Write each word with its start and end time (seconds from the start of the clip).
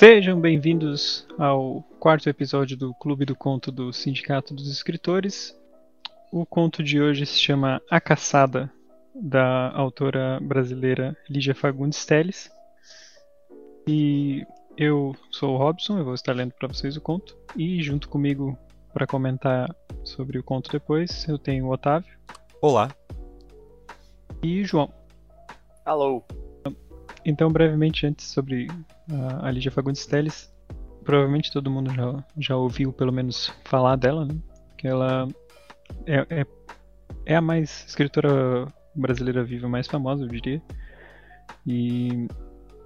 Sejam 0.00 0.40
bem-vindos 0.40 1.26
ao 1.38 1.82
quarto 1.98 2.26
episódio 2.26 2.74
do 2.74 2.94
Clube 2.94 3.26
do 3.26 3.36
Conto 3.36 3.70
do 3.70 3.92
Sindicato 3.92 4.54
dos 4.54 4.72
Escritores. 4.72 5.54
O 6.32 6.46
conto 6.46 6.82
de 6.82 6.98
hoje 6.98 7.26
se 7.26 7.38
chama 7.38 7.82
A 7.90 8.00
Caçada, 8.00 8.72
da 9.14 9.70
autora 9.72 10.40
brasileira 10.40 11.14
Lígia 11.28 11.54
Fagundes 11.54 12.06
Teles. 12.06 12.50
E 13.86 14.42
eu 14.74 15.14
sou 15.30 15.52
o 15.52 15.58
Robson, 15.58 15.98
eu 15.98 16.04
vou 16.06 16.14
estar 16.14 16.32
lendo 16.32 16.54
para 16.54 16.68
vocês 16.68 16.96
o 16.96 17.00
conto. 17.02 17.36
E 17.54 17.82
junto 17.82 18.08
comigo 18.08 18.58
para 18.94 19.06
comentar 19.06 19.68
sobre 20.02 20.38
o 20.38 20.42
conto 20.42 20.72
depois, 20.72 21.28
eu 21.28 21.38
tenho 21.38 21.66
o 21.66 21.70
Otávio. 21.70 22.18
Olá. 22.62 22.90
E 24.42 24.64
João. 24.64 24.90
Alô. 25.84 26.24
Então, 27.24 27.50
brevemente, 27.50 28.06
antes 28.06 28.26
sobre 28.26 28.68
a, 29.10 29.48
a 29.48 29.50
Lígia 29.50 29.70
Fagundes 29.70 30.06
Telles, 30.06 30.52
provavelmente 31.04 31.52
todo 31.52 31.70
mundo 31.70 31.92
já, 31.92 32.24
já 32.38 32.56
ouviu 32.56 32.92
pelo 32.92 33.12
menos 33.12 33.52
falar 33.64 33.96
dela, 33.96 34.24
né? 34.24 34.34
Que 34.76 34.88
ela 34.88 35.28
é, 36.06 36.40
é, 36.40 36.46
é 37.26 37.36
a 37.36 37.40
mais 37.40 37.84
escritora 37.86 38.66
brasileira 38.94 39.44
viva 39.44 39.68
mais 39.68 39.86
famosa, 39.86 40.24
eu 40.24 40.28
diria. 40.28 40.62
E, 41.66 42.26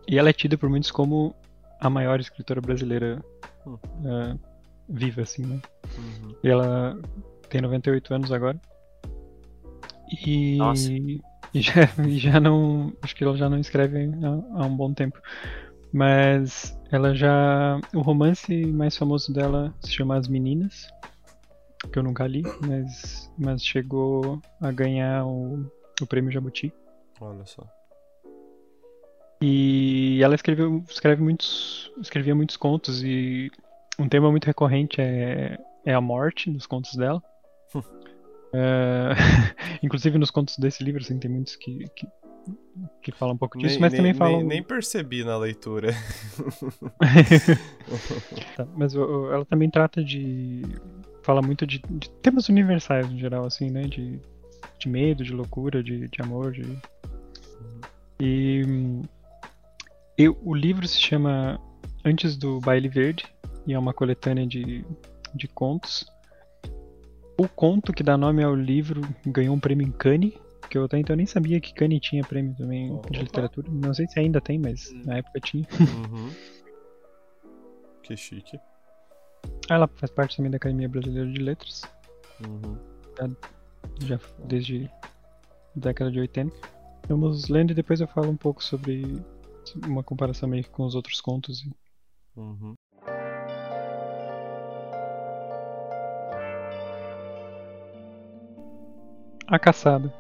e 0.09 0.19
ela 0.19 0.31
é 0.31 0.33
tida 0.33 0.59
por 0.59 0.69
muitos 0.69 0.91
como 0.91 1.35
a 1.81 1.89
maior 1.89 2.21
escritora 2.21 2.61
brasileira 2.61 3.23
hum. 3.67 3.75
uh, 3.75 4.41
viva, 4.89 5.23
assim, 5.23 5.45
né? 5.45 5.61
Uhum. 5.97 6.35
E 6.43 6.49
ela 6.49 6.99
tem 7.49 7.61
98 7.61 8.15
anos 8.15 8.33
agora. 8.33 8.61
E, 10.27 10.57
Nossa. 10.57 10.91
E 11.55 11.61
já, 11.63 11.87
já 12.09 12.41
não. 12.41 12.93
Acho 13.01 13.15
que 13.15 13.23
ela 13.25 13.37
já 13.37 13.49
não 13.49 13.59
escreve 13.59 14.11
há, 14.23 14.63
há 14.63 14.67
um 14.67 14.77
bom 14.77 14.93
tempo. 14.93 15.21
Mas 15.93 16.77
ela 16.91 17.15
já. 17.15 17.81
O 17.95 18.01
romance 18.01 18.67
mais 18.67 18.97
famoso 18.97 19.33
dela 19.33 19.73
se 19.81 19.93
chama 19.93 20.17
As 20.17 20.27
Meninas. 20.27 20.89
Que 21.93 21.99
eu 21.99 22.03
nunca 22.03 22.27
li, 22.27 22.43
mas, 22.67 23.31
mas 23.39 23.65
chegou 23.65 24.41
a 24.61 24.73
ganhar 24.73 25.25
o, 25.27 25.71
o 26.01 26.07
prêmio 26.07 26.33
Jabuti. 26.33 26.73
Olha 27.21 27.45
só. 27.45 27.65
E 29.41 30.21
ela 30.23 30.35
escreveu, 30.35 30.83
escreve 30.89 31.23
muitos, 31.23 31.93
escrevia 32.01 32.35
muitos 32.35 32.57
contos 32.57 33.03
e 33.05 33.51
um 33.99 34.09
tema 34.09 34.31
muito 34.31 34.47
recorrente 34.47 35.01
é, 35.01 35.59
é 35.85 35.93
a 35.93 36.01
morte 36.01 36.51
nos 36.51 36.67
contos 36.67 36.97
dela. 36.97 37.23
é, 38.57 39.15
inclusive 39.83 40.17
nos 40.17 40.31
contos 40.31 40.57
desse 40.59 40.85
livro, 40.85 41.03
assim, 41.03 41.19
tem 41.19 41.29
muitos 41.29 41.57
que, 41.57 41.85
que, 41.97 42.07
que 43.03 43.11
falam 43.11 43.35
um 43.35 43.39
pouco 43.39 43.59
disso, 43.59 43.75
nem, 43.75 43.81
mas 43.81 43.93
nem, 43.93 44.01
também 44.01 44.15
falam. 44.15 44.39
Nem, 44.39 44.47
nem, 44.47 44.63
percebi 44.63 45.25
na 45.25 45.37
leitura. 45.37 45.91
tá, 48.57 48.65
mas 48.77 48.95
ela 48.95 49.45
também 49.45 49.69
trata 49.69 50.05
de. 50.05 50.63
Fala 51.25 51.43
muito 51.43 51.67
de, 51.67 51.83
de, 51.91 52.09
temas 52.23 52.49
universais 52.49 53.11
no 53.11 53.19
geral, 53.19 53.45
assim, 53.45 53.71
né? 53.71 53.83
De, 53.83 54.21
de 54.79 54.89
medo, 54.89 55.25
de 55.25 55.33
loucura, 55.33 55.83
de, 55.83 56.07
de 56.07 56.23
amor. 56.23 56.53
De... 56.53 56.79
E. 58.21 58.63
Eu, 60.17 60.39
o 60.45 60.55
livro 60.55 60.87
se 60.87 61.01
chama 61.01 61.59
Antes 62.05 62.37
do 62.37 62.61
Baile 62.61 62.89
Verde 62.89 63.25
e 63.67 63.73
é 63.73 63.79
uma 63.79 63.93
coletânea 63.93 64.47
de, 64.47 64.85
de 65.35 65.49
contos. 65.49 66.07
O 67.37 67.49
conto 67.49 67.93
que 67.93 68.03
dá 68.03 68.17
nome 68.17 68.43
ao 68.45 68.55
livro 68.55 69.01
ganhou 69.27 69.55
um 69.55 69.61
prêmio 69.61 69.87
em 69.87 69.91
Cannes, 69.91 70.35
que 70.71 70.79
eu 70.79 70.85
até 70.85 70.99
então 70.99 71.17
nem 71.17 71.27
sabia 71.27 71.61
que 71.61 71.75
Cannes 71.75 72.01
tinha 72.01 72.23
prêmio 72.23 72.55
também 72.55 72.93
Opa. 72.93 73.11
de 73.11 73.21
literatura. 73.21 73.69
Não 73.71 73.93
sei 73.93 74.07
se 74.07 74.21
ainda 74.21 74.41
tem, 74.41 74.59
mas 74.59 74.93
na 75.05 75.17
época 75.19 75.41
tinha. 75.41 75.67
Uhum. 75.81 76.31
Que 78.03 78.17
chique. 78.17 78.59
Ela 79.69 79.89
faz 79.89 80.11
parte 80.13 80.37
também 80.37 80.51
da 80.51 80.57
Academia 80.57 80.89
Brasileira 80.89 81.31
de 81.31 81.41
Letras. 81.41 81.83
Uhum. 82.47 82.79
Já 84.01 84.19
desde 84.45 84.91
a 85.77 85.81
década 85.81 86.11
de 86.11 86.21
80. 86.21 86.55
Vamos 87.09 87.49
lendo 87.49 87.73
e 87.73 87.75
depois 87.75 88.01
eu 88.01 88.09
falo 88.09 88.31
um 88.31 88.37
pouco 88.37 88.63
sobre 88.63 89.03
uma 89.87 90.03
comparação 90.03 90.49
meio 90.49 90.69
com 90.71 90.85
os 90.85 90.95
outros 90.95 91.21
contos. 91.21 91.67
Uhum. 92.37 92.75
A 99.47 99.59
caçada. 99.59 100.11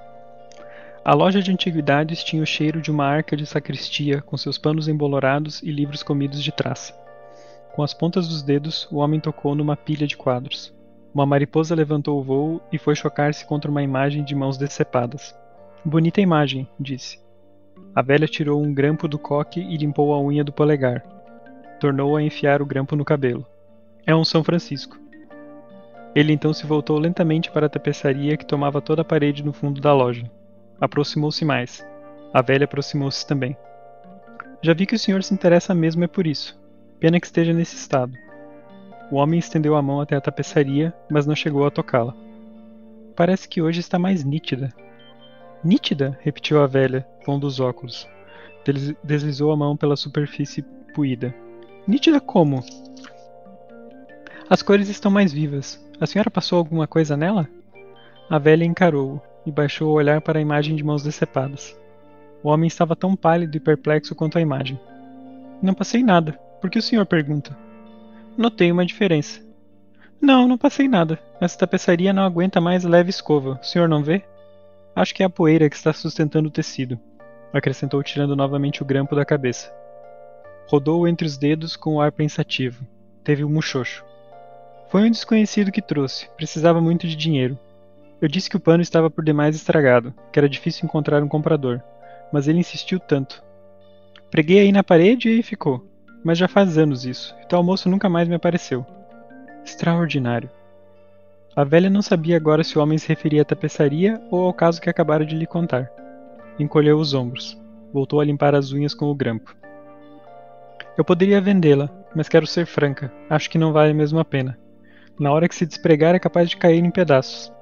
A 1.03 1.15
loja 1.15 1.43
de 1.43 1.51
antiguidades 1.51 2.23
tinha 2.23 2.43
o 2.43 2.47
cheiro 2.47 2.83
de 2.83 2.91
uma 2.91 3.07
arca 3.07 3.35
de 3.35 3.47
sacristia, 3.47 4.21
com 4.21 4.37
seus 4.37 4.59
panos 4.59 4.87
embolorados 4.87 5.62
e 5.62 5.71
livros 5.71 6.03
comidos 6.03 6.43
de 6.43 6.53
traça. 6.53 6.93
Com 7.75 7.83
as 7.83 7.95
pontas 7.95 8.29
dos 8.29 8.43
dedos, 8.43 8.87
o 8.93 8.97
homem 8.97 9.19
tocou 9.19 9.55
numa 9.55 9.79
pilha 9.79 10.07
de 10.07 10.15
quadros. 10.15 10.75
Uma 11.15 11.25
mariposa 11.25 11.75
levantou 11.75 12.21
o 12.21 12.23
voo 12.23 12.61
e 12.71 12.77
foi 12.77 12.95
chocar-se 12.95 13.47
contra 13.47 13.71
uma 13.71 13.83
imagem 13.83 14.23
de 14.23 14.35
mãos 14.35 14.59
decepadas. 14.59 15.35
Bonita 15.83 16.21
imagem, 16.21 16.69
disse. 16.79 17.19
A 17.95 18.03
velha 18.03 18.27
tirou 18.29 18.62
um 18.62 18.75
grampo 18.75 19.09
do 19.09 19.19
coque 19.19 19.61
e 19.61 19.77
limpou 19.79 20.12
a 20.12 20.21
unha 20.21 20.45
do 20.45 20.53
polegar. 20.53 21.03
Tornou 21.81 22.15
a 22.15 22.23
enfiar 22.23 22.61
o 22.61 22.67
grampo 22.67 22.95
no 22.95 23.06
cabelo. 23.06 23.47
É 24.06 24.15
um 24.15 24.25
São 24.25 24.45
Francisco. 24.45 24.99
Ele 26.14 26.32
então 26.32 26.54
se 26.54 26.66
voltou 26.66 26.98
lentamente 26.98 27.50
para 27.50 27.66
a 27.66 27.69
tapeçaria 27.69 28.36
que 28.36 28.47
tomava 28.47 28.80
toda 28.80 29.02
a 29.02 29.04
parede 29.04 29.44
no 29.44 29.52
fundo 29.52 29.80
da 29.80 29.92
loja. 29.92 30.30
Aproximou-se 30.80 31.44
mais. 31.44 31.84
A 32.32 32.41
velha 32.41 32.64
aproximou-se 32.64 33.26
também. 33.26 33.56
Já 34.62 34.72
vi 34.72 34.86
que 34.86 34.94
o 34.94 34.98
senhor 34.98 35.22
se 35.22 35.34
interessa 35.34 35.75
mesmo 35.75 36.04
é 36.04 36.06
por 36.06 36.26
isso. 36.26 36.58
Pena 37.00 37.20
que 37.20 37.26
esteja 37.26 37.52
nesse 37.52 37.76
estado. 37.76 38.16
O 39.10 39.16
homem 39.16 39.38
estendeu 39.38 39.76
a 39.76 39.82
mão 39.82 40.00
até 40.00 40.16
a 40.16 40.20
tapeçaria, 40.20 40.94
mas 41.10 41.26
não 41.26 41.34
chegou 41.34 41.66
a 41.66 41.70
tocá-la. 41.70 42.14
Parece 43.14 43.48
que 43.48 43.60
hoje 43.60 43.81
está 43.81 43.98
mais 43.98 44.25
nítida. 44.25 44.72
Nítida? 45.62 46.19
repetiu 46.22 46.62
a 46.62 46.66
velha, 46.66 47.06
pondo 47.25 47.46
os 47.46 47.60
óculos. 47.60 48.08
Deslizou 49.02 49.52
a 49.52 49.56
mão 49.56 49.76
pela 49.76 49.96
superfície 49.96 50.62
puída. 50.94 51.34
Nítida 51.86 52.20
como? 52.20 52.64
As 54.48 54.62
cores 54.62 54.88
estão 54.88 55.10
mais 55.10 55.32
vivas. 55.32 55.84
A 56.00 56.06
senhora 56.06 56.31
passou 56.31 56.59
alguma 56.59 56.87
coisa 56.87 57.16
nela? 57.16 57.49
A 58.28 58.38
velha 58.38 58.65
encarou-o 58.65 59.21
e 59.47 59.53
baixou 59.53 59.91
o 59.91 59.94
olhar 59.94 60.21
para 60.21 60.38
a 60.38 60.43
imagem 60.43 60.75
de 60.75 60.82
mãos 60.82 61.03
decepadas. 61.03 61.77
O 62.43 62.49
homem 62.49 62.66
estava 62.66 62.97
tão 62.97 63.15
pálido 63.15 63.56
e 63.56 63.60
perplexo 63.60 64.15
quanto 64.15 64.37
a 64.37 64.41
imagem. 64.41 64.78
Não 65.62 65.72
passei 65.72 66.03
nada. 66.03 66.32
Por 66.60 66.69
que 66.69 66.78
o 66.78 66.82
senhor 66.82 67.06
pergunta? 67.06 67.56
Notei 68.37 68.72
uma 68.72 68.84
diferença. 68.84 69.41
Não, 70.21 70.49
não 70.49 70.59
passei 70.59 70.88
nada. 70.88 71.19
Essa 71.41 71.59
tapeçaria 71.59 72.12
não 72.12 72.25
aguenta 72.25 72.61
mais 72.61 72.84
leve 72.84 73.11
escova. 73.11 73.61
O 73.62 73.65
senhor 73.65 73.88
não 73.88 74.03
vê? 74.03 74.25
Acho 74.97 75.15
que 75.15 75.22
é 75.22 75.26
a 75.26 75.31
poeira 75.31 75.69
que 75.69 75.76
está 75.76 75.93
sustentando 75.93 76.49
o 76.49 76.53
tecido, 76.53 76.99
acrescentou 77.53 78.03
tirando 78.03 78.37
novamente 78.37 78.82
o 78.82 78.84
grampo 78.87 79.15
da 79.15 79.25
cabeça. 79.25 79.72
Rodou 80.69 81.06
entre 81.06 81.26
os 81.26 81.37
dedos 81.37 81.76
com 81.76 81.97
um 81.97 82.00
ar 82.00 82.12
pensativo. 82.12 82.84
Teve 83.22 83.44
um 83.44 83.50
muxoxo. 83.50 84.05
Foi 84.94 85.03
um 85.03 85.10
desconhecido 85.10 85.72
que 85.72 85.82
trouxe. 85.82 86.31
Precisava 86.37 86.81
muito 86.81 87.09
de 87.09 87.16
dinheiro. 87.16 87.59
Eu 88.22 88.28
disse 88.28 88.49
que 88.49 88.56
o 88.56 88.60
pano 88.60 88.81
estava 88.81 89.10
por 89.10 89.25
demais 89.25 89.56
estragado, 89.56 90.15
que 90.32 90.38
era 90.38 90.49
difícil 90.49 90.84
encontrar 90.84 91.21
um 91.21 91.27
comprador, 91.27 91.82
mas 92.32 92.47
ele 92.47 92.60
insistiu 92.60 93.00
tanto. 93.00 93.43
Preguei 94.31 94.60
aí 94.60 94.71
na 94.71 94.84
parede 94.84 95.28
e 95.28 95.32
aí 95.32 95.43
ficou. 95.43 95.84
Mas 96.22 96.38
já 96.38 96.47
faz 96.47 96.78
anos 96.78 97.05
isso, 97.05 97.34
e 97.43 97.49
tal 97.49 97.60
moço 97.60 97.88
nunca 97.88 98.09
mais 98.09 98.28
me 98.28 98.37
apareceu. 98.37 98.87
Extraordinário. 99.65 100.49
A 101.56 101.65
velha 101.65 101.91
não 101.91 102.00
sabia 102.00 102.37
agora 102.37 102.62
se 102.62 102.78
o 102.78 102.81
homem 102.81 102.97
se 102.97 103.09
referia 103.09 103.43
à 103.43 103.44
tapeçaria 103.44 104.23
ou 104.31 104.44
ao 104.44 104.55
caso 104.55 104.81
que 104.81 104.88
acabara 104.88 105.26
de 105.26 105.35
lhe 105.35 105.44
contar. 105.44 105.91
Encolheu 106.56 106.99
os 106.99 107.14
ombros. 107.14 107.61
Voltou 107.93 108.20
a 108.20 108.25
limpar 108.25 108.55
as 108.55 108.70
unhas 108.70 108.94
com 108.94 109.06
o 109.06 109.14
grampo. 109.14 109.56
Eu 110.96 111.05
poderia 111.05 111.41
vendê-la, 111.41 111.91
mas 112.14 112.29
quero 112.29 112.46
ser 112.46 112.64
franca. 112.64 113.12
Acho 113.29 113.50
que 113.50 113.58
não 113.58 113.73
vale 113.73 113.93
mesmo 113.93 114.20
a 114.20 114.25
pena. 114.25 114.56
Na 115.19 115.32
hora 115.32 115.49
que 115.49 115.55
se 115.55 115.64
despregar 115.64 116.14
é 116.14 116.19
capaz 116.19 116.50
de 116.50 116.56
cair 116.56 116.84
em 116.84 116.90
pedaços. 116.90 117.52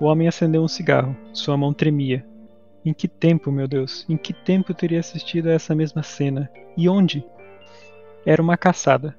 O 0.00 0.06
homem 0.06 0.26
acendeu 0.26 0.62
um 0.62 0.68
cigarro. 0.68 1.14
Sua 1.32 1.56
mão 1.56 1.74
tremia. 1.74 2.24
Em 2.84 2.94
que 2.94 3.06
tempo, 3.06 3.52
meu 3.52 3.68
Deus? 3.68 4.06
Em 4.08 4.16
que 4.16 4.32
tempo 4.32 4.72
teria 4.72 5.00
assistido 5.00 5.48
a 5.48 5.52
essa 5.52 5.74
mesma 5.74 6.02
cena? 6.02 6.50
E 6.76 6.88
onde? 6.88 7.24
Era 8.24 8.40
uma 8.40 8.56
caçada. 8.56 9.14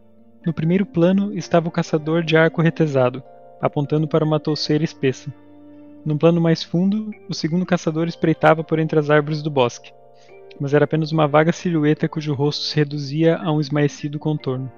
No 0.45 0.53
primeiro 0.53 0.85
plano 0.85 1.35
estava 1.37 1.67
o 1.67 1.71
caçador 1.71 2.23
de 2.23 2.35
arco 2.35 2.61
retesado, 2.61 3.23
apontando 3.61 4.07
para 4.07 4.25
uma 4.25 4.39
touceira 4.39 4.83
espessa. 4.83 5.31
Num 6.03 6.17
plano 6.17 6.39
mais 6.39 6.63
fundo, 6.63 7.11
o 7.27 7.33
segundo 7.33 7.65
caçador 7.65 8.07
espreitava 8.07 8.63
por 8.63 8.77
entre 8.77 8.99
as 8.99 9.09
árvores 9.09 9.41
do 9.41 9.49
bosque, 9.49 9.91
mas 10.59 10.73
era 10.73 10.85
apenas 10.85 11.11
uma 11.11 11.27
vaga 11.27 11.51
silhueta 11.51 12.07
cujo 12.07 12.35
rosto 12.35 12.63
se 12.63 12.75
reduzia 12.75 13.37
a 13.37 13.51
um 13.51 13.59
esmaecido 13.59 14.19
contorno. 14.19 14.71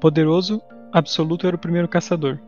Poderoso, 0.00 0.60
absoluto 0.94 1.44
era 1.44 1.56
o 1.56 1.58
primeiro 1.58 1.88
caçador. 1.88 2.38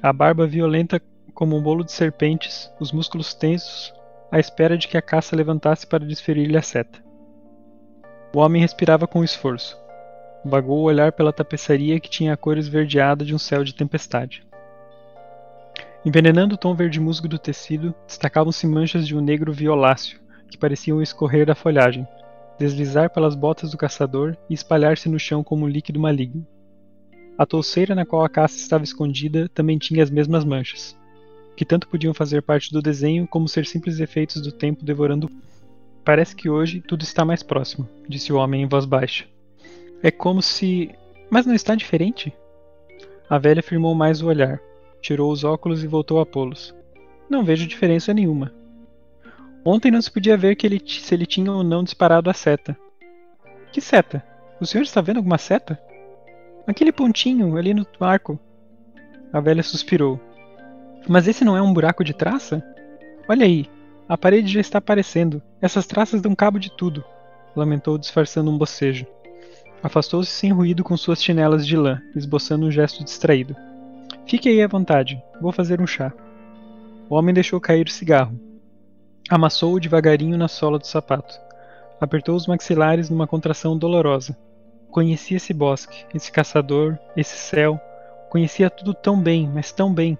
A 0.00 0.12
barba 0.12 0.46
violenta 0.46 1.02
como 1.34 1.56
um 1.56 1.62
bolo 1.62 1.82
de 1.82 1.90
serpentes, 1.90 2.70
os 2.78 2.92
músculos 2.92 3.34
tensos, 3.34 3.92
à 4.30 4.38
espera 4.38 4.78
de 4.78 4.86
que 4.86 4.96
a 4.96 5.02
caça 5.02 5.34
levantasse 5.34 5.84
para 5.84 6.06
desferir-lhe 6.06 6.56
a 6.56 6.62
seta. 6.62 7.02
O 8.32 8.38
homem 8.38 8.62
respirava 8.62 9.08
com 9.08 9.24
esforço. 9.24 9.76
Vagou 10.44 10.78
o 10.78 10.84
olhar 10.84 11.10
pela 11.10 11.32
tapeçaria 11.32 11.98
que 11.98 12.08
tinha 12.08 12.32
a 12.32 12.36
cor 12.36 12.56
esverdeada 12.56 13.24
de 13.24 13.34
um 13.34 13.38
céu 13.38 13.64
de 13.64 13.74
tempestade. 13.74 14.46
Envenenando 16.04 16.54
o 16.54 16.58
tom 16.58 16.76
verde 16.76 17.00
musgo 17.00 17.26
do 17.26 17.40
tecido, 17.40 17.92
destacavam-se 18.06 18.68
manchas 18.68 19.04
de 19.04 19.16
um 19.16 19.20
negro 19.20 19.52
violáceo, 19.52 20.20
que 20.48 20.58
pareciam 20.58 21.02
escorrer 21.02 21.44
da 21.44 21.56
folhagem, 21.56 22.06
deslizar 22.56 23.10
pelas 23.10 23.34
botas 23.34 23.72
do 23.72 23.78
caçador 23.78 24.36
e 24.48 24.54
espalhar-se 24.54 25.08
no 25.08 25.18
chão 25.18 25.42
como 25.42 25.64
um 25.64 25.68
líquido 25.68 25.98
maligno. 25.98 26.46
A 27.36 27.44
touceira 27.44 27.94
na 27.94 28.06
qual 28.06 28.24
a 28.24 28.28
caça 28.28 28.56
estava 28.56 28.84
escondida 28.84 29.48
também 29.48 29.76
tinha 29.76 30.02
as 30.02 30.10
mesmas 30.10 30.44
manchas, 30.44 30.96
que 31.56 31.64
tanto 31.64 31.88
podiam 31.88 32.14
fazer 32.14 32.42
parte 32.42 32.72
do 32.72 32.80
desenho 32.80 33.26
como 33.26 33.48
ser 33.48 33.66
simples 33.66 33.98
efeitos 33.98 34.40
do 34.40 34.52
tempo 34.52 34.84
devorando. 34.84 35.28
Parece 36.04 36.36
que 36.36 36.48
hoje 36.48 36.80
tudo 36.80 37.02
está 37.02 37.24
mais 37.24 37.42
próximo, 37.42 37.88
disse 38.08 38.32
o 38.32 38.36
homem 38.36 38.62
em 38.62 38.68
voz 38.68 38.84
baixa. 38.84 39.24
É 40.02 40.10
como 40.10 40.40
se. 40.40 40.90
Mas 41.28 41.44
não 41.44 41.54
está 41.54 41.74
diferente? 41.74 42.32
A 43.28 43.38
velha 43.38 43.62
firmou 43.62 43.94
mais 43.94 44.22
o 44.22 44.26
olhar, 44.26 44.60
tirou 45.00 45.32
os 45.32 45.42
óculos 45.42 45.82
e 45.82 45.88
voltou 45.88 46.20
a 46.20 46.26
pô-los. 46.26 46.74
Não 47.28 47.44
vejo 47.44 47.66
diferença 47.66 48.14
nenhuma. 48.14 48.52
Ontem 49.64 49.90
não 49.90 50.00
se 50.00 50.10
podia 50.10 50.36
ver 50.36 50.56
ele, 50.62 50.80
se 50.86 51.14
ele 51.14 51.26
tinha 51.26 51.50
ou 51.50 51.64
não 51.64 51.82
disparado 51.82 52.30
a 52.30 52.34
seta. 52.34 52.76
Que 53.72 53.80
seta? 53.80 54.22
O 54.60 54.66
senhor 54.66 54.84
está 54.84 55.00
vendo 55.00 55.16
alguma 55.16 55.38
seta? 55.38 55.80
Aquele 56.66 56.92
pontinho 56.92 57.56
ali 57.56 57.74
no 57.74 57.86
arco. 58.00 58.38
A 59.32 59.40
velha 59.40 59.62
suspirou. 59.62 60.20
Mas 61.08 61.28
esse 61.28 61.44
não 61.44 61.56
é 61.56 61.62
um 61.62 61.72
buraco 61.72 62.02
de 62.02 62.14
traça? 62.14 62.64
Olha 63.28 63.44
aí, 63.44 63.68
a 64.08 64.16
parede 64.16 64.52
já 64.52 64.60
está 64.60 64.78
aparecendo. 64.78 65.42
Essas 65.60 65.86
traças 65.86 66.20
dão 66.20 66.34
cabo 66.34 66.58
de 66.58 66.70
tudo. 66.70 67.04
Lamentou 67.54 67.98
disfarçando 67.98 68.50
um 68.50 68.58
bocejo. 68.58 69.06
Afastou-se 69.82 70.30
sem 70.30 70.50
ruído 70.50 70.82
com 70.82 70.96
suas 70.96 71.22
chinelas 71.22 71.66
de 71.66 71.76
lã, 71.76 72.00
esboçando 72.16 72.66
um 72.66 72.70
gesto 72.70 73.04
distraído. 73.04 73.54
Fique 74.26 74.48
aí 74.48 74.62
à 74.62 74.66
vontade, 74.66 75.22
vou 75.40 75.52
fazer 75.52 75.80
um 75.80 75.86
chá. 75.86 76.12
O 77.08 77.14
homem 77.14 77.34
deixou 77.34 77.60
cair 77.60 77.86
o 77.86 77.90
cigarro. 77.90 78.40
Amassou-o 79.28 79.78
devagarinho 79.78 80.38
na 80.38 80.48
sola 80.48 80.78
do 80.78 80.86
sapato. 80.86 81.38
Apertou 82.00 82.34
os 82.34 82.46
maxilares 82.46 83.10
numa 83.10 83.26
contração 83.26 83.76
dolorosa. 83.76 84.36
Conhecia 84.94 85.38
esse 85.38 85.52
bosque, 85.52 86.06
esse 86.14 86.30
caçador, 86.30 86.96
esse 87.16 87.36
céu. 87.36 87.80
Conhecia 88.30 88.70
tudo 88.70 88.94
tão 88.94 89.20
bem, 89.20 89.50
mas 89.52 89.72
tão 89.72 89.92
bem. 89.92 90.16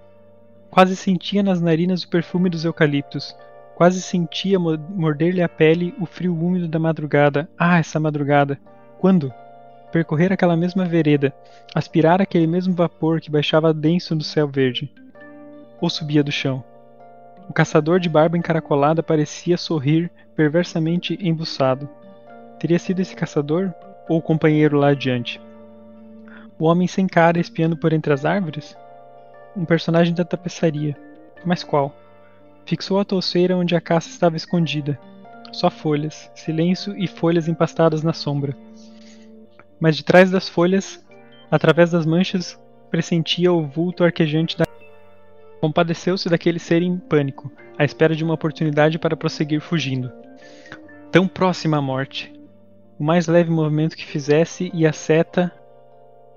Quase 0.69 0.97
sentia 0.97 1.41
nas 1.41 1.61
narinas 1.61 2.03
o 2.03 2.09
perfume 2.09 2.49
dos 2.49 2.65
eucaliptos. 2.65 3.33
Quase 3.73 4.01
sentia 4.01 4.59
morder-lhe 4.59 5.41
a 5.41 5.47
pele 5.47 5.95
o 5.97 6.05
frio 6.05 6.37
úmido 6.37 6.67
da 6.67 6.77
madrugada. 6.77 7.47
Ah, 7.57 7.79
essa 7.79 8.01
madrugada! 8.01 8.59
Quando? 8.99 9.33
percorrer 9.93 10.33
aquela 10.33 10.57
mesma 10.57 10.83
vereda, 10.83 11.33
aspirar 11.73 12.21
aquele 12.21 12.45
mesmo 12.45 12.73
vapor 12.73 13.21
que 13.21 13.31
baixava 13.31 13.73
denso 13.73 14.13
no 14.13 14.23
céu 14.23 14.45
verde. 14.45 14.91
Ou 15.79 15.89
subia 15.89 16.21
do 16.21 16.33
chão. 16.33 16.61
O 17.47 17.53
caçador 17.53 17.97
de 17.97 18.09
barba 18.09 18.37
encaracolada 18.37 19.01
parecia 19.01 19.55
sorrir 19.55 20.11
perversamente 20.35 21.17
embuçado. 21.21 21.87
Teria 22.59 22.77
sido 22.77 22.99
esse 22.99 23.15
caçador 23.15 23.73
ou 24.07 24.17
o 24.17 24.21
companheiro 24.21 24.77
lá 24.77 24.89
adiante? 24.89 25.41
O 26.57 26.65
homem 26.65 26.87
sem 26.87 27.07
cara 27.07 27.39
espiando 27.39 27.77
por 27.77 27.93
entre 27.93 28.13
as 28.13 28.25
árvores? 28.25 28.77
Um 29.55 29.65
personagem 29.65 30.13
da 30.13 30.23
tapeçaria. 30.23 30.97
Mas 31.43 31.63
qual? 31.63 31.93
Fixou 32.65 32.99
a 32.99 33.05
touceira 33.05 33.57
onde 33.57 33.75
a 33.75 33.81
caça 33.81 34.09
estava 34.09 34.35
escondida. 34.35 34.99
Só 35.51 35.69
folhas, 35.69 36.29
silêncio 36.35 36.97
e 36.97 37.07
folhas 37.07 37.47
empastadas 37.47 38.03
na 38.03 38.13
sombra 38.13 38.55
mas 39.79 39.97
de 39.97 40.03
trás 40.03 40.31
das 40.31 40.47
folhas, 40.49 41.03
através 41.51 41.91
das 41.91 42.05
manchas, 42.05 42.59
pressentia 42.89 43.51
o 43.51 43.65
vulto 43.65 44.03
arquejante 44.03 44.57
da. 44.57 44.65
Compadeceu-se 45.61 46.29
daquele 46.29 46.59
ser 46.59 46.81
em 46.81 46.97
pânico, 46.97 47.51
à 47.77 47.83
espera 47.83 48.15
de 48.15 48.23
uma 48.23 48.33
oportunidade 48.33 48.99
para 48.99 49.17
prosseguir 49.17 49.61
fugindo. 49.61 50.11
Tão 51.11 51.27
próxima 51.27 51.77
à 51.77 51.81
morte. 51.81 52.33
O 52.97 53.03
mais 53.03 53.27
leve 53.27 53.51
movimento 53.51 53.97
que 53.97 54.05
fizesse 54.05 54.71
e 54.73 54.87
a 54.87 54.93
seta. 54.93 55.51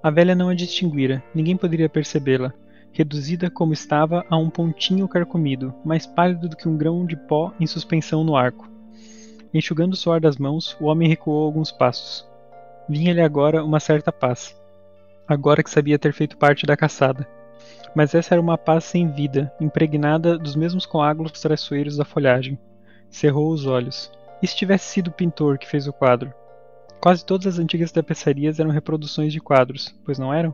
A 0.03 0.11
velha 0.11 0.35
não 0.35 0.49
a 0.49 0.55
distinguira, 0.55 1.23
ninguém 1.33 1.57
poderia 1.57 1.89
percebê-la, 1.89 2.53
reduzida 2.91 3.49
como 3.49 3.73
estava 3.73 4.27
a 4.29 4.37
um 4.37 4.51
pontinho 4.51 5.07
carcomido, 5.07 5.73
mais 5.85 6.05
pálido 6.05 6.49
do 6.49 6.57
que 6.57 6.69
um 6.69 6.77
grão 6.77 7.07
de 7.07 7.15
pó 7.15 7.53
em 7.61 7.67
suspensão 7.67 8.25
no 8.25 8.35
arco. 8.35 8.69
Enxugando 9.55 9.93
o 9.93 9.97
suor 9.97 10.21
das 10.21 10.37
mãos, 10.37 10.77
o 10.81 10.87
homem 10.87 11.09
recuou 11.09 11.45
alguns 11.45 11.71
passos. 11.71 12.29
Vinha-lhe 12.89 13.21
agora 13.21 13.65
uma 13.65 13.79
certa 13.79 14.11
paz, 14.11 14.61
agora 15.29 15.63
que 15.63 15.71
sabia 15.71 15.99
ter 15.99 16.13
feito 16.13 16.37
parte 16.37 16.67
da 16.67 16.77
caçada. 16.77 17.25
Mas 17.95 18.17
essa 18.17 18.35
era 18.35 18.43
uma 18.43 18.59
paz 18.59 18.83
sem 18.83 19.09
vida, 19.09 19.53
impregnada 19.61 20.37
dos 20.37 20.57
mesmos 20.57 20.85
coágulos 20.85 21.41
traiçoeiros 21.41 21.97
da 21.97 22.05
folhagem. 22.05 22.59
Cerrou 23.09 23.53
os 23.53 23.65
olhos. 23.65 24.11
E 24.43 24.47
se 24.47 24.57
tivesse 24.57 24.87
sido 24.87 25.09
o 25.09 25.13
pintor 25.13 25.57
que 25.57 25.69
fez 25.69 25.87
o 25.87 25.93
quadro? 25.93 26.33
Quase 27.01 27.25
todas 27.25 27.47
as 27.47 27.59
antigas 27.59 27.93
tapeçarias 27.93 28.59
eram 28.59 28.71
reproduções 28.71 29.33
de 29.33 29.41
quadros, 29.41 29.95
pois 30.05 30.19
não 30.19 30.35
eram? 30.35 30.53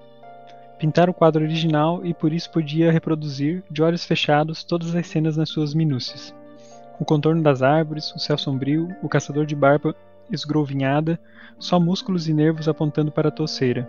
Pintara 0.79 1.11
o 1.11 1.14
quadro 1.14 1.43
original 1.43 2.05
e 2.05 2.12
por 2.12 2.32
isso 2.32 2.50
podia 2.50 2.93
reproduzir, 2.93 3.62
de 3.70 3.82
olhos 3.82 4.05
fechados, 4.05 4.62
todas 4.62 4.94
as 4.94 5.06
cenas 5.06 5.37
nas 5.37 5.49
suas 5.49 5.73
minúcias. 5.73 6.35
O 7.00 7.05
contorno 7.05 7.43
das 7.43 7.62
árvores, 7.62 8.12
o 8.14 8.19
céu 8.19 8.37
sombrio, 8.37 8.94
o 9.02 9.08
caçador 9.08 9.46
de 9.46 9.55
barba 9.55 9.94
esgrovinhada, 10.31 11.19
só 11.58 11.79
músculos 11.79 12.29
e 12.29 12.35
nervos 12.35 12.69
apontando 12.69 13.11
para 13.11 13.29
a 13.29 13.32
touceira. 13.32 13.88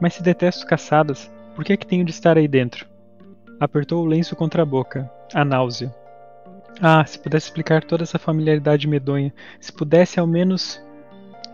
Mas 0.00 0.14
se 0.14 0.22
detesto 0.22 0.66
caçadas, 0.66 1.30
por 1.54 1.64
que 1.64 1.72
é 1.72 1.76
que 1.76 1.86
tenho 1.86 2.04
de 2.04 2.10
estar 2.10 2.38
aí 2.38 2.48
dentro? 2.48 2.86
Apertou 3.58 4.02
o 4.02 4.06
lenço 4.06 4.34
contra 4.34 4.62
a 4.62 4.66
boca. 4.66 5.10
A 5.34 5.44
náusea. 5.44 5.94
Ah, 6.80 7.04
se 7.04 7.18
pudesse 7.18 7.48
explicar 7.48 7.84
toda 7.84 8.04
essa 8.04 8.18
familiaridade 8.18 8.88
medonha, 8.88 9.32
se 9.60 9.72
pudesse 9.72 10.18
ao 10.18 10.26
menos. 10.26 10.80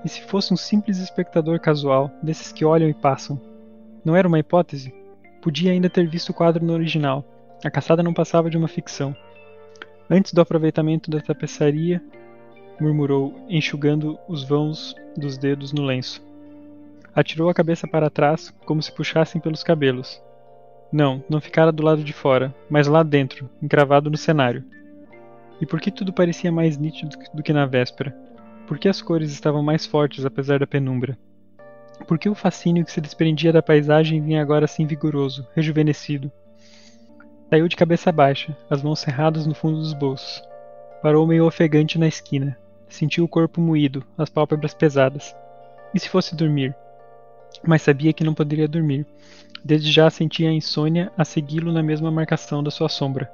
E 0.06 0.08
se 0.08 0.23
fosse 0.23 0.55
um 0.55 0.56
simples 0.56 0.99
espectador 0.99 1.58
casual, 1.58 2.12
desses 2.23 2.53
que 2.53 2.64
olham 2.64 2.88
e 2.88 2.94
passam? 2.94 3.41
Não 4.05 4.14
era 4.14 4.29
uma 4.29 4.38
hipótese? 4.38 4.94
Podia 5.43 5.73
ainda 5.73 5.91
ter 5.91 6.06
visto 6.06 6.29
o 6.29 6.32
quadro 6.32 6.64
no 6.64 6.75
original. 6.75 7.25
A 7.64 7.69
caçada 7.69 8.05
não 8.05 8.14
passava 8.14 8.49
de 8.49 8.56
uma 8.56 8.69
ficção. 8.69 9.17
Antes 10.08 10.32
do 10.32 10.41
aproveitamento 10.41 11.10
da 11.10 11.20
tapeçaria, 11.20 12.01
murmurou, 12.81 13.34
enxugando 13.48 14.17
os 14.29 14.44
vãos 14.44 14.94
dos 15.17 15.36
dedos 15.36 15.72
no 15.72 15.82
lenço. 15.82 16.25
Atirou 17.13 17.51
a 17.51 17.55
cabeça 17.55 17.89
para 17.89 18.08
trás, 18.08 18.55
como 18.65 18.81
se 18.81 18.93
puxassem 18.93 19.41
pelos 19.41 19.65
cabelos. 19.65 20.22
Não, 20.93 21.20
não 21.29 21.41
ficara 21.41 21.72
do 21.72 21.82
lado 21.82 22.05
de 22.05 22.13
fora, 22.13 22.55
mas 22.70 22.86
lá 22.86 23.03
dentro, 23.03 23.51
encravado 23.60 24.08
no 24.08 24.17
cenário. 24.17 24.63
E 25.60 25.67
por 25.67 25.81
que 25.81 25.91
tudo 25.91 26.13
parecia 26.13 26.53
mais 26.53 26.79
nítido 26.79 27.17
do 27.34 27.43
que 27.43 27.53
na 27.53 27.67
véspera? 27.67 28.25
Por 28.67 28.79
que 28.79 28.89
as 28.89 29.01
cores 29.01 29.32
estavam 29.32 29.63
mais 29.63 29.87
fortes 29.87 30.25
apesar 30.25 30.58
da 30.58 30.67
penumbra? 30.67 31.19
Por 32.06 32.19
que 32.19 32.29
o 32.29 32.35
fascínio 32.35 32.85
que 32.85 32.93
se 32.93 33.01
desprendia 33.01 33.53
da 33.53 33.63
paisagem 33.63 34.20
vinha 34.20 34.43
agora 34.43 34.65
assim 34.65 34.87
vigoroso, 34.87 35.46
rejuvenescido? 35.55 36.31
Saiu 37.49 37.69
de 37.69 37.77
cabeça 37.77 38.11
baixa, 38.13 38.56
as 38.69 38.82
mãos 38.82 38.99
cerradas 38.99 39.46
no 39.46 39.55
fundo 39.55 39.79
dos 39.79 39.94
bolsos. 39.94 40.43
Parou 41.01 41.27
meio 41.27 41.46
ofegante 41.46 41.99
na 41.99 42.08
esquina, 42.08 42.56
Sentiu 42.89 43.25
o 43.25 43.29
corpo 43.29 43.61
moído, 43.61 44.05
as 44.17 44.31
pálpebras 44.31 44.73
pesadas. 44.73 45.37
E 45.93 45.99
se 45.99 46.08
fosse 46.08 46.37
dormir? 46.37 46.75
Mas 47.63 47.82
sabia 47.82 48.13
que 48.13 48.25
não 48.25 48.35
poderia 48.35 48.69
dormir. 48.69 49.06
Desde 49.65 49.91
já 49.91 50.08
sentia 50.08 50.49
a 50.49 50.53
insônia 50.53 51.13
a 51.17 51.25
segui-lo 51.25 51.73
na 51.73 51.82
mesma 51.82 52.11
marcação 52.11 52.63
da 52.63 52.70
sua 52.70 52.89
sombra. 52.89 53.31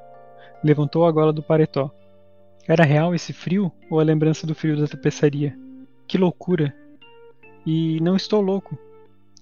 Levantou 0.64 1.04
a 1.04 1.12
gola 1.12 1.32
do 1.32 1.42
paletó. 1.42 1.90
Era 2.66 2.84
real 2.84 3.14
esse 3.14 3.32
frio 3.32 3.72
ou 3.90 4.00
a 4.00 4.04
lembrança 4.04 4.46
do 4.46 4.54
frio 4.54 4.76
da 4.76 4.86
tapeçaria? 4.86 5.56
Que 6.06 6.16
loucura! 6.16 6.74
E 7.66 8.00
não 8.00 8.16
estou 8.16 8.40
louco, 8.40 8.78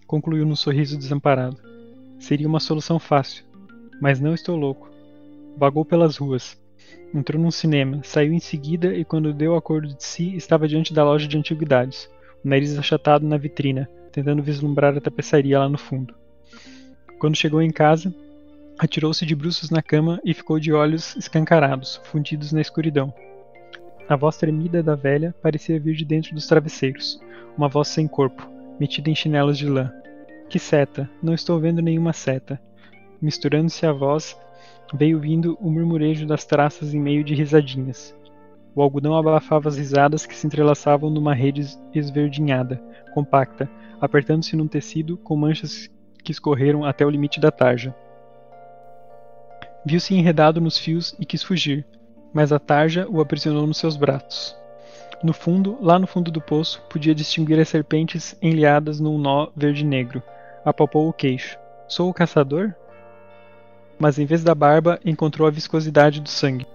concluiu 0.06 0.44
num 0.44 0.56
sorriso 0.56 0.98
desamparado. 0.98 1.56
Seria 2.18 2.48
uma 2.48 2.60
solução 2.60 2.98
fácil, 2.98 3.44
mas 4.00 4.20
não 4.20 4.34
estou 4.34 4.56
louco. 4.56 4.90
Vagou 5.56 5.84
pelas 5.84 6.16
ruas, 6.16 6.60
Entrou 7.12 7.42
num 7.42 7.50
cinema, 7.50 8.00
saiu 8.04 8.32
em 8.32 8.38
seguida 8.38 8.94
e, 8.94 9.04
quando 9.04 9.34
deu 9.34 9.56
acordo 9.56 9.88
de 9.88 10.04
si, 10.04 10.36
estava 10.36 10.68
diante 10.68 10.94
da 10.94 11.04
loja 11.04 11.26
de 11.26 11.36
antiguidades, 11.36 12.08
o 12.44 12.48
nariz 12.48 12.78
achatado 12.78 13.26
na 13.26 13.36
vitrina, 13.36 13.90
tentando 14.12 14.42
vislumbrar 14.42 14.96
a 14.96 15.00
tapeçaria 15.00 15.58
lá 15.58 15.68
no 15.68 15.76
fundo. 15.76 16.14
Quando 17.18 17.36
chegou 17.36 17.60
em 17.60 17.70
casa, 17.70 18.14
atirou-se 18.80 19.26
de 19.26 19.34
bruços 19.34 19.68
na 19.68 19.82
cama 19.82 20.18
e 20.24 20.32
ficou 20.32 20.58
de 20.58 20.72
olhos 20.72 21.14
escancarados, 21.14 22.00
fundidos 22.04 22.50
na 22.50 22.62
escuridão. 22.62 23.12
A 24.08 24.16
voz 24.16 24.38
tremida 24.38 24.82
da 24.82 24.94
velha 24.94 25.34
parecia 25.42 25.78
vir 25.78 25.94
de 25.94 26.04
dentro 26.04 26.34
dos 26.34 26.46
travesseiros, 26.46 27.20
uma 27.58 27.68
voz 27.68 27.88
sem 27.88 28.08
corpo, 28.08 28.48
metida 28.80 29.10
em 29.10 29.14
chinelos 29.14 29.58
de 29.58 29.68
lã. 29.68 29.92
Que 30.48 30.58
seta! 30.58 31.08
Não 31.22 31.34
estou 31.34 31.60
vendo 31.60 31.82
nenhuma 31.82 32.14
seta. 32.14 32.58
Misturando-se 33.20 33.84
à 33.84 33.92
voz, 33.92 34.34
veio 34.94 35.20
vindo 35.20 35.58
o 35.60 35.70
murmurejo 35.70 36.26
das 36.26 36.46
traças 36.46 36.94
em 36.94 37.00
meio 37.00 37.22
de 37.22 37.34
risadinhas. 37.34 38.16
O 38.74 38.80
algodão 38.80 39.14
abafava 39.14 39.68
as 39.68 39.76
risadas 39.76 40.24
que 40.24 40.34
se 40.34 40.46
entrelaçavam 40.46 41.10
numa 41.10 41.34
rede 41.34 41.66
esverdinhada, 41.94 42.82
compacta, 43.12 43.68
apertando-se 44.00 44.56
num 44.56 44.66
tecido 44.66 45.18
com 45.18 45.36
manchas 45.36 45.90
que 46.24 46.32
escorreram 46.32 46.82
até 46.82 47.04
o 47.04 47.10
limite 47.10 47.38
da 47.38 47.50
tarja. 47.50 47.94
Viu-se 49.84 50.14
enredado 50.14 50.60
nos 50.60 50.76
fios 50.76 51.14
e 51.18 51.24
quis 51.24 51.42
fugir, 51.42 51.86
mas 52.32 52.52
a 52.52 52.58
tarja 52.58 53.06
o 53.08 53.20
aprisionou 53.20 53.66
nos 53.66 53.78
seus 53.78 53.96
braços. 53.96 54.54
No 55.22 55.32
fundo, 55.32 55.76
lá 55.80 55.98
no 55.98 56.06
fundo 56.06 56.30
do 56.30 56.40
poço, 56.40 56.82
podia 56.88 57.14
distinguir 57.14 57.58
as 57.60 57.68
serpentes 57.68 58.36
enliadas 58.40 59.00
num 59.00 59.18
nó 59.18 59.48
verde-negro. 59.54 60.22
Apalpou 60.64 61.08
o 61.08 61.12
queixo. 61.12 61.58
Sou 61.88 62.08
o 62.08 62.14
caçador? 62.14 62.74
Mas 63.98 64.18
em 64.18 64.24
vez 64.24 64.42
da 64.42 64.54
barba, 64.54 64.98
encontrou 65.04 65.46
a 65.46 65.50
viscosidade 65.50 66.20
do 66.20 66.28
sangue. 66.28 66.66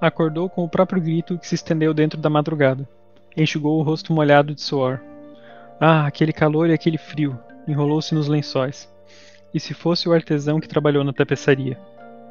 Acordou 0.00 0.48
com 0.48 0.64
o 0.64 0.68
próprio 0.68 1.02
grito 1.02 1.38
que 1.38 1.46
se 1.46 1.54
estendeu 1.54 1.92
dentro 1.92 2.18
da 2.18 2.30
madrugada. 2.30 2.88
Enxugou 3.36 3.78
o 3.78 3.82
rosto 3.82 4.12
molhado 4.12 4.54
de 4.54 4.62
suor. 4.62 5.00
Ah, 5.80 6.06
aquele 6.06 6.32
calor 6.32 6.70
e 6.70 6.72
aquele 6.72 6.98
frio! 6.98 7.38
Enrolou-se 7.66 8.14
nos 8.14 8.28
lençóis. 8.28 8.88
E 9.52 9.60
se 9.60 9.74
fosse 9.74 10.08
o 10.08 10.12
artesão 10.12 10.60
que 10.60 10.68
trabalhou 10.68 11.04
na 11.04 11.12
tapeçaria? 11.12 11.78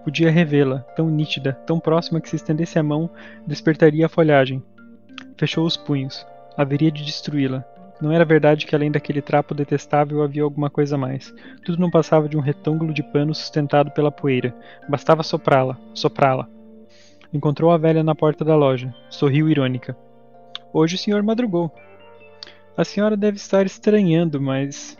Podia 0.03 0.29
revê-la, 0.29 0.79
tão 0.95 1.09
nítida, 1.09 1.53
tão 1.65 1.79
próxima 1.79 2.19
que 2.19 2.29
se 2.29 2.35
estendesse 2.35 2.77
a 2.77 2.83
mão, 2.83 3.09
despertaria 3.47 4.05
a 4.05 4.09
folhagem. 4.09 4.61
Fechou 5.37 5.65
os 5.65 5.77
punhos. 5.77 6.25
Haveria 6.57 6.91
de 6.91 7.03
destruí-la. 7.03 7.63
Não 8.01 8.11
era 8.11 8.25
verdade 8.25 8.65
que 8.65 8.75
além 8.75 8.91
daquele 8.91 9.21
trapo 9.21 9.53
detestável 9.53 10.21
havia 10.21 10.43
alguma 10.43 10.69
coisa 10.69 10.97
mais. 10.97 11.33
Tudo 11.63 11.79
não 11.79 11.89
passava 11.89 12.27
de 12.27 12.35
um 12.35 12.41
retângulo 12.41 12.93
de 12.93 13.01
pano 13.01 13.33
sustentado 13.33 13.91
pela 13.91 14.11
poeira. 14.11 14.53
Bastava 14.89 15.23
soprá-la, 15.23 15.77
soprá-la. 15.93 16.47
Encontrou 17.33 17.71
a 17.71 17.77
velha 17.77 18.03
na 18.03 18.13
porta 18.13 18.43
da 18.43 18.55
loja. 18.55 18.93
Sorriu 19.09 19.49
irônica. 19.49 19.95
Hoje 20.73 20.95
o 20.95 20.99
senhor 20.99 21.23
madrugou. 21.23 21.71
A 22.75 22.83
senhora 22.83 23.15
deve 23.15 23.37
estar 23.37 23.65
estranhando, 23.65 24.41
mas. 24.41 24.97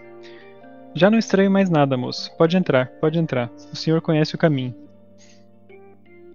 Já 0.95 1.11
não 1.11 1.17
estranho 1.17 1.51
mais 1.51 1.69
nada, 1.69 1.97
moço. 1.97 2.31
Pode 2.37 2.55
entrar, 2.55 2.87
pode 3.01 3.19
entrar. 3.19 3.49
O 3.71 3.75
senhor 3.75 3.99
conhece 3.99 4.33
o 4.35 4.37
caminho. 4.37 4.82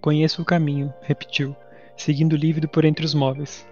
Conheço 0.01 0.43
o 0.43 0.45
caminho, 0.45 0.93
repetiu, 1.03 1.57
seguindo 1.97 2.37
lívido 2.37 2.69
por 2.69 2.85
entre 2.85 3.05
os 3.05 3.15
móveis. 3.15 3.67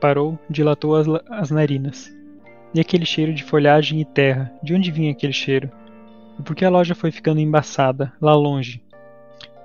Parou, 0.00 0.38
dilatou 0.48 0.94
as, 0.94 1.06
as 1.28 1.50
narinas. 1.50 2.12
E 2.72 2.80
aquele 2.80 3.04
cheiro 3.04 3.34
de 3.34 3.42
folhagem 3.42 4.00
e 4.00 4.04
terra? 4.04 4.52
De 4.62 4.74
onde 4.74 4.90
vinha 4.90 5.10
aquele 5.10 5.32
cheiro? 5.32 5.70
E 6.38 6.42
por 6.42 6.54
que 6.54 6.64
a 6.64 6.70
loja 6.70 6.94
foi 6.94 7.10
ficando 7.10 7.40
embaçada, 7.40 8.12
lá 8.20 8.34
longe? 8.34 8.82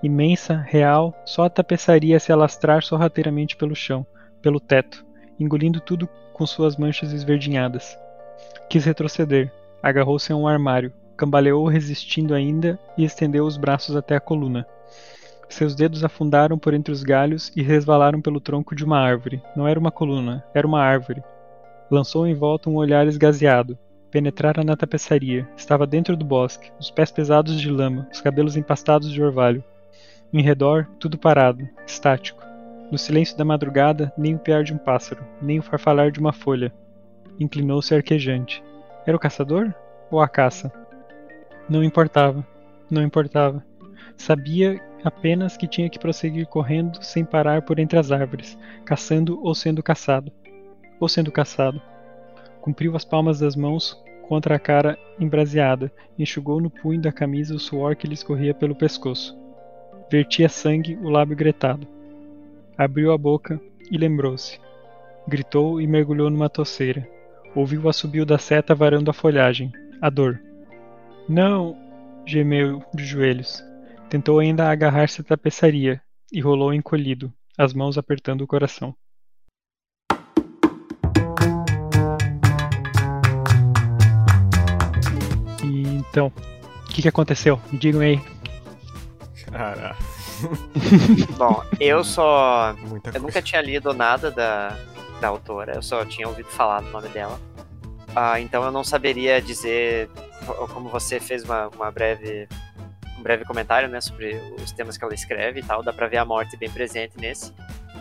Imensa, 0.02 0.56
real, 0.68 1.14
só 1.26 1.46
a 1.46 1.50
tapeçaria 1.50 2.20
se 2.20 2.32
alastrar 2.32 2.84
sorrateiramente 2.84 3.56
pelo 3.56 3.76
chão, 3.76 4.06
pelo 4.42 4.60
teto, 4.60 5.06
engolindo 5.40 5.80
tudo 5.80 6.10
com 6.34 6.46
suas 6.46 6.78
manchas 6.78 7.14
esverdinhadas. 7.14 7.98
Quis 8.70 8.86
retroceder, 8.86 9.52
agarrou-se 9.82 10.32
a 10.32 10.36
um 10.36 10.48
armário, 10.48 10.92
cambaleou 11.16 11.68
resistindo 11.68 12.34
ainda 12.34 12.80
e 12.98 13.04
estendeu 13.04 13.46
os 13.46 13.58
braços 13.58 13.96
até 13.96 14.16
a 14.16 14.20
coluna. 14.20 14.68
Seus 15.50 15.76
dedos 15.76 16.04
afundaram 16.04 16.58
por 16.58 16.74
entre 16.74 16.92
os 16.92 17.04
galhos 17.04 17.52
e 17.56 17.62
resvalaram 17.62 18.22
pelo 18.22 18.40
tronco 18.40 18.76
de 18.76 18.84
uma 18.84 19.00
árvore. 19.00 19.42
Não 19.56 19.68
era 19.68 19.80
uma 19.80 19.92
coluna, 19.92 20.44
era 20.54 20.68
uma 20.68 20.82
árvore. 20.82 21.24
Lançou 21.90 22.28
em 22.28 22.36
volta 22.36 22.70
um 22.70 22.76
olhar 22.76 23.08
esgazeado. 23.08 23.78
Penetrara 24.12 24.64
na 24.64 24.76
tapeçaria. 24.76 25.48
Estava 25.56 25.88
dentro 25.88 26.16
do 26.18 26.26
bosque, 26.26 26.72
os 26.80 26.92
pés 26.92 27.12
pesados 27.12 27.60
de 27.60 27.70
lama, 27.70 28.08
os 28.12 28.22
cabelos 28.22 28.58
empastados 28.58 29.12
de 29.12 29.22
orvalho. 29.22 29.64
Em 30.34 30.42
redor, 30.42 30.88
tudo 31.00 31.18
parado, 31.18 31.68
estático. 31.86 32.44
No 32.92 32.98
silêncio 32.98 33.38
da 33.38 33.46
madrugada, 33.46 34.14
nem 34.18 34.36
o 34.36 34.40
piar 34.40 34.64
de 34.64 34.74
um 34.74 34.78
pássaro, 34.78 35.24
nem 35.42 35.60
o 35.60 35.64
farfalhar 35.64 36.12
de 36.12 36.20
uma 36.20 36.34
folha. 36.34 36.74
Inclinou-se 37.40 37.94
arquejante. 37.94 38.64
Era 39.06 39.16
o 39.16 39.20
caçador? 39.20 39.74
Ou 40.12 40.20
a 40.22 40.28
caça? 40.28 40.72
Não 41.70 41.84
importava. 41.84 42.46
Não 42.90 43.04
importava. 43.04 43.64
Sabia 44.18 44.82
apenas 45.08 45.58
que 45.58 45.68
tinha 45.68 45.90
que 45.90 46.00
prosseguir 46.00 46.46
correndo 46.48 47.02
sem 47.02 47.24
parar 47.24 47.62
por 47.62 47.80
entre 47.80 47.98
as 47.98 48.12
árvores, 48.12 48.58
caçando 48.86 49.40
ou 49.44 49.56
sendo 49.56 49.82
caçado. 49.82 50.32
Ou 51.00 51.08
sendo 51.08 51.32
caçado. 51.32 51.82
Cumpriu 52.62 52.96
as 52.96 53.06
palmas 53.06 53.40
das 53.40 53.56
mãos 53.56 54.04
contra 54.28 54.56
a 54.56 54.60
cara 54.60 54.98
embraseada, 55.20 55.92
enxugou 56.20 56.60
no 56.60 56.70
punho 56.70 57.02
da 57.02 57.12
camisa 57.12 57.56
o 57.56 57.60
suor 57.60 57.96
que 57.96 58.08
lhe 58.08 58.14
escorria 58.14 58.54
pelo 58.54 58.76
pescoço. 58.76 59.38
Vertia 60.12 60.50
sangue 60.50 60.98
o 61.02 61.10
lábio 61.10 61.36
gretado. 61.36 61.88
Abriu 62.78 63.12
a 63.12 63.18
boca 63.18 63.60
e 63.90 63.98
lembrou-se. 63.98 64.60
Gritou 65.28 65.82
e 65.82 65.88
mergulhou 65.88 66.30
numa 66.30 66.50
toceira. 66.50 67.08
Ouviu 67.56 67.82
o 67.82 67.90
assobio 67.90 68.26
da 68.26 68.38
seta 68.38 68.76
varando 68.76 69.10
a 69.10 69.14
folhagem. 69.14 69.72
A 70.02 70.10
dor. 70.10 70.40
Não! 71.28 71.88
gemeu 72.28 72.84
de 72.94 73.06
joelhos. 73.06 73.64
Tentou 74.10 74.40
ainda 74.40 74.70
agarrar-se 74.70 75.22
à 75.22 75.24
tapeçaria 75.24 76.02
e 76.32 76.40
rolou 76.42 76.74
encolhido, 76.74 77.34
as 77.58 77.74
mãos 77.74 77.98
apertando 77.98 78.42
o 78.42 78.48
coração. 78.48 78.96
E 85.64 85.82
então, 85.98 86.28
o 86.28 86.88
que, 86.90 87.02
que 87.02 87.08
aconteceu? 87.08 87.60
Me 87.72 87.78
digam 87.78 88.02
aí. 88.02 88.22
Cara. 89.52 89.96
Bom, 91.38 91.64
eu 91.80 92.04
só. 92.04 92.76
Muita 92.88 93.10
Eu 93.10 93.14
coisa. 93.14 93.20
nunca 93.20 93.42
tinha 93.42 93.62
lido 93.62 93.94
nada 93.94 94.30
da, 94.30 94.78
da 95.20 95.28
autora, 95.30 95.74
eu 95.76 95.82
só 95.82 96.06
tinha 96.06 96.28
ouvido 96.28 96.50
falar 96.50 96.82
do 96.82 96.90
nome 96.92 97.10
dela. 97.10 97.40
Ah, 98.16 98.40
então 98.40 98.64
eu 98.64 98.72
não 98.72 98.84
saberia 98.84 99.42
dizer, 99.42 100.10
co- 100.46 100.68
como 100.70 100.90
você 100.90 101.20
fez 101.20 101.44
uma, 101.44 101.68
uma 101.70 101.92
breve, 101.92 102.48
um 103.18 103.22
breve 103.24 103.44
comentário 103.46 103.90
né, 103.90 104.00
sobre 104.00 104.36
os 104.62 104.72
temas 104.72 104.98
que 104.98 105.04
ela 105.04 105.14
escreve 105.14 105.60
e 105.60 105.64
tal, 105.64 105.82
dá 105.84 105.92
pra 105.92 106.08
ver 106.08 106.18
a 106.18 106.26
morte 106.26 106.56
bem 106.58 106.70
presente 106.70 107.18
nesse. 107.18 107.54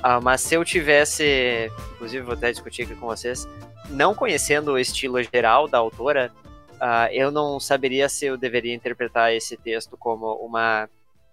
Ah, 0.03 0.21
mas 0.21 0.41
se 0.43 0.55
eu 0.55 0.65
tivesse, 0.65 1.71
inclusive 1.95 2.25
vou 2.25 2.35
até 2.35 2.51
discutir 2.51 2.83
aqui 2.83 2.95
com 2.95 3.07
vocês, 3.07 3.49
não 3.89 4.15
conhecendo 4.15 4.73
o 4.73 4.79
estilo 4.79 5.23
geral 5.23 5.67
da 5.67 5.79
autora, 5.79 6.33
ah, 6.81 7.09
eu 7.13 7.31
não 7.31 7.59
saberia 7.59 8.09
se 8.09 8.27
eu 8.27 8.37
deveria 8.37 8.75
interpretar 8.75 9.33
esse 9.33 9.57
texto 9.57 9.97
como 9.97 10.35
uma, 10.35 10.89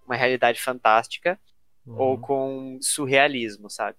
uma 0.06 0.16
realidade 0.16 0.62
fantástica 0.62 1.40
ou 1.86 2.12
Uhum. 2.16 2.22
com 2.22 2.78
surrealismo, 2.82 3.70
sabe? 3.70 3.98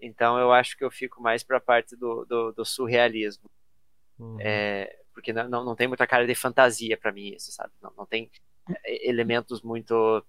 Então 0.00 0.36
eu 0.38 0.52
acho 0.52 0.76
que 0.76 0.82
eu 0.82 0.90
fico 0.90 1.22
mais 1.22 1.44
pra 1.44 1.60
parte 1.60 1.94
do, 1.94 2.24
do, 2.24 2.50
do 2.50 2.64
surrealismo. 2.64 3.48
Uhum. 4.18 4.36
É, 4.40 4.92
porque 5.14 5.32
não, 5.32 5.48
não, 5.48 5.64
não 5.64 5.76
tem 5.76 5.86
muita 5.86 6.04
cara 6.04 6.26
de 6.26 6.34
fantasia 6.34 6.96
pra 6.96 7.12
mim 7.12 7.28
isso, 7.28 7.52
sabe? 7.52 7.70
Não, 7.80 7.92
não 7.96 8.04
tem 8.04 8.28
elementos 8.84 9.62
muito 9.62 10.24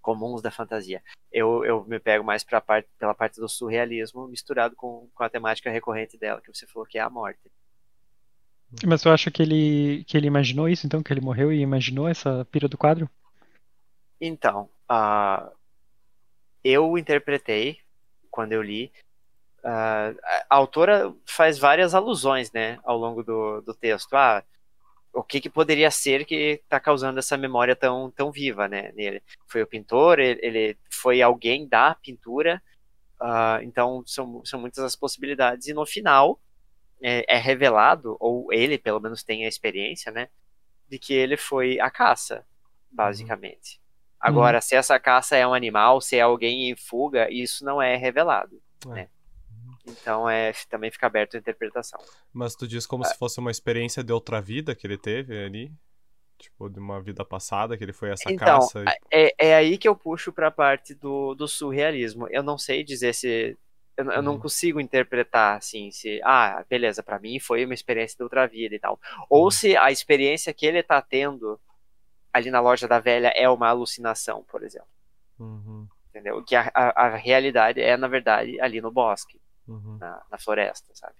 comuns 0.00 0.40
da 0.40 0.50
fantasia. 0.50 1.02
Eu, 1.32 1.64
eu 1.64 1.84
me 1.84 1.98
pego 1.98 2.24
mais 2.24 2.44
parte, 2.44 2.88
pela 2.98 3.14
parte 3.14 3.40
do 3.40 3.48
surrealismo 3.48 4.28
misturado 4.28 4.76
com, 4.76 5.08
com 5.12 5.24
a 5.24 5.28
temática 5.28 5.70
recorrente 5.70 6.16
dela, 6.16 6.40
que 6.40 6.54
você 6.54 6.66
falou 6.66 6.86
que 6.86 6.98
é 6.98 7.00
a 7.00 7.10
morte. 7.10 7.40
Mas 8.84 9.04
eu 9.04 9.12
acho 9.12 9.30
que 9.30 9.42
ele, 9.42 10.04
que 10.04 10.16
ele 10.16 10.26
imaginou 10.26 10.68
isso, 10.68 10.86
então? 10.86 11.02
Que 11.02 11.12
ele 11.12 11.20
morreu 11.20 11.52
e 11.52 11.60
imaginou 11.60 12.08
essa 12.08 12.44
pira 12.50 12.68
do 12.68 12.78
quadro? 12.78 13.08
Então, 14.20 14.68
ah, 14.88 15.50
eu 16.62 16.96
interpretei, 16.96 17.78
quando 18.30 18.52
eu 18.52 18.62
li, 18.62 18.92
ah, 19.64 20.12
a 20.48 20.56
autora 20.56 21.12
faz 21.24 21.58
várias 21.58 21.94
alusões, 21.94 22.52
né, 22.52 22.78
ao 22.84 22.96
longo 22.96 23.22
do, 23.22 23.60
do 23.60 23.74
texto. 23.74 24.14
Ah, 24.14 24.42
o 25.16 25.22
que, 25.22 25.40
que 25.40 25.48
poderia 25.48 25.90
ser 25.90 26.26
que 26.26 26.60
está 26.62 26.78
causando 26.78 27.18
essa 27.18 27.38
memória 27.38 27.74
tão, 27.74 28.10
tão 28.10 28.30
viva, 28.30 28.68
né, 28.68 28.92
nele? 28.92 29.22
Foi 29.46 29.62
o 29.62 29.66
pintor, 29.66 30.18
ele, 30.18 30.38
ele 30.42 30.78
foi 30.90 31.22
alguém 31.22 31.66
da 31.66 31.94
pintura, 31.94 32.62
ah, 33.18 33.58
então 33.62 34.02
são, 34.06 34.44
são 34.44 34.60
muitas 34.60 34.84
as 34.84 34.94
possibilidades. 34.94 35.68
E 35.68 35.72
no 35.72 35.86
final 35.86 36.38
é, 37.02 37.24
é 37.34 37.38
revelado, 37.38 38.16
ou 38.20 38.52
ele 38.52 38.76
pelo 38.76 39.00
menos 39.00 39.22
tem 39.22 39.46
a 39.46 39.48
experiência, 39.48 40.12
né, 40.12 40.28
de 40.86 40.98
que 40.98 41.14
ele 41.14 41.38
foi 41.38 41.80
a 41.80 41.90
caça, 41.90 42.44
basicamente. 42.90 43.80
Agora, 44.20 44.60
se 44.60 44.74
essa 44.74 44.98
caça 44.98 45.36
é 45.36 45.46
um 45.46 45.54
animal, 45.54 46.00
se 46.00 46.16
é 46.16 46.20
alguém 46.20 46.70
em 46.70 46.76
fuga, 46.76 47.30
isso 47.30 47.64
não 47.64 47.80
é 47.80 47.96
revelado. 47.96 48.60
É. 48.86 48.88
né? 48.88 49.08
Então 49.86 50.28
é, 50.28 50.52
também 50.68 50.90
fica 50.90 51.06
aberto 51.06 51.36
a 51.36 51.38
interpretação. 51.38 52.00
Mas 52.32 52.54
tu 52.54 52.66
diz 52.66 52.86
como 52.86 53.04
se 53.04 53.16
fosse 53.16 53.38
uma 53.38 53.50
experiência 53.50 54.02
de 54.04 54.12
outra 54.12 54.40
vida 54.40 54.74
que 54.74 54.86
ele 54.86 54.98
teve 54.98 55.42
ali? 55.44 55.72
Tipo, 56.38 56.68
de 56.68 56.78
uma 56.78 57.00
vida 57.00 57.24
passada, 57.24 57.76
que 57.78 57.84
ele 57.84 57.92
foi 57.94 58.10
essa 58.10 58.30
Então, 58.30 58.60
caça. 58.60 58.84
e- 59.12 59.26
é, 59.38 59.48
é 59.48 59.54
aí 59.54 59.78
que 59.78 59.88
eu 59.88 59.96
puxo 59.96 60.32
pra 60.32 60.50
parte 60.50 60.94
do, 60.94 61.34
do 61.34 61.48
surrealismo. 61.48 62.28
Eu 62.30 62.42
não 62.42 62.58
sei 62.58 62.84
dizer 62.84 63.14
se. 63.14 63.56
Eu, 63.96 64.10
eu 64.10 64.22
não 64.22 64.34
Uhum. 64.34 64.40
consigo 64.42 64.80
interpretar 64.80 65.56
assim, 65.56 65.90
se. 65.90 66.20
Ah, 66.24 66.62
beleza, 66.68 67.02
pra 67.02 67.18
mim 67.18 67.40
foi 67.40 67.64
uma 67.64 67.74
experiência 67.74 68.16
de 68.16 68.22
outra 68.22 68.46
vida 68.46 68.74
e 68.74 68.78
tal. 68.78 69.00
Ou 69.30 69.44
Uhum. 69.44 69.50
se 69.50 69.76
a 69.76 69.90
experiência 69.90 70.52
que 70.52 70.66
ele 70.66 70.82
tá 70.82 71.00
tendo 71.00 71.58
ali 72.32 72.50
na 72.50 72.60
loja 72.60 72.88
da 72.88 73.00
velha 73.00 73.32
é 73.36 73.48
uma 73.48 73.68
alucinação, 73.68 74.44
por 74.44 74.62
exemplo. 74.64 74.88
Uhum. 75.38 75.88
entendeu? 76.10 76.42
Que 76.44 76.56
a, 76.56 76.70
a, 76.74 77.06
a 77.06 77.16
realidade 77.16 77.80
é, 77.80 77.96
na 77.96 78.08
verdade, 78.08 78.60
ali 78.60 78.80
no 78.80 78.90
bosque, 78.90 79.40
Uhum, 79.68 79.98
na, 79.98 80.22
na 80.30 80.38
floresta, 80.38 80.92
sabe? 80.94 81.14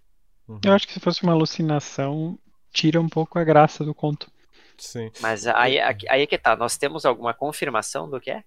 uhum. 0.49 0.61
Eu 0.65 0.73
acho 0.73 0.87
que 0.87 0.93
se 0.93 1.01
fosse 1.01 1.23
uma 1.23 1.33
alucinação, 1.33 2.39
tira 2.73 3.01
um 3.01 3.09
pouco 3.09 3.39
a 3.39 3.45
graça 3.45 3.85
do 3.85 3.95
conto. 3.95 4.31
Sim. 4.79 5.11
Mas 5.21 5.47
aí, 5.47 5.79
aí 5.81 6.23
é 6.23 6.27
que 6.27 6.39
tá, 6.39 6.55
nós 6.57 6.77
temos 6.77 7.05
alguma 7.05 7.33
confirmação 7.35 8.09
do 8.09 8.21
que 8.21 8.31
é? 8.31 8.45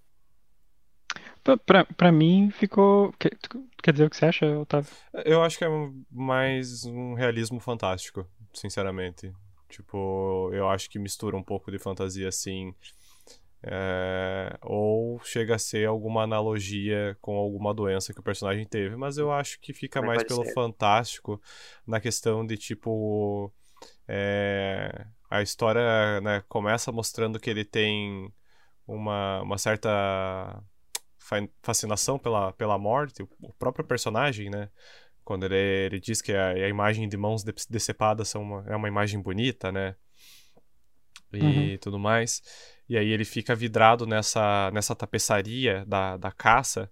Pra, 1.44 1.58
pra, 1.58 1.86
pra 1.86 2.12
mim 2.12 2.51
ficou. 2.51 3.13
Quer, 3.13 3.32
quer 3.82 3.91
dizer 3.91 4.06
o 4.06 4.10
que 4.10 4.15
você 4.18 4.25
acha, 4.25 4.46
Otávio? 4.60 4.91
Eu 5.25 5.41
acho 5.44 5.58
que 5.58 5.63
é 5.63 5.70
um- 5.70 6.03
mais 6.12 6.86
um 6.86 7.13
realismo 7.13 7.60
fantástico, 7.60 8.27
sinceramente. 8.53 9.32
Tipo, 9.70 10.50
eu 10.53 10.68
acho 10.70 10.89
que 10.89 11.00
mistura 11.00 11.38
um 11.38 11.44
pouco 11.44 11.72
de 11.72 11.79
fantasia 11.79 12.27
assim. 12.27 12.74
É, 13.63 14.58
ou 14.63 15.20
chega 15.24 15.56
a 15.56 15.60
ser 15.60 15.88
alguma 15.88 16.24
analogia 16.24 17.18
com 17.22 17.36
alguma 17.36 17.74
doença 17.74 18.13
que 18.13 18.20
o 18.20 18.24
personagem 18.24 18.66
teve, 18.66 18.96
mas 18.96 19.18
eu 19.18 19.32
acho 19.32 19.60
que 19.60 19.74
fica 19.74 20.00
Também 20.00 20.16
mais 20.16 20.24
pelo 20.24 20.44
ser. 20.44 20.54
fantástico 20.54 21.42
na 21.86 22.00
questão 22.00 22.46
de 22.46 22.58
tipo. 22.58 23.51
é, 24.08 25.06
a 25.30 25.42
história 25.42 26.22
né, 26.22 26.44
começa 26.50 26.92
mostrando 26.92 27.39
que 27.39 27.50
ele 27.50 27.66
tem 27.66 28.32
uma, 28.88 29.42
uma 29.44 29.58
certa 29.58 30.63
fa- 31.18 31.48
fascinação 31.62 32.18
pela, 32.20 32.54
pela 32.54 32.78
morte, 32.78 33.24
o- 33.42 33.54
próprio 33.54 33.86
personagem, 33.86 34.50
né? 34.50 34.70
Quando 35.24 35.46
ele, 35.46 35.56
ele 35.56 36.00
diz 36.00 36.22
que 36.22 36.34
a, 36.34 36.50
a 36.50 36.70
imagem 36.70 37.08
de 37.10 37.18
mãos 37.18 37.44
de- 37.44 37.54
decepadas 37.70 38.30
são 38.30 38.42
uma, 38.44 38.66
é 38.68 38.75
uma 38.75 38.88
imagem 38.88 39.22
bonita, 39.22 39.72
né? 39.72 39.96
E 41.34 41.78
tudo 41.82 42.00
mais. 42.00 42.42
E 42.89 42.98
aí 42.98 43.10
ele 43.12 43.24
fica 43.24 43.55
vidrado 43.55 44.08
nessa, 44.08 44.72
nessa 44.72 44.96
tapeçaria 44.96 45.86
da, 45.86 46.17
da 46.17 46.31
caça. 46.31 46.91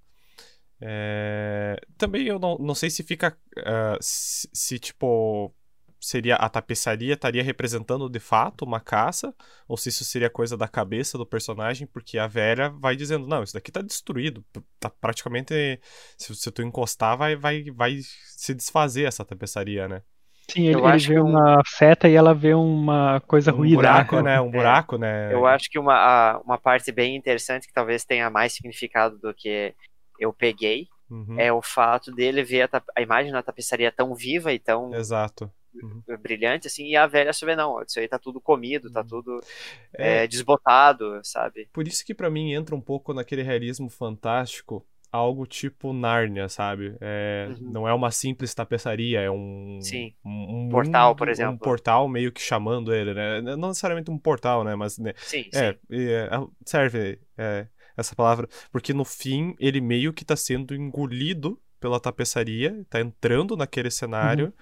É, 0.80 1.76
Também 1.98 2.28
eu 2.28 2.38
não, 2.38 2.58
não 2.60 2.76
sei 2.76 2.90
se 2.90 3.04
fica. 3.04 3.36
ah, 3.66 3.98
se, 4.00 4.48
se, 4.54 4.80
tipo. 4.80 5.54
Seria 6.00 6.36
a 6.36 6.48
tapeçaria 6.48 7.16
estaria 7.16 7.42
representando 7.42 8.08
de 8.08 8.20
fato 8.20 8.64
uma 8.64 8.80
caça, 8.80 9.34
ou 9.68 9.76
se 9.76 9.90
isso 9.90 10.06
seria 10.06 10.30
coisa 10.30 10.56
da 10.56 10.68
cabeça 10.68 11.18
do 11.18 11.26
personagem, 11.26 11.88
porque 11.88 12.20
a 12.20 12.28
velha 12.28 12.70
vai 12.70 12.96
dizendo: 12.96 13.26
Não, 13.28 13.42
isso 13.42 13.54
daqui 13.56 13.72
tá 13.72 13.82
destruído. 13.82 14.46
Tá 14.80 14.92
praticamente. 14.92 15.82
Se, 16.16 16.36
se 16.36 16.52
tu 16.52 16.62
encostar, 16.62 17.18
vai, 17.18 17.36
vai, 17.36 17.64
vai 17.72 18.00
se 18.02 18.54
desfazer 18.54 19.06
essa 19.08 19.26
tapeçaria, 19.26 19.88
né? 19.88 20.04
Sim, 20.50 20.64
ele, 20.68 20.80
Eu 20.80 20.86
ele 20.86 21.00
acho 21.00 21.08
vê 21.08 21.20
que 21.20 21.22
um- 21.22 21.34
uma 21.34 21.62
seta 21.66 22.08
e 22.10 22.14
ela 22.16 22.34
vê 22.34 22.54
uma 22.54 23.20
coisa 23.22 23.52
Um 23.52 23.52
ruída. 23.52 23.70
buraco, 23.70 24.22
né? 24.22 24.40
Um 24.42 24.52
buraco, 24.52 24.98
né? 24.98 25.08
Eu 25.30 25.46
acho 25.46 25.70
que 25.70 25.80
uma, 25.80 25.94
a- 25.96 26.40
uma 26.42 26.58
parte 26.58 26.92
bem 26.92 27.16
interessante, 27.16 27.68
que 27.68 27.74
talvez 27.74 28.06
tenha 28.06 28.30
mais 28.30 28.54
significado 28.54 29.18
do 29.20 29.34
que 29.34 29.76
eu 30.20 30.34
peguei, 30.34 30.88
Uhum, 31.10 31.38
é 31.38 31.52
o 31.54 31.62
fato 31.62 32.12
dele 32.12 32.44
ver 32.44 32.70
a, 32.74 32.84
a 32.98 33.02
imagem 33.02 33.32
na 33.32 33.44
tapeçaria 33.44 33.92
tão 33.92 34.16
viva 34.16 34.54
e 34.54 34.60
tão 34.60 34.92
Exato. 34.92 35.54
brilhante, 36.22 36.68
assim, 36.68 36.86
e 36.88 36.96
a 36.96 37.08
velha 37.08 37.34
só 37.34 37.46
vê, 37.46 37.56
não, 37.56 37.82
isso 37.82 38.00
aí 38.00 38.08
tá 38.08 38.18
tudo 38.20 38.40
comido, 38.42 38.90
tá 38.92 39.04
tudo 39.04 39.40
É, 39.94 40.22
é, 40.24 40.28
desbotado, 40.28 41.20
sabe? 41.24 41.70
Por 41.72 41.88
isso 41.88 42.04
que 42.06 42.14
pra 42.14 42.30
mim 42.30 42.54
entra 42.54 42.76
um 42.76 42.82
pouco 42.82 43.14
naquele 43.14 43.44
realismo 43.44 43.90
fantástico, 43.90 44.86
algo 45.12 45.46
tipo 45.46 45.94
Nárnia, 45.94 46.50
sabe? 46.50 46.96
É, 47.00 47.48
Uhum. 47.48 47.72
Não 47.72 47.88
é 47.88 47.94
uma 47.94 48.12
simples 48.12 48.54
tapeçaria, 48.54 49.22
é 49.22 49.32
um, 49.32 49.80
um, 50.26 50.66
um 50.66 50.70
Portal, 50.70 51.16
por 51.16 51.30
exemplo. 51.30 51.56
Um 51.56 51.58
portal 51.58 52.08
meio 52.08 52.32
que 52.32 52.42
chamando 52.42 52.94
ele, 52.94 53.14
né? 53.14 53.42
Não 53.42 53.70
necessariamente 53.70 54.12
um 54.12 54.18
portal, 54.18 54.64
né? 54.64 54.76
Mas 54.76 54.98
né, 54.98 55.14
Sim, 55.18 55.46
é, 55.54 55.74
sim. 55.74 55.80
e, 55.90 56.10
é, 56.10 56.30
serve 56.66 57.20
é, 57.38 57.68
essa 57.96 58.16
palavra, 58.16 58.48
porque 58.72 58.94
no 58.94 59.06
fim 59.06 59.56
ele 59.60 59.82
meio 59.82 60.14
que 60.14 60.26
tá 60.26 60.36
sendo 60.36 60.76
engolido 60.76 61.60
pela 61.80 62.00
tapeçaria, 62.00 62.86
tá 62.90 63.00
entrando 63.00 63.56
naquele 63.56 63.92
cenário. 63.92 64.54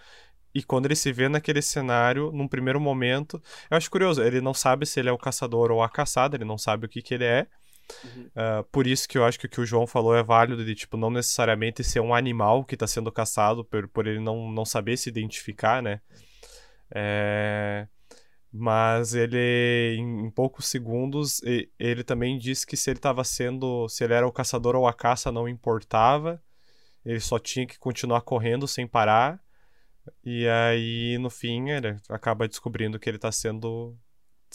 E 0.54 0.64
quando 0.64 0.86
ele 0.86 0.96
se 0.96 1.12
vê 1.12 1.28
naquele 1.28 1.62
cenário, 1.62 2.32
num 2.32 2.48
primeiro 2.48 2.80
momento, 2.80 3.42
eu 3.70 3.76
acho 3.76 3.92
curioso, 3.92 4.24
ele 4.24 4.40
não 4.40 4.54
sabe 4.54 4.86
se 4.86 5.02
ele 5.02 5.10
é 5.10 5.12
o 5.12 5.18
caçador 5.18 5.70
ou 5.70 5.84
a 5.84 5.90
caçada, 5.90 6.38
ele 6.38 6.46
não 6.46 6.58
sabe 6.58 6.86
o 6.86 6.90
que, 6.90 7.02
que 7.02 7.14
ele 7.14 7.26
é. 7.26 7.46
Ah, 8.36 8.64
por 8.72 8.88
isso 8.88 9.08
que 9.08 9.18
eu 9.18 9.26
acho 9.26 9.40
que 9.40 9.46
o 9.46 9.50
que 9.50 9.62
o 9.62 9.66
João 9.66 9.88
falou 9.88 10.16
é 10.16 10.24
válido, 10.24 10.64
de 10.66 10.76
tipo, 10.76 10.98
não 10.98 11.10
necessariamente 11.10 11.84
ser 11.84 12.00
um 12.00 12.14
animal 12.14 12.64
que 12.66 12.76
está 12.76 12.88
sendo 12.88 13.12
caçado, 13.12 13.64
por, 13.66 13.88
por 13.88 14.08
ele 14.08 14.20
não, 14.20 14.52
não 14.52 14.66
saber 14.66 14.98
se 14.98 15.10
identificar, 15.10 15.82
né? 15.82 16.02
É, 16.94 17.88
Mas 18.52 19.14
ele, 19.14 19.98
em, 20.00 20.30
poucos 20.32 20.68
segundos, 20.68 21.42
ele 21.80 22.04
também 22.04 22.38
disse 22.38 22.66
que 22.66 22.78
se 22.78 22.90
ele 22.90 23.00
estava 23.00 23.24
sendo. 23.24 23.88
Se 23.90 24.04
ele 24.04 24.14
era 24.14 24.28
o 24.28 24.32
caçador 24.32 24.76
ou 24.76 24.88
a 24.88 24.94
caça, 24.94 25.32
não 25.32 25.48
importava. 25.48 26.42
Ele 27.06 27.20
só 27.20 27.38
tinha 27.40 27.68
que 27.68 27.78
continuar 27.80 28.22
correndo 28.22 28.68
sem 28.68 28.88
parar. 28.88 29.40
E 30.24 30.48
aí, 30.48 31.18
no 31.20 31.30
fim, 31.30 31.70
ele 31.70 31.98
acaba 32.10 32.48
descobrindo 32.48 33.00
que 33.00 33.10
ele 33.10 33.18
está 33.18 33.32
sendo, 33.32 33.98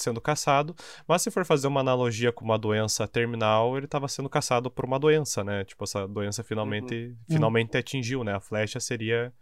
sendo 0.00 0.20
caçado. 0.20 0.74
Mas 1.06 1.22
se 1.22 1.30
for 1.30 1.44
fazer 1.44 1.66
uma 1.68 1.80
analogia 1.80 2.32
com 2.32 2.44
uma 2.44 2.58
doença 2.58 3.06
terminal, 3.08 3.76
ele 3.76 3.86
estava 3.86 4.08
sendo 4.08 4.28
caçado 4.28 4.70
por 4.70 4.84
uma 4.84 4.98
doença, 4.98 5.44
né? 5.44 5.64
Tipo, 5.64 5.84
essa 5.84 6.06
doença 6.08 6.42
finalmente, 6.44 7.16
finalmente 7.28 7.76
atingiu, 7.76 8.24
né? 8.24 8.34
A 8.34 8.40
flecha 8.40 8.80
seria 8.80 9.32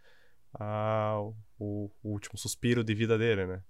a- 0.59 1.19
o, 1.59 1.91
o 2.03 2.11
último 2.13 2.39
suspiro 2.39 2.85
de 2.85 2.95
vida 2.95 3.19
dele, 3.19 3.47
né? 3.47 3.61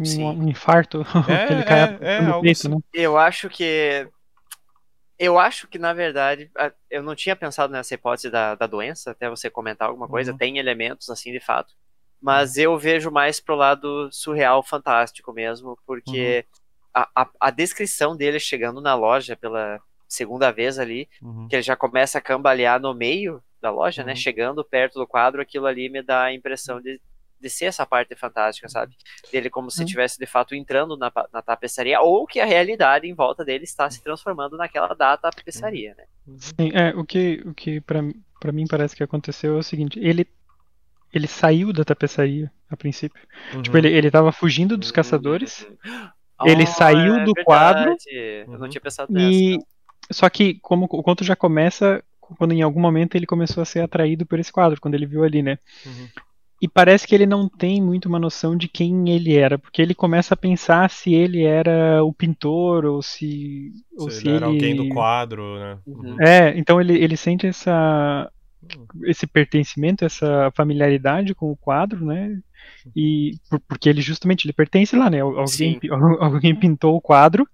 Um, 0.00 0.04
Sim. 0.04 0.24
um 0.24 0.48
infarto. 0.48 1.02
É, 1.28 1.46
que 1.46 1.52
ele 1.52 1.62
cai 1.64 1.80
é, 1.80 1.98
é, 2.16 2.22
no 2.22 2.32
algo 2.32 2.42
peito, 2.44 2.58
assim. 2.58 2.68
né? 2.68 2.76
Eu 2.94 3.18
acho 3.18 3.48
que. 3.48 4.08
Eu 5.18 5.38
acho 5.38 5.68
que, 5.68 5.78
na 5.78 5.92
verdade, 5.92 6.50
eu 6.90 7.02
não 7.02 7.14
tinha 7.14 7.36
pensado 7.36 7.72
nessa 7.72 7.94
hipótese 7.94 8.28
da, 8.28 8.56
da 8.56 8.66
doença, 8.66 9.12
até 9.12 9.28
você 9.30 9.48
comentar 9.48 9.88
alguma 9.88 10.08
coisa, 10.08 10.32
Uhum. 10.32 10.38
tem 10.38 10.58
elementos 10.58 11.08
assim 11.10 11.30
de 11.30 11.38
fato. 11.38 11.74
Mas 12.22 12.56
eu 12.56 12.78
vejo 12.78 13.10
mais 13.10 13.40
pro 13.40 13.56
lado 13.56 14.08
surreal, 14.12 14.62
fantástico 14.62 15.32
mesmo, 15.32 15.76
porque 15.84 16.46
Uhum. 16.94 17.02
a, 17.14 17.22
a, 17.22 17.30
a 17.40 17.50
descrição 17.50 18.16
dele 18.16 18.38
chegando 18.38 18.80
na 18.80 18.94
loja 18.94 19.36
pela 19.36 19.80
segunda 20.08 20.50
vez 20.52 20.78
ali, 20.78 21.08
Uhum. 21.20 21.48
que 21.48 21.56
ele 21.56 21.62
já 21.62 21.74
começa 21.74 22.18
a 22.18 22.20
cambalear 22.20 22.80
no 22.80 22.94
meio 22.94 23.42
da 23.60 23.70
loja, 23.70 24.04
né? 24.04 24.12
Uhum. 24.12 24.16
Chegando 24.16 24.64
perto 24.64 24.98
do 24.98 25.06
quadro, 25.06 25.40
aquilo 25.42 25.66
ali 25.66 25.88
me 25.88 26.02
dá 26.02 26.24
a 26.24 26.34
impressão 26.34 26.80
de, 26.80 27.00
de 27.40 27.50
ser 27.50 27.64
essa 27.66 27.84
parte 27.86 28.14
fantástica, 28.14 28.68
sabe? 28.68 28.94
Dele 29.32 29.48
como 29.50 29.70
se 29.70 29.80
Uhum. 29.80 29.84
estivesse 29.86 30.18
de 30.18 30.26
fato 30.26 30.54
entrando 30.54 30.96
na, 30.96 31.10
na 31.32 31.42
tapeçaria, 31.42 32.00
ou 32.00 32.26
que 32.26 32.38
a 32.40 32.44
realidade 32.44 33.06
em 33.08 33.14
volta 33.14 33.44
dele 33.44 33.64
está 33.64 33.88
se 33.90 34.02
transformando 34.02 34.56
naquela 34.56 34.94
da 34.94 35.16
tapeçaria, 35.16 35.94
né? 35.96 36.04
Sim, 36.38 36.70
é, 36.74 36.90
o 36.94 37.04
que, 37.04 37.42
o 37.46 37.52
que 37.54 37.80
pra, 37.80 38.00
pra 38.40 38.52
mim 38.52 38.66
parece 38.68 38.94
que 38.94 39.02
aconteceu 39.02 39.56
é 39.56 39.58
o 39.58 39.62
seguinte, 39.62 39.98
ele, 40.00 40.26
ele 41.12 41.26
saiu 41.26 41.72
da 41.72 41.84
tapeçaria 41.84 42.50
a 42.70 42.76
princípio. 42.76 43.20
Uhum. 43.54 43.62
Tipo, 43.62 43.76
ele, 43.78 43.88
ele 43.88 44.10
tava 44.10 44.32
fugindo 44.32 44.76
dos 44.76 44.90
caçadores, 44.90 45.66
Uhum. 46.40 46.48
Ele 46.48 46.62
Ah, 46.64 46.66
saiu 46.66 47.14
é 47.14 47.24
do 47.24 47.32
verdade. 47.34 47.44
quadro. 47.44 47.96
Eu 48.10 48.46
não 48.48 48.60
Uhum. 48.62 48.68
tinha 48.68 48.80
pensado 48.80 49.12
nessa. 49.12 49.28
e 49.30 49.56
não. 49.58 49.64
só 50.10 50.28
que 50.28 50.58
como 50.60 50.86
o 50.86 51.02
conto 51.02 51.22
já 51.22 51.36
começa 51.36 52.02
quando 52.20 52.52
em 52.52 52.62
algum 52.62 52.80
momento 52.80 53.14
ele 53.14 53.26
começou 53.26 53.60
a 53.62 53.64
ser 53.64 53.80
atraído 53.80 54.24
por 54.26 54.40
esse 54.40 54.50
quadro, 54.50 54.80
quando 54.80 54.94
ele 54.94 55.06
viu 55.06 55.22
ali, 55.22 55.40
né? 55.42 55.58
Uhum. 55.86 56.08
E 56.60 56.66
parece 56.68 57.06
que 57.06 57.14
ele 57.14 57.26
não 57.26 57.48
tem 57.48 57.80
muito 57.82 58.06
uma 58.08 58.18
noção 58.18 58.56
de 58.56 58.66
quem 58.68 59.10
ele 59.10 59.36
era, 59.36 59.58
porque 59.58 59.82
ele 59.82 59.94
começa 59.94 60.34
a 60.34 60.36
pensar 60.36 60.88
se 60.90 61.12
ele 61.14 61.42
era 61.44 62.02
o 62.04 62.12
pintor 62.12 62.84
ou 62.86 63.02
se 63.02 63.70
ou 63.98 64.10
Se 64.10 64.20
se 64.20 64.28
ele 64.28 64.36
era 64.36 64.46
ele 64.46 64.54
alguém 64.54 64.76
do 64.76 64.88
quadro, 64.94 65.58
né? 65.58 65.78
Uhum. 65.86 66.16
É, 66.20 66.56
então 66.56 66.80
ele, 66.80 66.94
ele 66.96 67.16
sente 67.16 67.46
essa 67.46 68.30
esse 69.04 69.26
pertencimento, 69.26 70.04
essa 70.04 70.50
familiaridade 70.56 71.34
com 71.34 71.50
o 71.50 71.56
quadro, 71.56 72.04
né? 72.04 72.38
E 72.94 73.32
por- 73.50 73.60
porque 73.60 73.88
ele 73.88 74.00
justamente 74.00 74.44
ele 74.46 74.52
pertence 74.52 74.96
lá, 74.96 75.10
né? 75.10 75.20
Alguém, 75.20 75.78
alguém 76.20 76.54
pintou 76.54 76.96
o 76.96 77.00
quadro 77.00 77.48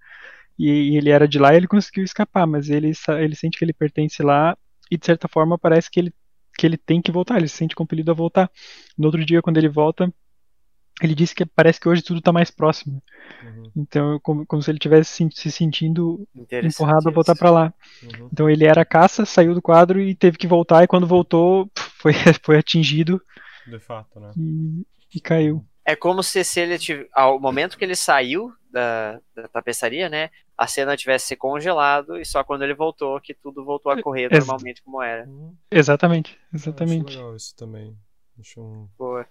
e, 0.59 0.97
ele 0.97 1.11
era 1.11 1.29
de 1.29 1.39
lá 1.39 1.55
e 1.55 1.57
ele 1.57 1.69
conseguiu 1.69 2.05
escapar, 2.05 2.47
mas 2.47 2.69
ele 2.71 2.93
ele 3.21 3.35
sente 3.37 3.59
que 3.59 3.65
ele 3.65 3.73
pertence 3.73 4.23
lá 4.23 4.57
e 4.91 4.97
de 4.99 5.07
certa 5.07 5.29
forma 5.29 5.59
parece 5.59 5.91
que 5.91 6.01
ele 6.01 6.13
que 6.59 6.67
ele 6.67 6.77
tem 6.77 7.01
que 7.01 7.13
voltar, 7.13 7.37
ele 7.39 7.47
se 7.49 7.57
sente 7.57 7.75
compelido 7.77 8.11
a 8.11 8.15
voltar. 8.15 8.51
No 8.97 9.07
outro 9.07 9.25
dia 9.25 9.41
quando 9.43 9.59
ele 9.59 9.69
volta, 9.69 10.13
ele 11.07 11.15
disse 11.15 11.35
que 11.35 11.45
parece 11.47 11.81
que 11.81 11.89
hoje 11.89 12.03
tudo 12.03 12.19
está 12.19 12.33
mais 12.33 12.51
próximo. 12.51 13.03
Uhum. 13.43 13.71
Então, 13.77 14.19
como, 14.21 14.47
como 14.47 14.63
se 14.63 14.71
ele 14.71 14.79
tivesse 14.79 15.11
se, 15.13 15.29
se 15.33 15.51
sentindo 15.53 16.27
empurrado 16.63 17.09
a 17.09 17.13
voltar 17.13 17.37
para 17.37 17.51
lá. 17.51 17.75
Uhum. 18.03 18.29
Então 18.33 18.49
ele 18.49 18.65
era 18.65 18.85
caça, 18.85 19.25
saiu 19.25 19.55
do 19.55 19.63
quadro 19.63 20.01
e 20.01 20.15
teve 20.15 20.37
que 20.39 20.47
voltar, 20.47 20.83
e 20.83 20.89
quando 20.89 21.07
voltou, 21.07 21.71
foi, 21.99 22.13
foi 22.43 22.59
atingido 22.59 23.21
De 23.67 23.79
fato, 23.79 24.19
né? 24.21 24.31
e, 24.37 24.87
e 25.15 25.21
caiu. 25.21 25.65
É 25.85 25.97
como 25.97 26.23
se, 26.23 26.45
se 26.45 26.61
ele 26.61 26.79
tive, 26.79 27.09
ao 27.13 27.41
momento 27.41 27.79
que 27.79 27.85
ele 27.85 27.97
saiu 27.97 28.53
da, 28.71 29.19
da 29.35 29.49
tapeçaria, 29.49 30.09
né, 30.09 30.31
a 30.57 30.67
cena 30.67 30.97
tivesse 30.97 31.29
se 31.29 31.37
congelado 31.37 32.19
e 32.19 32.25
só 32.25 32.45
quando 32.45 32.63
ele 32.63 32.75
voltou 32.75 33.21
que 33.21 33.33
tudo 33.33 33.65
voltou 33.65 33.91
a 33.91 33.97
correr 34.03 34.29
Ex- 34.31 34.47
normalmente 34.47 34.83
como 34.83 35.01
era. 35.03 35.27
Uhum. 35.27 35.57
Exatamente, 35.71 36.39
Acho 36.53 36.69
exatamente. 36.69 37.17
legal 37.17 37.35
isso 37.37 37.57
também. 37.57 37.97
Acho 38.39 38.61
um... 38.61 38.89
Boa. 38.99 39.27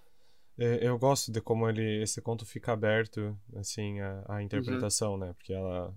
É, 0.58 0.86
Eu 0.88 0.98
gosto 0.98 1.30
de 1.32 1.40
como 1.40 1.68
ele, 1.68 2.02
esse 2.02 2.20
conto 2.20 2.44
fica 2.46 2.72
aberto, 2.72 3.38
assim, 3.56 4.00
a, 4.00 4.24
a 4.28 4.42
interpretação, 4.42 5.16
né? 5.16 5.32
Porque 5.34 5.52
ela. 5.52 5.94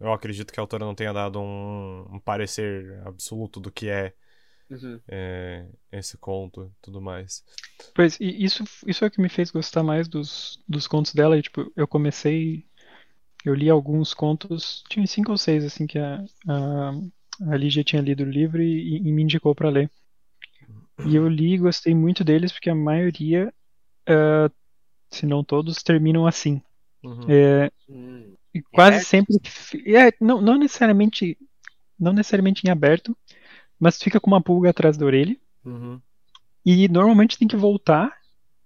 eu 0.00 0.12
acredito 0.12 0.52
que 0.52 0.60
a 0.60 0.62
autora 0.62 0.84
não 0.86 0.94
tenha 0.94 1.12
dado 1.12 1.40
um, 1.40 2.02
um 2.16 2.20
parecer 2.20 3.00
absoluto 3.06 3.60
do 3.60 3.72
que 3.72 3.88
é, 3.90 4.14
Uhum. 4.70 5.02
é, 5.08 5.66
esse 5.92 6.18
conto 6.18 6.64
e 6.66 6.82
tudo 6.82 7.00
mais. 7.00 7.44
Pois, 7.94 8.18
e 8.20 8.44
isso, 8.44 8.64
isso 8.86 9.04
é 9.04 9.08
o 9.08 9.10
que 9.10 9.20
me 9.20 9.28
fez 9.28 9.50
gostar 9.50 9.82
mais 9.82 10.08
dos, 10.08 10.62
dos 10.68 10.86
contos 10.86 11.12
dela. 11.14 11.38
E, 11.38 11.42
tipo, 11.42 11.72
eu 11.76 11.86
comecei. 11.86 12.66
Eu 13.44 13.54
li 13.54 13.70
alguns 13.70 14.14
contos, 14.14 14.84
tinha 14.90 15.06
cinco 15.06 15.32
ou 15.32 15.38
seis, 15.38 15.64
assim, 15.64 15.86
que 15.86 15.98
a, 15.98 16.24
a, 16.48 16.90
a 17.52 17.56
Lígia 17.56 17.84
tinha 17.84 18.02
lido 18.02 18.22
o 18.24 18.30
livro 18.30 18.62
e, 18.62 18.98
e 18.98 19.12
me 19.12 19.22
indicou 19.22 19.54
para 19.54 19.70
ler. 19.70 19.90
E 21.04 21.14
eu 21.14 21.28
li 21.28 21.54
e 21.54 21.58
gostei 21.58 21.94
muito 21.94 22.24
deles, 22.24 22.50
porque 22.52 22.68
a 22.70 22.74
maioria, 22.74 23.52
ah, 24.08 24.50
se 25.10 25.26
não 25.26 25.44
todos, 25.44 25.82
terminam 25.82 26.26
assim. 26.26 26.60
Uhum. 27.02 27.26
É, 27.28 27.70
Hum. 27.88 28.34
e 28.54 28.62
quase 28.62 28.96
aberto? 28.96 29.06
sempre. 29.06 29.36
É, 29.86 30.12
não, 30.20 30.40
não 30.40 30.58
necessariamente. 30.58 31.36
Não 31.98 32.12
necessariamente 32.12 32.66
em 32.66 32.70
aberto, 32.70 33.16
mas 33.78 34.02
fica 34.02 34.18
com 34.18 34.26
uma 34.28 34.40
pulga 34.42 34.70
atrás 34.70 34.96
da 34.96 35.06
orelha. 35.06 35.36
Uhum. 35.64 36.00
E 36.66 36.88
normalmente 36.88 37.38
tem 37.38 37.46
que 37.46 37.56
voltar, 37.56 38.12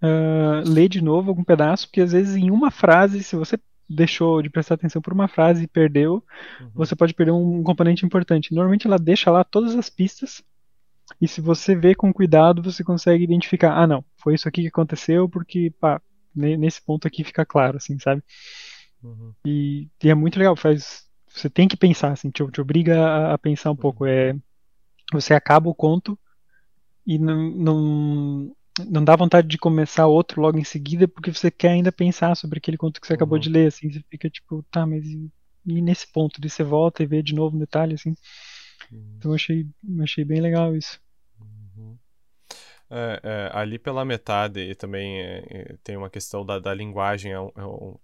ah, 0.01 0.63
ler 0.67 0.89
de 0.89 1.03
novo 1.03 1.29
algum 1.31 1.45
pedaço, 1.45 1.89
porque 1.89 2.01
às 2.01 2.13
vezes 2.13 2.37
em 2.37 2.51
uma 2.51 2.71
frase, 2.71 3.23
se 3.23 3.37
você 3.37 3.59
deixou 3.89 4.41
de 4.43 4.49
prestar 4.51 4.75
atenção 4.75 5.01
por 5.03 5.13
uma 5.13 5.29
frase 5.29 5.65
e 5.65 5.69
perdeu, 5.69 6.25
Uhum. 6.61 6.71
você 6.75 6.95
pode 6.97 7.13
perder 7.15 7.33
um 7.33 7.63
componente 7.63 8.05
importante. 8.07 8.55
Normalmente 8.55 8.87
ela 8.87 8.99
deixa 8.99 9.31
lá 9.31 9.43
todas 9.45 9.75
as 9.75 9.91
pistas, 9.91 10.43
e 11.21 11.29
se 11.29 11.41
você 11.41 11.75
vê 11.77 11.95
com 11.95 12.13
cuidado, 12.13 12.63
você 12.63 12.85
consegue 12.85 13.25
identificar, 13.25 13.75
ah 13.77 13.87
não, 13.87 14.05
foi 14.17 14.35
isso 14.35 14.49
aqui 14.49 14.63
que 14.63 14.69
aconteceu, 14.69 15.29
porque 15.29 15.71
pá, 15.81 16.01
ne- 16.35 16.57
nesse 16.57 16.83
ponto 16.85 17.07
aqui 17.09 17.25
fica 17.25 17.45
claro, 17.47 17.77
assim, 17.79 17.99
sabe? 17.99 18.23
Uhum. 19.03 19.35
E, 19.45 19.89
e 20.03 20.09
é 20.11 20.15
muito 20.15 20.39
legal, 20.39 20.57
faz. 20.57 21.07
Você 21.29 21.49
tem 21.51 21.69
que 21.69 21.77
pensar, 21.77 22.13
assim, 22.13 22.31
te, 22.31 22.45
te 22.51 22.61
obriga 22.61 22.99
a, 23.07 23.35
a 23.35 23.39
pensar 23.39 23.71
um 23.71 23.77
pouco. 23.77 24.05
É, 24.07 24.35
você 25.13 25.35
acaba 25.35 25.71
o 25.71 25.75
conto 25.75 26.19
e 27.07 27.19
não, 27.19 27.51
não, 27.53 28.57
não 28.91 29.05
dá 29.05 29.17
vontade 29.17 29.49
de 29.49 29.59
começar 29.59 30.07
outro 30.07 30.41
logo 30.43 30.59
em 30.59 30.65
seguida, 30.65 31.09
porque 31.09 31.33
você 31.33 31.51
quer 31.51 31.71
ainda 31.71 31.93
pensar 31.93 32.37
sobre 32.37 32.59
aquele 32.59 32.77
conto 32.79 33.01
que 33.01 33.07
você 33.07 33.15
acabou 33.15 33.39
Uhum. 33.39 33.43
de 33.43 33.51
ler, 33.51 33.69
assim, 33.69 33.91
você 33.93 34.03
fica 34.11 34.31
tipo, 34.31 34.65
tá, 34.71 34.87
mas 34.87 35.05
e, 35.07 35.31
e 35.67 35.83
nesse 35.83 36.11
ponto? 36.13 36.41
Daí 36.41 36.51
você 36.51 36.65
volta 36.65 37.03
e 37.03 37.07
vê 37.07 37.23
de 37.23 37.35
novo 37.35 37.57
um 37.57 37.61
detalhe, 37.61 37.95
assim. 37.95 38.15
Uhum. 38.93 39.19
Então 39.19 39.33
achei, 39.33 39.67
achei 40.03 40.25
bem 40.25 40.41
legal 40.41 40.77
isso. 40.77 41.01
Uhum. 41.41 41.99
É, 42.91 43.21
é, 43.23 43.51
ali 43.59 43.79
pela 43.79 44.05
metade 44.05 44.61
e 44.61 44.75
também 44.75 45.21
é, 45.21 45.45
é, 45.75 45.77
tem 45.85 45.97
uma 45.97 46.11
questão 46.11 46.45
da, 46.45 46.59
da 46.59 46.73
linguagem, 46.75 47.33
é 47.33 47.37
é 47.37 47.43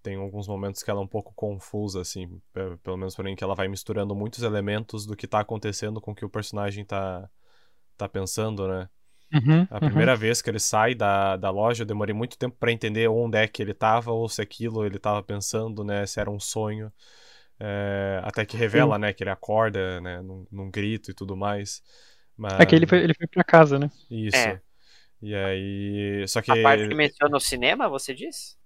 tem 0.02 0.16
alguns 0.16 0.46
momentos 0.48 0.82
que 0.82 0.90
ela 0.90 1.00
é 1.00 1.04
um 1.04 1.06
pouco 1.08 1.32
confusa, 1.34 2.02
assim, 2.02 2.40
pe- 2.52 2.76
pelo 2.82 2.96
menos 2.98 3.14
pra 3.14 3.24
mim, 3.24 3.34
que 3.36 3.44
ela 3.44 3.54
vai 3.54 3.68
misturando 3.68 4.14
muitos 4.14 4.42
elementos 4.42 5.06
do 5.06 5.16
que 5.16 5.26
tá 5.26 5.40
acontecendo 5.40 6.00
com 6.00 6.12
o 6.12 6.14
que 6.14 6.24
o 6.24 6.30
personagem 6.30 6.84
tá, 6.84 7.28
tá 7.96 8.08
pensando, 8.08 8.68
né? 8.68 8.88
Uhum, 9.32 9.68
A 9.70 9.80
uhum. 9.82 9.82
primeira 9.82 10.16
vez 10.16 10.42
que 10.42 10.50
ele 10.50 10.60
sai 10.60 10.94
da, 10.94 11.36
da 11.36 11.50
loja, 11.50 11.82
eu 11.82 11.86
demorei 11.86 12.14
muito 12.14 12.38
tempo 12.38 12.56
pra 12.58 12.72
entender 12.72 13.08
onde 13.08 13.38
é 13.38 13.48
que 13.48 13.62
ele 13.62 13.74
tava, 13.74 14.12
ou 14.12 14.28
se 14.28 14.42
aquilo 14.42 14.84
ele 14.86 14.98
tava 14.98 15.22
pensando, 15.22 15.84
né? 15.84 16.06
Se 16.06 16.20
era 16.20 16.30
um 16.30 16.40
sonho. 16.40 16.92
É, 17.60 18.20
até 18.24 18.44
que 18.44 18.56
revela, 18.56 18.98
né? 18.98 19.12
Que 19.12 19.22
ele 19.22 19.30
acorda, 19.30 20.00
né? 20.00 20.20
Num, 20.20 20.46
num 20.50 20.70
grito 20.70 21.10
e 21.10 21.14
tudo 21.14 21.36
mais. 21.36 21.82
Mas... 22.36 22.58
É 22.58 22.66
que 22.66 22.74
ele 22.74 22.86
foi, 22.86 22.98
ele 22.98 23.14
foi 23.14 23.26
pra 23.26 23.44
casa, 23.44 23.78
né? 23.78 23.90
Isso. 24.10 24.36
É. 24.36 24.60
E 25.22 25.34
aí. 25.34 26.24
Só 26.28 26.42
que. 26.42 26.50
A 26.50 26.62
parte 26.62 26.88
que 26.88 26.94
menciona 26.94 27.36
o 27.36 27.40
cinema, 27.40 27.88
você 27.88 28.12
disse? 28.14 28.56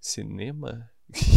Cinema? 0.00 0.90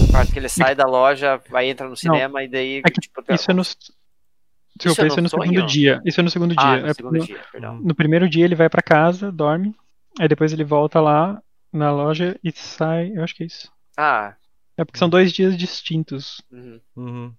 A 0.09 0.11
parte 0.11 0.31
que 0.33 0.39
ele 0.39 0.49
sai 0.49 0.73
da 0.75 0.85
loja, 0.85 1.41
vai 1.49 1.69
entrar 1.69 1.87
no 1.87 1.95
cinema 1.95 2.43
e 2.43 2.47
daí. 2.47 2.81
É 2.85 2.89
que 2.89 2.99
tipo, 2.99 3.23
Isso 3.29 3.51
é 3.51 3.53
no. 3.53 3.61
Eu 3.61 4.91
Isso 4.91 5.01
é 5.01 5.05
no 5.21 5.29
sonho? 5.29 5.43
segundo 5.43 5.65
dia. 5.65 6.01
Isso 6.05 6.19
é 6.19 6.23
no 6.23 6.29
segundo 6.29 6.55
dia. 6.55 6.63
Ah, 6.63 6.77
no 6.77 6.87
É 6.87 6.93
segundo 6.93 7.17
no- 7.17 7.25
dia, 7.25 7.39
perdão. 7.51 7.79
No 7.79 7.95
primeiro 7.95 8.29
dia 8.29 8.45
ele 8.45 8.55
vai 8.55 8.69
pra 8.69 8.81
casa, 8.81 9.31
dorme, 9.31 9.75
aí 10.19 10.27
depois 10.27 10.51
ele 10.53 10.63
volta 10.63 10.99
lá 10.99 11.41
na 11.71 11.91
loja 11.91 12.39
e 12.43 12.51
sai. 12.51 13.11
Eu 13.15 13.23
acho 13.23 13.35
que 13.35 13.43
é 13.43 13.47
isso. 13.47 13.71
Ah, 13.97 14.35
É 14.77 14.85
porque 14.85 14.99
são 14.99 15.09
dois 15.09 15.33
dias 15.33 15.57
distintos. 15.57 16.41
uhum. 16.51 16.79
Uhum. 16.95 17.33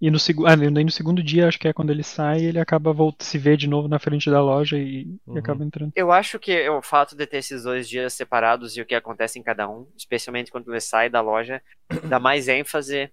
E 0.00 0.10
no, 0.12 0.18
segu... 0.18 0.46
ah, 0.46 0.54
daí 0.54 0.84
no 0.84 0.92
segundo 0.92 1.20
dia, 1.22 1.48
acho 1.48 1.58
que 1.58 1.66
é 1.66 1.72
quando 1.72 1.90
ele 1.90 2.04
sai, 2.04 2.40
ele 2.44 2.60
acaba 2.60 2.92
volta 2.92 3.24
se 3.24 3.36
vê 3.36 3.56
de 3.56 3.68
novo 3.68 3.88
na 3.88 3.98
frente 3.98 4.30
da 4.30 4.40
loja 4.40 4.78
e, 4.78 5.00
e 5.02 5.18
Uhum. 5.26 5.38
acaba 5.38 5.64
entrando. 5.64 5.92
Eu 5.96 6.12
acho 6.12 6.38
que 6.38 6.68
o 6.68 6.80
fato 6.80 7.16
de 7.16 7.26
ter 7.26 7.38
esses 7.38 7.64
dois 7.64 7.88
dias 7.88 8.12
separados 8.12 8.76
e 8.76 8.80
o 8.80 8.86
que 8.86 8.94
acontece 8.94 9.38
em 9.40 9.42
cada 9.42 9.68
um, 9.68 9.88
especialmente 9.96 10.52
quando 10.52 10.70
ele 10.70 10.80
sai 10.80 11.10
da 11.10 11.20
loja, 11.20 11.60
dá 12.08 12.20
mais 12.20 12.46
ênfase 12.46 13.10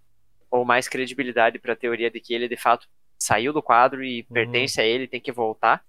ou 0.52 0.64
mais 0.64 0.88
credibilidade 0.88 1.58
para 1.58 1.74
a 1.74 1.76
teoria 1.76 2.12
de 2.12 2.20
que 2.22 2.34
ele 2.36 2.48
de 2.48 2.56
fato 2.56 2.88
saiu 3.18 3.52
do 3.52 3.64
quadro 3.64 4.04
e 4.04 4.24
pertence 4.24 4.80
a 4.80 4.86
ele, 4.86 5.08
tem 5.08 5.20
que 5.20 5.32
voltar. 5.32 5.84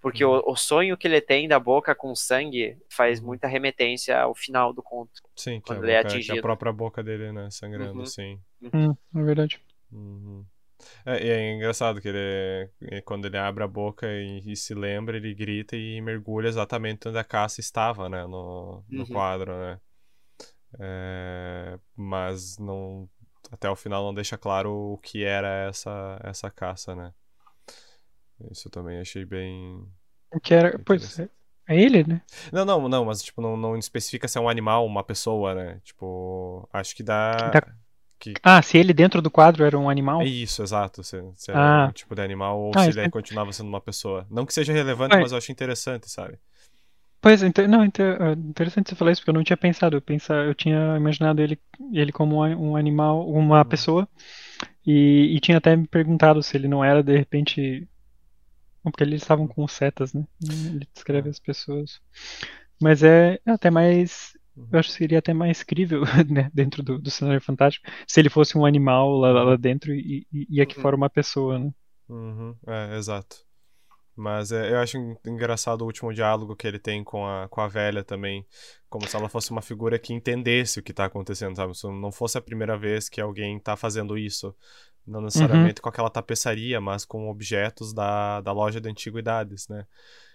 Porque 0.00 0.24
o, 0.24 0.42
o 0.46 0.56
sonho 0.56 0.96
que 0.96 1.06
ele 1.08 1.20
tem 1.20 1.46
da 1.48 1.58
boca 1.58 1.94
com 1.94 2.14
sangue 2.14 2.76
faz 2.90 3.20
Uhum. 3.20 3.26
muita 3.26 3.46
remetência 3.48 4.18
ao 4.20 4.34
final 4.34 4.72
do 4.72 4.82
conto. 4.82 5.12
Sim, 5.36 5.60
que, 5.60 5.68
Quando 5.68 5.80
a 5.80 5.82
ele 5.84 5.92
é 5.92 5.98
boca- 5.98 6.08
que 6.22 6.30
a 6.32 6.36
atingido. 6.36 6.42
própria 6.42 6.72
boca 6.72 7.02
dele, 7.02 7.32
né? 7.32 7.50
Sangrando, 7.50 7.98
Uhum. 7.98 8.06
sim. 8.06 8.40
Hum, 8.72 8.96
é 9.16 9.22
verdade. 9.24 9.60
Uhum. 9.92 10.46
É, 11.06 11.24
e 11.26 11.30
é 11.30 11.54
engraçado 11.54 12.00
que 12.00 12.08
ele, 12.08 13.02
quando 13.04 13.26
ele 13.26 13.38
abre 13.38 13.64
a 13.64 13.68
boca 13.68 14.06
e, 14.08 14.42
e 14.52 14.56
se 14.56 14.74
lembra, 14.74 15.16
ele 15.16 15.34
grita 15.34 15.76
e 15.76 16.00
mergulha 16.00 16.48
exatamente 16.48 17.08
onde 17.08 17.18
a 17.18 17.24
caça 17.24 17.60
estava, 17.60 18.08
né, 18.08 18.24
no, 18.26 18.84
no 18.90 19.06
Uhum. 19.06 19.06
quadro, 19.06 19.52
né. 19.58 19.80
É, 20.80 21.78
mas 21.96 22.58
não, 22.58 23.08
até 23.50 23.68
o 23.70 23.76
final 23.76 24.04
não 24.04 24.14
deixa 24.14 24.38
claro 24.38 24.72
o 24.72 24.98
que 24.98 25.24
era 25.24 25.48
essa, 25.68 26.20
essa 26.24 26.50
caça, 26.50 26.94
né. 26.94 27.12
Isso 28.50 28.68
eu 28.68 28.72
também 28.72 28.98
achei 29.00 29.24
bem... 29.24 29.84
Que 30.42 30.54
era. 30.54 30.78
Pois, 30.78 31.18
é, 31.18 31.28
é 31.68 31.80
ele, 31.80 32.04
né? 32.06 32.22
Não, 32.52 32.64
não, 32.64 32.88
não, 32.88 33.04
mas 33.04 33.22
tipo, 33.22 33.42
não, 33.42 33.56
não 33.56 33.76
especifica 33.76 34.28
se 34.28 34.38
é 34.38 34.40
um 34.40 34.48
animal, 34.48 34.86
uma 34.86 35.02
pessoa, 35.02 35.54
né, 35.54 35.80
tipo, 35.84 36.68
acho 36.72 36.94
que 36.94 37.02
dá... 37.02 37.50
Dá- 37.50 37.66
Que, 38.18 38.34
Ah, 38.42 38.60
se 38.60 38.76
ele 38.76 38.92
dentro 38.92 39.22
do 39.22 39.30
quadro 39.30 39.64
era 39.64 39.78
um 39.78 39.88
animal? 39.88 40.20
É 40.20 40.26
isso, 40.26 40.62
exato. 40.62 41.02
Se, 41.02 41.16
se 41.36 41.50
era 41.50 41.86
Ah. 41.86 41.88
um 41.88 41.92
tipo 41.92 42.14
de 42.14 42.20
animal 42.20 42.60
ou 42.60 42.70
Ah, 42.76 42.84
se 42.84 42.90
ele 42.90 43.00
é- 43.00 43.08
continuava 43.08 43.50
sendo 43.52 43.68
uma 43.68 43.80
pessoa. 43.80 44.26
Não 44.30 44.44
que 44.44 44.52
seja 44.52 44.72
relevante, 44.74 45.14
Ué. 45.14 45.22
mas 45.22 45.32
eu 45.32 45.38
acho 45.38 45.50
interessante, 45.50 46.08
sabe? 46.10 46.38
Pois, 47.22 47.42
inte- 47.42 47.66
não, 47.66 47.82
é 47.82 47.86
interessante 48.32 48.90
você 48.90 48.94
falar 48.94 49.12
isso, 49.12 49.22
porque 49.22 49.30
eu 49.30 49.34
não 49.34 49.42
tinha 49.44 49.56
pensado. 49.56 49.96
Eu, 49.96 50.02
pensa, 50.02 50.34
eu 50.34 50.54
tinha 50.54 50.96
imaginado 50.98 51.40
ele, 51.42 51.58
ele 51.92 52.12
como 52.12 52.44
um, 52.44 52.70
um 52.72 52.76
animal, 52.76 53.26
uma 53.28 53.64
pessoa, 53.64 54.06
e, 54.86 55.34
e 55.36 55.40
tinha 55.40 55.58
até 55.58 55.74
me 55.76 55.86
perguntado 55.86 56.42
se 56.42 56.56
ele 56.56 56.68
não 56.68 56.84
era, 56.84 57.02
de 57.02 57.16
repente. 57.16 57.88
Bom, 58.84 58.90
Porque 58.90 59.04
eles 59.04 59.22
estavam 59.22 59.46
com 59.48 59.66
setas, 59.68 60.12
né? 60.14 60.24
Ele 60.42 60.86
descreve 60.94 61.28
as 61.30 61.38
pessoas. 61.38 62.00
Mas 62.80 63.02
é 63.02 63.40
até 63.46 63.70
mais. 63.70 64.36
Eu 64.72 64.78
acho 64.80 64.90
que 64.90 64.96
seria 64.96 65.18
até 65.18 65.34
mais 65.34 65.62
crível, 65.62 66.02
né? 66.30 66.50
Dentro 66.54 66.82
do, 66.82 66.98
do 67.00 67.10
cenário 67.10 67.40
fantástico, 67.40 67.86
se 68.06 68.20
ele 68.20 68.30
fosse 68.30 68.56
um 68.58 68.66
animal 68.66 69.12
lá, 69.18 69.32
lá 69.44 69.56
dentro 69.56 69.94
e, 69.94 70.26
e, 70.32 70.46
e 70.50 70.60
aqui 70.60 70.76
Uhum. 70.76 70.82
fora 70.82 70.96
uma 70.96 71.10
pessoa, 71.10 71.58
né? 71.58 71.72
Uhum, 72.08 72.58
é, 72.66 72.96
exato. 72.98 73.46
Mas 74.16 74.52
é, 74.52 74.72
eu 74.72 74.78
acho 74.80 74.98
en- 74.98 75.16
engraçado 75.26 75.82
o 75.82 75.86
último 75.86 76.12
diálogo 76.12 76.54
que 76.56 76.66
ele 76.66 76.78
tem 76.78 77.02
com 77.02 77.26
a, 77.26 77.48
com 77.48 77.60
a 77.60 77.68
velha 77.68 78.04
também. 78.04 78.46
Como 78.88 79.06
se 79.08 79.16
ela 79.16 79.28
fosse 79.28 79.50
uma 79.50 79.62
figura 79.62 79.98
que 79.98 80.12
entendesse 80.12 80.80
o 80.80 80.82
que 80.82 80.92
tá 80.92 81.04
acontecendo, 81.06 81.56
sabe? 81.56 81.76
Se 81.76 81.86
não 81.86 82.12
fosse 82.12 82.36
a 82.36 82.40
primeira 82.42 82.76
vez 82.76 83.08
que 83.08 83.20
alguém 83.20 83.58
tá 83.58 83.76
fazendo 83.76 84.18
isso. 84.18 84.54
Não 85.06 85.20
necessariamente 85.22 85.80
com 85.80 85.88
aquela 85.88 86.10
tapeçaria, 86.10 86.80
mas 86.80 87.04
com 87.04 87.28
objetos 87.30 87.92
da, 87.92 88.40
da 88.42 88.52
loja 88.52 88.80
de 88.80 88.88
antiguidades, 88.88 89.66
né? 89.68 89.86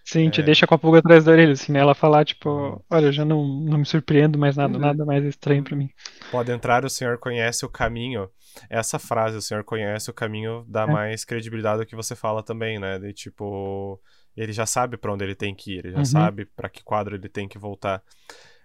Sim, 0.06 0.30
te 0.30 0.42
É. 0.42 0.44
deixa 0.44 0.68
com 0.68 0.76
a 0.76 0.78
pulga 0.78 1.00
atrás 1.00 1.26
da 1.26 1.32
orelha, 1.32 1.54
assim, 1.54 1.72
né? 1.72 1.80
Ela 1.80 1.96
falar, 1.96 2.24
tipo, 2.26 2.48
Uhum. 2.50 2.80
olha, 2.90 3.08
eu 3.08 3.12
já 3.12 3.26
não, 3.26 3.44
não 3.46 3.80
me 3.80 3.86
surpreendo 3.86 4.38
mais 4.38 4.56
nada, 4.56 4.74
Uhum. 4.74 4.80
nada 4.80 5.06
mais 5.06 5.24
estranho 5.26 5.64
pra 5.64 5.76
mim. 5.76 5.90
Pode 6.30 6.52
entrar, 6.52 6.86
o 6.86 6.90
senhor 6.90 7.18
conhece 7.18 7.66
o 7.66 7.70
caminho. 7.70 8.30
Essa 8.70 8.98
frase, 9.00 9.38
o 9.38 9.42
senhor 9.42 9.64
conhece 9.64 10.10
o 10.10 10.14
caminho, 10.14 10.66
dá 10.68 10.84
É. 10.84 10.88
mais 10.88 11.26
credibilidade 11.26 11.82
ao 11.82 11.86
que 11.88 11.96
você 11.96 12.16
fala 12.16 12.44
também, 12.44 12.80
né? 12.80 13.00
De 13.00 13.14
tipo, 13.14 14.00
ele 14.36 14.52
já 14.54 14.66
sabe 14.66 14.98
pra 14.98 15.14
onde 15.14 15.24
ele 15.24 15.36
tem 15.36 15.56
que 15.56 15.76
ir, 15.76 15.80
ele 15.80 15.92
já 15.92 16.00
Uhum. 16.00 16.06
sabe 16.06 16.46
pra 16.56 16.70
que 16.70 16.84
quadro 16.84 17.16
ele 17.16 17.30
tem 17.30 17.48
que 17.48 17.58
voltar. 17.58 18.02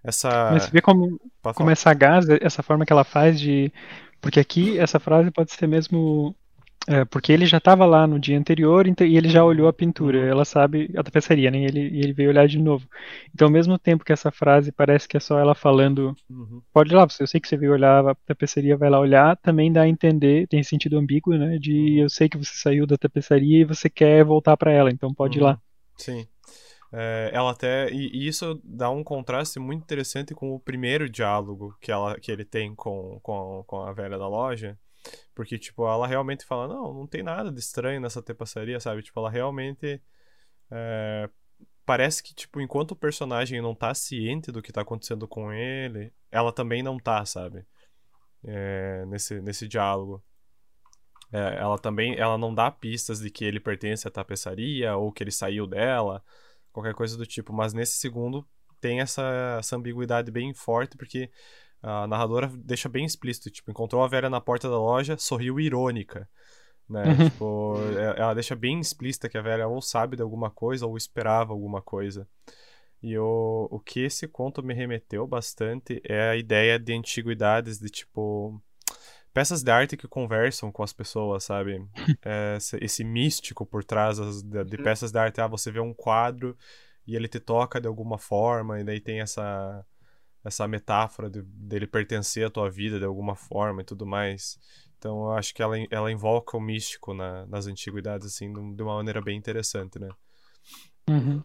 Essa. 0.04 0.50
Mas 0.52 0.64
você 0.64 0.70
vê 0.70 0.80
como, 0.80 1.20
como 1.54 1.70
é 1.70 1.74
sagaz 1.74 2.28
essa 2.28 2.62
forma 2.62 2.86
que 2.86 2.92
ela 2.92 3.04
faz 3.04 3.38
de. 3.38 3.72
Porque 4.20 4.40
aqui 4.40 4.78
essa 4.78 4.98
frase 5.00 5.30
pode 5.30 5.52
ser 5.52 5.66
mesmo. 5.66 6.34
É, 6.88 7.04
porque 7.04 7.32
ele 7.32 7.46
já 7.46 7.58
estava 7.58 7.84
lá 7.86 8.06
no 8.06 8.18
dia 8.18 8.38
anterior 8.38 8.86
então- 8.86 9.06
e 9.06 9.16
ele 9.16 9.28
já 9.28 9.44
olhou 9.44 9.68
a 9.68 9.72
pintura, 9.72 10.18
Uhum. 10.18 10.24
ela 10.26 10.44
sabe 10.44 10.90
a 10.96 11.02
tapeçaria, 11.02 11.50
né? 11.50 11.58
E 11.58 11.64
ele, 11.66 11.80
ele 11.98 12.12
veio 12.12 12.30
olhar 12.30 12.48
de 12.48 12.58
novo. 12.58 12.88
Então, 13.34 13.46
ao 13.48 13.52
mesmo 13.52 13.78
tempo 13.78 14.04
que 14.04 14.12
essa 14.12 14.30
frase 14.32 14.72
parece 14.72 15.06
que 15.06 15.16
é 15.16 15.20
só 15.20 15.38
ela 15.38 15.54
falando, 15.54 16.16
Uhum. 16.28 16.62
pode 16.72 16.92
ir 16.92 16.96
lá, 16.96 17.06
eu 17.20 17.26
sei 17.26 17.40
que 17.40 17.46
você 17.48 17.56
veio 17.56 17.72
olhar 17.72 18.06
a 18.08 18.14
tapeçaria, 18.26 18.76
vai 18.76 18.90
lá 18.90 18.98
olhar, 18.98 19.36
também 19.36 19.72
dá 19.72 19.82
a 19.82 19.88
entender, 19.88 20.46
tem 20.48 20.62
sentido 20.62 20.98
ambíguo, 20.98 21.34
né? 21.36 21.58
De 21.58 21.72
Uhum. 21.98 22.02
eu 22.04 22.08
sei 22.08 22.28
que 22.28 22.38
você 22.38 22.52
saiu 22.54 22.86
da 22.86 22.96
tapeçaria 22.96 23.60
e 23.60 23.64
você 23.64 23.88
quer 23.90 24.24
voltar 24.24 24.56
para 24.56 24.72
ela, 24.72 24.90
então 24.90 25.12
pode 25.14 25.38
ir 25.38 25.42
lá. 25.42 25.52
Uhum. 25.52 25.58
Sim. 25.96 26.26
É, 26.92 27.30
ela 27.32 27.52
até. 27.52 27.88
E, 27.92 28.10
e 28.12 28.26
isso 28.26 28.60
dá 28.64 28.90
um 28.90 29.04
contraste 29.04 29.60
muito 29.60 29.82
interessante 29.82 30.34
com 30.34 30.52
o 30.54 30.58
primeiro 30.58 31.08
diálogo 31.08 31.76
que, 31.80 31.92
ela, 31.92 32.18
que 32.18 32.32
ele 32.32 32.44
tem 32.44 32.74
com, 32.74 33.20
com, 33.22 33.62
com 33.66 33.82
a 33.82 33.92
velha 33.92 34.18
da 34.18 34.26
loja. 34.26 34.76
Porque, 35.34 35.58
tipo, 35.58 35.86
ela 35.86 36.06
realmente 36.06 36.44
fala, 36.44 36.68
não, 36.68 36.92
não 36.92 37.06
tem 37.06 37.22
nada 37.22 37.50
de 37.50 37.58
estranho 37.58 38.00
nessa 38.00 38.22
tapeçaria, 38.22 38.78
sabe? 38.80 39.02
Tipo, 39.02 39.20
ela 39.20 39.30
realmente. 39.30 40.02
É, 40.70 41.28
parece 41.84 42.22
que, 42.22 42.34
tipo, 42.34 42.60
enquanto 42.60 42.92
o 42.92 42.96
personagem 42.96 43.60
não 43.60 43.74
tá 43.74 43.92
ciente 43.94 44.52
do 44.52 44.62
que 44.62 44.72
tá 44.72 44.82
acontecendo 44.82 45.26
com 45.26 45.52
ele, 45.52 46.12
ela 46.30 46.52
também 46.52 46.82
não 46.82 46.98
tá, 46.98 47.24
sabe? 47.24 47.66
É, 48.44 49.04
nesse, 49.06 49.40
nesse 49.40 49.66
diálogo. 49.66 50.22
É, 51.32 51.56
ela 51.58 51.78
também 51.78 52.16
ela 52.18 52.36
não 52.36 52.54
dá 52.54 52.70
pistas 52.70 53.20
de 53.20 53.30
que 53.30 53.44
ele 53.44 53.60
pertence 53.60 54.06
à 54.06 54.10
tapeçaria 54.10 54.96
ou 54.96 55.12
que 55.12 55.22
ele 55.22 55.30
saiu 55.30 55.66
dela, 55.66 56.22
qualquer 56.72 56.94
coisa 56.94 57.16
do 57.16 57.26
tipo. 57.26 57.52
Mas 57.52 57.72
nesse 57.72 57.96
segundo 57.98 58.46
tem 58.80 59.00
essa, 59.00 59.56
essa 59.58 59.76
ambiguidade 59.76 60.30
bem 60.30 60.52
forte, 60.54 60.96
porque 60.96 61.30
a 61.82 62.06
narradora 62.06 62.50
deixa 62.54 62.88
bem 62.88 63.04
explícito, 63.04 63.50
tipo, 63.50 63.70
encontrou 63.70 64.02
a 64.02 64.08
velha 64.08 64.28
na 64.28 64.40
porta 64.40 64.68
da 64.68 64.78
loja, 64.78 65.16
sorriu 65.16 65.58
irônica, 65.58 66.28
né? 66.88 67.04
Uhum. 67.04 67.30
Tipo, 67.30 67.74
é, 67.98 68.20
ela 68.20 68.34
deixa 68.34 68.54
bem 68.54 68.80
explícita 68.80 69.28
que 69.28 69.38
a 69.38 69.42
velha 69.42 69.66
ou 69.66 69.80
sabe 69.80 70.16
de 70.16 70.22
alguma 70.22 70.50
coisa 70.50 70.86
ou 70.86 70.96
esperava 70.96 71.52
alguma 71.52 71.80
coisa. 71.80 72.28
E 73.02 73.16
o, 73.16 73.68
o 73.70 73.80
que 73.80 74.00
esse 74.00 74.28
conto 74.28 74.62
me 74.62 74.74
remeteu 74.74 75.26
bastante 75.26 76.02
é 76.04 76.30
a 76.30 76.36
ideia 76.36 76.78
de 76.78 76.92
antiguidades, 76.92 77.78
de 77.78 77.88
tipo 77.88 78.60
peças 79.32 79.62
de 79.62 79.70
arte 79.70 79.96
que 79.96 80.08
conversam 80.08 80.70
com 80.72 80.82
as 80.82 80.92
pessoas, 80.92 81.44
sabe? 81.44 81.80
É, 82.22 82.58
esse, 82.80 83.02
místico 83.02 83.64
por 83.64 83.82
trás 83.82 84.18
de, 84.18 84.64
de, 84.64 84.76
uhum. 84.76 84.82
peças 84.82 85.10
de 85.10 85.18
arte. 85.18 85.40
Ah, 85.40 85.46
você 85.46 85.70
vê 85.70 85.80
um 85.80 85.94
quadro 85.94 86.56
e 87.06 87.16
ele 87.16 87.28
te 87.28 87.40
toca 87.40 87.80
de 87.80 87.88
alguma 87.88 88.18
forma, 88.18 88.80
e 88.80 88.84
daí 88.84 89.00
tem 89.00 89.20
essa 89.20 89.84
essa 90.44 90.66
metáfora 90.66 91.28
de, 91.28 91.42
dele 91.42 91.86
pertencer 91.86 92.46
à 92.46 92.50
tua 92.50 92.70
vida 92.70 92.98
de 92.98 93.04
alguma 93.04 93.36
forma 93.36 93.82
e 93.82 93.84
tudo 93.84 94.06
mais. 94.06 94.58
Então 94.98 95.24
eu 95.24 95.32
acho 95.32 95.54
que 95.54 95.62
ela, 95.62 95.76
ela 95.90 96.12
invoca 96.12 96.56
o 96.56 96.60
místico 96.60 97.14
na, 97.14 97.46
nas 97.46 97.66
antiguidades, 97.66 98.26
assim, 98.26 98.52
de 98.74 98.82
uma 98.82 98.96
maneira 98.96 99.20
bem 99.20 99.36
interessante, 99.36 99.98
né? 99.98 100.08
Uhum. 101.08 101.42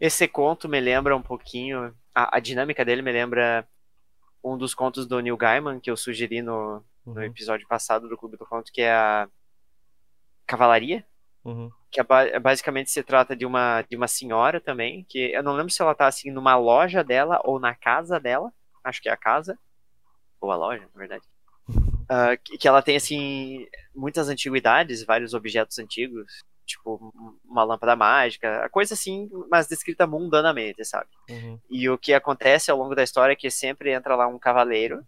Esse 0.00 0.28
conto 0.28 0.68
me 0.68 0.80
lembra 0.80 1.16
um 1.16 1.22
pouquinho, 1.22 1.92
a, 2.14 2.36
a, 2.36 2.40
dinâmica 2.40 2.84
dele 2.84 3.02
me 3.02 3.10
lembra 3.10 3.66
um 4.42 4.56
dos 4.56 4.72
contos 4.72 5.06
do 5.06 5.20
Neil 5.20 5.36
Gaiman 5.36 5.80
que 5.80 5.90
eu 5.90 5.96
sugeri 5.96 6.40
no, 6.40 6.84
uhum. 7.04 7.14
no 7.14 7.22
episódio 7.24 7.66
passado 7.66 8.08
do 8.08 8.16
Clube 8.16 8.36
do 8.36 8.46
Conto, 8.46 8.72
que 8.72 8.80
é 8.80 8.92
a 8.92 9.28
Cavalaria. 10.46 11.04
Uhum. 11.44 11.70
Que 11.90 12.00
é, 12.00 12.38
basicamente 12.38 12.90
se 12.90 13.02
trata 13.02 13.34
de 13.34 13.46
uma, 13.46 13.82
de 13.82 13.96
uma 13.96 14.08
senhora 14.08 14.60
também, 14.60 15.04
que 15.08 15.32
eu 15.32 15.42
não 15.42 15.54
lembro 15.54 15.72
se 15.72 15.80
ela 15.80 15.94
tá 15.94 16.06
assim 16.06 16.30
numa 16.30 16.56
loja 16.56 17.02
dela 17.02 17.40
ou 17.44 17.58
na 17.58 17.74
casa 17.74 18.18
dela, 18.20 18.52
acho 18.84 19.00
que 19.00 19.08
é 19.08 19.12
a 19.12 19.16
casa, 19.16 19.58
ou 20.40 20.50
a 20.50 20.56
loja, 20.56 20.82
na 20.94 20.98
verdade. 20.98 21.24
Uh, 21.68 22.40
que, 22.42 22.56
que 22.56 22.68
ela 22.68 22.80
tem 22.80 22.96
assim 22.96 23.66
muitas 23.94 24.28
antiguidades, 24.28 25.04
vários 25.04 25.34
objetos 25.34 25.78
antigos, 25.78 26.42
tipo 26.64 27.12
uma 27.44 27.64
lâmpada 27.64 27.96
mágica, 27.96 28.64
a 28.64 28.68
coisa 28.68 28.94
assim, 28.94 29.28
mas 29.50 29.66
descrita 29.66 30.06
mundanamente, 30.06 30.84
sabe? 30.84 31.08
Uhum. 31.28 31.58
E 31.70 31.88
o 31.88 31.98
que 31.98 32.12
acontece 32.12 32.70
ao 32.70 32.78
longo 32.78 32.94
da 32.94 33.02
história 33.02 33.32
é 33.32 33.36
que 33.36 33.50
sempre 33.50 33.92
entra 33.92 34.14
lá 34.14 34.26
um 34.26 34.38
cavaleiro, 34.38 35.04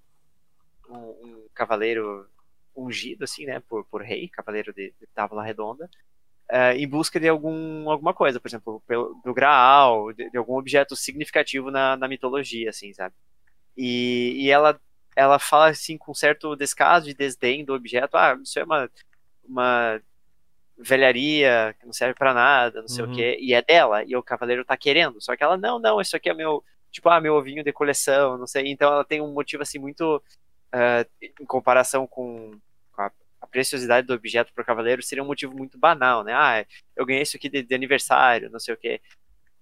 um, 0.89 0.97
um 0.97 1.47
cavaleiro 1.55 2.27
ungido, 2.75 3.25
assim, 3.25 3.45
né, 3.45 3.61
por, 3.61 3.85
por 3.85 4.03
rei, 4.03 4.29
cavaleiro 4.29 4.73
de, 4.73 4.95
de 4.99 5.07
Távola 5.15 5.45
Redonda, 5.45 5.89
uh, 6.51 6.77
em 6.77 6.87
busca 6.87 7.19
de 7.19 7.29
algum, 7.29 7.89
alguma 7.89 8.13
coisa, 8.13 8.41
por 8.41 8.49
exemplo, 8.49 8.83
pelo, 8.87 9.21
do 9.25 9.33
Graal, 9.33 10.13
de, 10.13 10.29
de, 10.31 10.37
algum 10.37 10.59
objeto 10.59 10.97
significativo 10.97 11.71
na, 11.71 11.97
na 11.97 12.09
mitologia, 12.09 12.71
assim, 12.71 12.93
sabe? 12.93 13.15
E, 13.77 14.35
e 14.37 14.51
ela, 14.51 14.79
ela 15.15 15.39
fala, 15.39 15.69
assim, 15.69 15.97
com 15.97 16.13
certo 16.13 16.57
descaso 16.57 17.09
e 17.09 17.15
desdém 17.15 17.65
do 17.65 17.75
objeto, 17.75 18.17
ah, 18.17 18.39
isso 18.43 18.59
é 18.59 18.65
uma, 18.65 18.91
uma 19.49 20.01
velharia, 20.77 21.75
que 21.79 21.87
não 21.87 21.93
serve 21.93 22.15
para 22.15 22.35
nada, 22.35 22.81
não 22.81 22.89
sei 22.89 23.05
uhum. 23.05 23.13
o 23.13 23.15
quê, 23.15 23.39
e 23.41 23.55
é 23.55 23.63
dela, 23.63 24.03
e 24.05 24.17
o 24.17 24.23
cavaleiro 24.23 24.65
tá 24.65 24.77
querendo, 24.77 25.21
só 25.21 25.37
que 25.37 25.45
ela, 25.45 25.57
não, 25.57 25.79
não, 25.79 26.01
isso 26.01 26.17
aqui 26.17 26.29
é 26.29 26.35
meu, 26.35 26.65
tipo, 26.91 27.09
ah, 27.09 27.21
meu 27.21 27.35
ovinho 27.35 27.63
de 27.63 27.73
coleção, 27.73 28.37
não 28.37 28.47
sei, 28.47 28.69
então 28.69 28.93
ela 28.93 29.05
tem 29.05 29.21
um 29.21 29.33
motivo, 29.33 29.63
assim, 29.63 29.79
muito, 29.79 30.17
uh, 30.75 31.29
em 31.41 31.47
comparação 31.47 32.07
com, 32.07 32.59
preciosidade 33.51 34.07
do 34.07 34.15
objeto 34.15 34.53
pro 34.55 34.65
cavaleiro, 34.65 35.03
seria 35.03 35.23
um 35.23 35.27
motivo 35.27 35.57
muito 35.57 35.79
banal, 35.79 36.25
né, 36.25 36.33
ah, 36.35 36.65
eu 36.97 37.05
ganhei 37.05 37.23
isso 37.23 37.37
aqui 37.37 37.49
de, 37.49 37.63
de 37.63 37.75
aniversário, 37.75 38.51
não 38.51 38.59
sei 38.59 38.75
o 38.75 38.77
quê, 38.77 39.01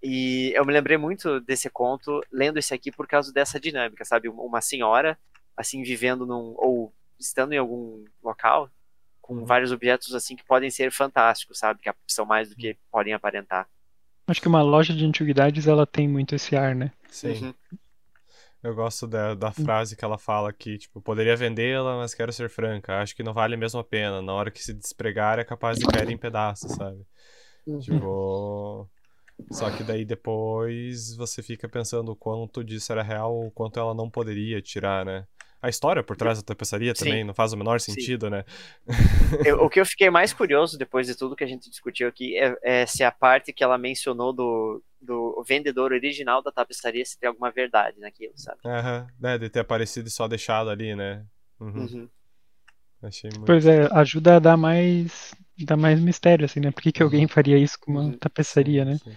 e 0.02 0.52
eu 0.54 0.64
me 0.64 0.72
lembrei 0.72 0.96
muito 0.96 1.40
desse 1.40 1.68
conto, 1.68 2.20
lendo 2.30 2.58
esse 2.58 2.72
aqui 2.72 2.92
por 2.92 3.06
causa 3.06 3.32
dessa 3.32 3.58
dinâmica, 3.58 4.04
sabe, 4.04 4.28
uma 4.28 4.60
senhora, 4.60 5.18
assim, 5.56 5.82
vivendo 5.82 6.24
num, 6.24 6.54
ou 6.56 6.92
estando 7.18 7.52
em 7.52 7.58
algum 7.58 8.04
local, 8.22 8.70
com 9.20 9.34
uhum. 9.34 9.44
vários 9.44 9.72
objetos 9.72 10.14
assim 10.14 10.36
que 10.36 10.44
podem 10.44 10.70
ser 10.70 10.90
fantásticos, 10.90 11.58
sabe? 11.58 11.82
Que 11.82 11.92
são 12.06 12.24
mais 12.24 12.48
do 12.48 12.56
que 12.56 12.76
podem 12.90 13.12
aparentar. 13.12 13.68
Acho 14.26 14.40
que 14.40 14.48
uma 14.48 14.62
loja 14.62 14.94
de 14.94 15.04
antiguidades 15.04 15.66
ela 15.66 15.86
tem 15.86 16.08
muito 16.08 16.34
esse 16.34 16.56
ar, 16.56 16.74
né? 16.74 16.92
Sim. 17.08 17.46
Uhum. 17.46 17.54
Eu 18.62 18.74
gosto 18.74 19.06
da, 19.06 19.34
da 19.34 19.52
frase 19.52 19.96
que 19.96 20.04
ela 20.04 20.18
fala 20.18 20.52
que, 20.52 20.78
tipo, 20.78 21.00
poderia 21.00 21.36
vendê-la, 21.36 21.96
mas 21.96 22.14
quero 22.14 22.32
ser 22.32 22.50
franca. 22.50 23.00
Acho 23.00 23.14
que 23.14 23.22
não 23.22 23.32
vale 23.32 23.56
mesmo 23.56 23.78
a 23.78 23.84
pena. 23.84 24.20
Na 24.20 24.32
hora 24.32 24.50
que 24.50 24.62
se 24.62 24.74
despregar 24.74 25.38
é 25.38 25.44
capaz 25.44 25.78
de 25.78 25.86
cair 25.86 26.10
em 26.10 26.18
pedaços, 26.18 26.72
sabe? 26.72 27.00
Uhum. 27.66 27.78
Tipo. 27.78 28.90
Só 29.52 29.70
que 29.70 29.84
daí 29.84 30.04
depois 30.04 31.14
você 31.14 31.42
fica 31.42 31.68
pensando 31.68 32.10
o 32.10 32.16
quanto 32.16 32.64
disso 32.64 32.90
era 32.90 33.04
real, 33.04 33.38
o 33.38 33.52
quanto 33.52 33.78
ela 33.78 33.94
não 33.94 34.10
poderia 34.10 34.60
tirar, 34.60 35.06
né? 35.06 35.24
a 35.60 35.68
história 35.68 36.02
por 36.02 36.16
trás 36.16 36.38
da 36.38 36.44
tapeçaria 36.44 36.94
Sim. 36.94 37.04
também 37.04 37.24
não 37.24 37.34
faz 37.34 37.52
o 37.52 37.56
menor 37.56 37.80
sentido, 37.80 38.26
Sim. 38.26 38.30
né? 38.30 38.44
Eu, 39.44 39.64
o 39.64 39.68
que 39.68 39.80
eu 39.80 39.86
fiquei 39.86 40.08
mais 40.08 40.32
curioso 40.32 40.78
depois 40.78 41.06
de 41.06 41.16
tudo 41.16 41.34
que 41.34 41.44
a 41.44 41.48
gente 41.48 41.68
discutiu 41.68 42.08
aqui 42.08 42.38
é, 42.38 42.56
é, 42.62 42.86
se 42.86 43.02
a 43.02 43.10
parte 43.10 43.52
que 43.52 43.64
ela 43.64 43.76
mencionou 43.76 44.32
do, 44.32 44.82
do 45.00 45.42
vendedor 45.46 45.92
original 45.92 46.42
da 46.42 46.50
tapeçaria 46.50 47.04
se 47.04 47.18
tem 47.18 47.28
alguma 47.28 47.50
verdade 47.50 47.98
naquilo, 48.00 48.32
sabe? 48.36 48.58
Aham, 48.64 49.06
né, 49.18 49.38
de 49.38 49.48
ter 49.48 49.60
aparecido 49.60 50.08
e 50.08 50.10
só 50.10 50.26
deixado 50.26 50.70
ali, 50.70 50.94
né? 50.94 51.24
Uhum. 51.60 51.82
Uhum. 51.82 52.08
Achei 53.02 53.30
muito... 53.30 53.46
Pois 53.46 53.64
é, 53.64 53.88
ajuda 53.92 54.36
a 54.36 54.38
dar 54.38 54.56
mais, 54.56 55.34
dar 55.64 55.76
mais 55.76 56.00
mistério, 56.00 56.44
assim, 56.44 56.60
né? 56.60 56.70
Por 56.70 56.82
que, 56.82 56.92
que 56.92 57.02
alguém 57.02 57.22
uhum. 57.22 57.28
faria 57.28 57.56
isso 57.56 57.78
com 57.80 57.92
uma 57.92 58.02
uhum. 58.02 58.18
tapeçaria, 58.18 58.84
né? 58.84 58.98
Sim. 58.98 59.16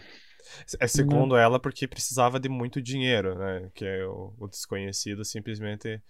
É 0.79 0.85
segundo 0.85 1.37
ela 1.37 1.59
porque 1.59 1.87
precisava 1.87 2.39
de 2.39 2.49
muito 2.49 2.81
dinheiro, 2.81 3.37
né? 3.37 3.71
Que 3.73 3.85
é 3.85 4.05
o, 4.05 4.33
o 4.37 4.47
desconhecido 4.47 5.23
simplesmente 5.23 6.01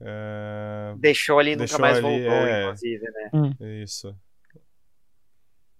Uh, 0.00 0.96
deixou 0.96 1.38
ali 1.38 1.52
e 1.52 1.56
nunca 1.56 1.76
mais 1.76 1.98
ali, 1.98 2.02
voltou, 2.02 2.32
é, 2.32 2.62
inclusive, 2.62 3.04
né? 3.04 3.30
Hum. 3.34 3.82
Isso. 3.82 4.16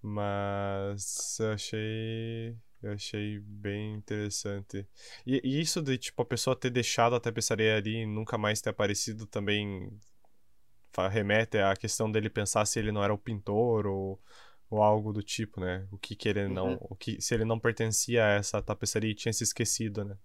Mas 0.03 1.39
eu 1.41 1.53
achei. 1.53 2.57
Eu 2.83 2.93
achei 2.93 3.41
bem 3.41 3.95
interessante. 3.95 4.87
E, 5.27 5.41
e, 5.45 5.61
isso 5.61 5.83
de, 5.83 5.99
tipo, 5.99 6.23
a 6.23 6.25
pessoa 6.25 6.57
ter 6.57 6.71
deixado 6.71 7.15
a 7.15 7.21
tapeçaria 7.21 7.77
ali 7.77 8.03
e 8.03 8.07
nunca 8.07 8.39
mais 8.39 8.61
ter 8.61 8.71
aparecido 8.71 9.27
também 9.27 9.91
remete 11.11 11.59
à 11.59 11.75
questão 11.77 12.11
dele 12.11 12.29
pensar 12.29 12.67
se 12.67 12.79
ele 12.79 12.93
não 12.93 13.03
era 13.03 13.15
o 13.15 13.19
pintor 13.19 13.87
ou, 13.87 14.21
ou 14.69 14.83
algo 14.83 15.13
do 15.13 15.23
tipo, 15.23 15.61
né? 15.61 15.87
O 15.91 15.99
que, 15.99 16.15
que 16.17 16.29
ele 16.29 16.49
não. 16.49 16.73
Uhum. 16.73 16.79
O 16.91 16.97
que, 16.97 17.21
se 17.21 17.35
ele 17.35 17.45
não 17.45 17.59
pertencia 17.59 18.25
a 18.25 18.31
essa 18.33 18.61
tapeçaria 18.61 19.11
e 19.11 19.15
tinha 19.15 19.33
se 19.33 19.45
esquecido, 19.45 20.05
né? 20.05 20.17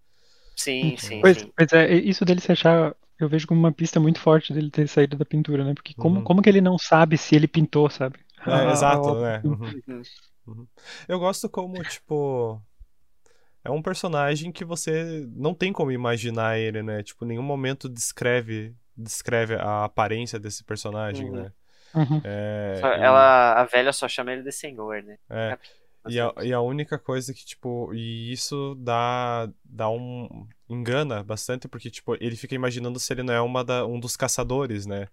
Sim, 0.55 0.95
sim. 0.97 1.21
Pois, 1.21 1.37
sim. 1.37 1.51
pois 1.55 1.71
é, 1.73 1.93
isso 1.95 2.25
dele 2.25 2.41
se 2.41 2.51
achar 2.51 2.95
eu 3.19 3.29
vejo 3.29 3.47
como 3.47 3.59
uma 3.59 3.71
pista 3.71 3.99
muito 3.99 4.19
forte 4.19 4.53
dele 4.53 4.69
ter 4.69 4.87
saído 4.87 5.17
da 5.17 5.25
pintura, 5.25 5.63
né? 5.63 5.73
Porque 5.73 5.93
como, 5.93 6.17
uhum. 6.17 6.23
como 6.23 6.41
que 6.41 6.49
ele 6.49 6.61
não 6.61 6.77
sabe 6.77 7.17
se 7.17 7.35
ele 7.35 7.47
pintou, 7.47 7.89
sabe? 7.89 8.19
É, 8.45 8.51
ah, 8.51 8.71
exato, 8.71 9.15
né? 9.21 9.41
Uhum. 9.43 10.01
Uhum. 10.47 10.67
Eu 11.07 11.19
gosto 11.19 11.49
como, 11.49 11.81
tipo. 11.83 12.61
É 13.63 13.71
um 13.71 13.81
personagem 13.81 14.51
que 14.51 14.63
você 14.63 15.27
não 15.35 15.53
tem 15.53 15.73
como 15.73 15.91
imaginar 15.91 16.59
ele, 16.59 16.83
né? 16.83 17.01
Tipo, 17.01 17.25
nenhum 17.25 17.41
momento 17.41 17.89
descreve 17.89 18.75
descreve 18.95 19.55
a 19.55 19.83
aparência 19.83 20.39
desse 20.39 20.63
personagem, 20.63 21.29
uhum. 21.29 21.35
né? 21.35 21.51
Uhum. 21.93 22.21
É, 22.23 22.79
ela, 22.81 23.53
a 23.53 23.63
velha 23.65 23.93
só 23.93 24.07
chama 24.07 24.33
ele 24.33 24.43
de 24.43 24.51
senhor, 24.51 25.01
né? 25.03 25.17
É. 25.29 25.57
E 26.07 26.19
a, 26.19 26.33
e 26.43 26.53
a 26.53 26.61
única 26.61 26.99
coisa 26.99 27.33
que, 27.33 27.43
tipo, 27.43 27.91
e 27.93 28.31
isso 28.31 28.75
dá, 28.79 29.49
dá 29.63 29.89
um. 29.89 30.47
engana 30.69 31.23
bastante, 31.23 31.67
porque, 31.67 31.89
tipo, 31.89 32.15
ele 32.19 32.35
fica 32.35 32.53
imaginando 32.53 32.99
se 32.99 33.11
ele 33.11 33.23
não 33.23 33.33
é 33.33 33.41
uma 33.41 33.63
da, 33.63 33.85
um 33.85 33.99
dos 33.99 34.15
caçadores, 34.15 34.85
né? 34.85 35.07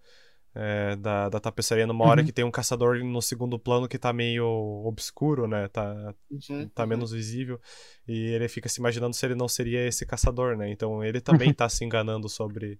É, 0.55 0.95
da, 0.97 1.29
da 1.29 1.39
tapeçaria 1.39 1.87
numa 1.87 2.05
hora 2.05 2.21
uhum. 2.21 2.25
que 2.27 2.31
tem 2.31 2.45
um 2.45 2.51
caçador 2.51 3.03
no 3.03 3.21
segundo 3.23 3.57
plano 3.57 3.87
que 3.87 3.97
tá 3.97 4.13
meio 4.13 4.45
obscuro, 4.85 5.47
né? 5.47 5.67
Tá, 5.67 6.13
uhum, 6.29 6.69
tá 6.69 6.85
menos 6.85 7.11
uhum. 7.11 7.17
visível. 7.17 7.59
E 8.07 8.27
ele 8.27 8.47
fica 8.47 8.69
se 8.69 8.79
imaginando 8.79 9.15
se 9.15 9.25
ele 9.25 9.33
não 9.33 9.47
seria 9.47 9.87
esse 9.87 10.05
caçador, 10.05 10.55
né? 10.55 10.69
Então 10.69 11.03
ele 11.03 11.19
também 11.19 11.47
uhum. 11.47 11.53
tá 11.55 11.67
se 11.67 11.83
enganando 11.83 12.29
sobre 12.29 12.79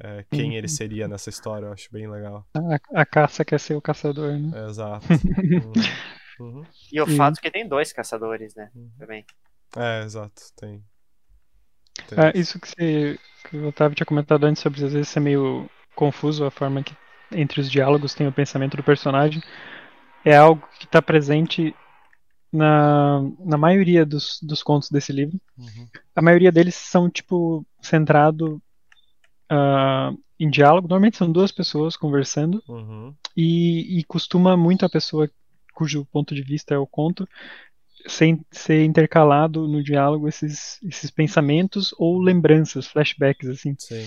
é, 0.00 0.24
quem 0.30 0.56
ele 0.56 0.68
seria 0.68 1.06
nessa 1.06 1.28
história. 1.28 1.66
Eu 1.66 1.72
acho 1.72 1.92
bem 1.92 2.10
legal. 2.10 2.46
A, 2.54 3.02
a 3.02 3.04
caça 3.04 3.44
quer 3.44 3.60
ser 3.60 3.74
o 3.74 3.82
caçador, 3.82 4.38
né? 4.38 4.50
É, 4.54 4.68
exato. 4.68 5.06
Uhum. 6.40 6.64
E 6.92 7.00
o 7.00 7.06
fato 7.06 7.40
que 7.40 7.48
tem 7.48 7.68
dois 7.68 7.92
caçadores, 7.92 8.56
né? 8.56 8.68
Uhum. 8.74 8.90
Também. 8.98 9.24
É, 9.76 10.02
exato, 10.02 10.42
tem. 10.56 10.84
Ah, 12.16 12.32
isso 12.34 12.58
que, 12.58 12.68
você, 12.68 13.18
que 13.48 13.56
o 13.56 13.68
Otávio 13.68 13.94
tinha 13.94 14.06
comentado 14.06 14.44
antes 14.44 14.62
sobre 14.62 14.84
às 14.84 14.92
vezes 14.92 15.08
ser 15.08 15.20
meio 15.20 15.70
confuso 15.94 16.44
a 16.44 16.50
forma 16.50 16.82
que 16.82 16.94
entre 17.32 17.60
os 17.60 17.70
diálogos 17.70 18.14
tem 18.14 18.26
o 18.26 18.32
pensamento 18.32 18.76
do 18.76 18.82
personagem, 18.82 19.42
é 20.24 20.36
algo 20.36 20.66
que 20.78 20.84
está 20.84 21.02
presente 21.02 21.74
na, 22.52 23.20
na 23.40 23.56
maioria 23.56 24.06
dos, 24.06 24.38
dos 24.42 24.62
contos 24.62 24.90
desse 24.90 25.12
livro. 25.12 25.40
Uhum. 25.58 25.88
A 26.14 26.22
maioria 26.22 26.52
deles 26.52 26.74
são, 26.74 27.10
tipo, 27.10 27.66
centrado 27.80 28.62
uh, 29.50 30.16
em 30.38 30.48
diálogo. 30.48 30.86
Normalmente 30.86 31.16
são 31.16 31.30
duas 31.30 31.50
pessoas 31.50 31.96
conversando 31.96 32.62
Uhum. 32.68 33.14
e, 33.36 33.98
e 33.98 34.04
costuma 34.04 34.56
muito 34.56 34.86
a 34.86 34.90
pessoa 34.90 35.28
cujo 35.74 36.04
ponto 36.06 36.34
de 36.34 36.42
vista 36.42 36.72
é 36.72 36.78
o 36.78 36.86
conto 36.86 37.28
ser, 38.06 38.38
ser 38.50 38.84
intercalado 38.84 39.66
no 39.66 39.82
diálogo 39.82 40.28
esses, 40.28 40.78
esses 40.84 41.10
pensamentos 41.10 41.94
ou 41.98 42.20
lembranças, 42.20 42.86
flashbacks, 42.86 43.48
assim. 43.48 43.74
Sim. 43.78 44.06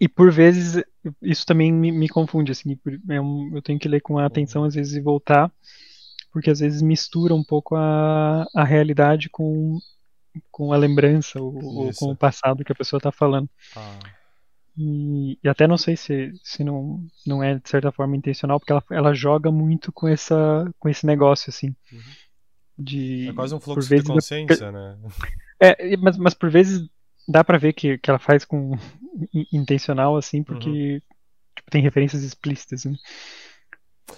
E 0.00 0.08
por 0.08 0.30
vezes 0.30 0.82
isso 1.22 1.46
também 1.46 1.72
me, 1.72 1.90
me 1.90 2.08
confunde, 2.08 2.52
assim, 2.52 2.78
é 3.08 3.20
um- 3.20 3.50
eu 3.54 3.62
tenho 3.62 3.78
que 3.78 3.88
ler 3.88 4.00
com 4.00 4.18
atenção 4.18 4.64
às 4.64 4.74
vezes 4.74 4.94
e 4.94 5.00
voltar, 5.00 5.50
porque 6.32 6.50
às 6.50 6.60
vezes 6.60 6.82
mistura 6.82 7.34
um 7.34 7.42
pouco 7.44 7.74
a, 7.76 8.46
a 8.54 8.64
realidade 8.64 9.30
com, 9.30 9.78
com 10.50 10.72
a 10.72 10.76
lembrança 10.76 11.40
ou, 11.40 11.54
ou 11.64 11.94
com 11.94 12.10
o 12.10 12.16
passado 12.16 12.64
que 12.64 12.72
a 12.72 12.76
pessoa 12.76 12.98
está 12.98 13.10
falando. 13.10 13.48
Ah, 13.74 13.98
E, 14.76 15.38
e 15.42 15.48
até 15.48 15.66
não 15.66 15.78
sei 15.78 15.96
se, 15.96 16.32
se 16.44 16.62
não, 16.62 17.02
não 17.26 17.42
é 17.42 17.54
de 17.54 17.68
certa 17.68 17.90
forma 17.90 18.14
intencional, 18.16 18.60
porque 18.60 18.72
ela, 18.72 18.84
ela 18.90 19.14
joga 19.14 19.50
muito 19.50 19.90
com, 19.90 20.06
essa, 20.06 20.70
com 20.78 20.88
esse 20.88 21.06
negócio, 21.06 21.48
assim. 21.48 21.74
Uhum. 21.90 22.00
De, 22.78 23.30
é 23.30 23.32
quase 23.32 23.54
um 23.54 23.58
por 23.58 23.64
fluxo 23.64 23.88
de 23.88 23.94
vezes, 23.94 24.06
consciência, 24.06 24.70
né? 24.70 24.98
é, 25.58 25.96
mas, 25.96 26.18
mas 26.18 26.34
por 26.34 26.50
vezes 26.50 26.86
dá 27.26 27.42
pra 27.42 27.56
ver 27.56 27.72
que, 27.72 27.96
que 27.96 28.10
ela 28.10 28.18
faz 28.18 28.44
com 28.44 28.72
intencional, 29.52 30.16
assim, 30.16 30.42
porque 30.42 31.02
tipo, 31.54 31.70
tem 31.70 31.82
referências 31.82 32.22
explícitas. 32.22 32.84
Né? 32.84 32.96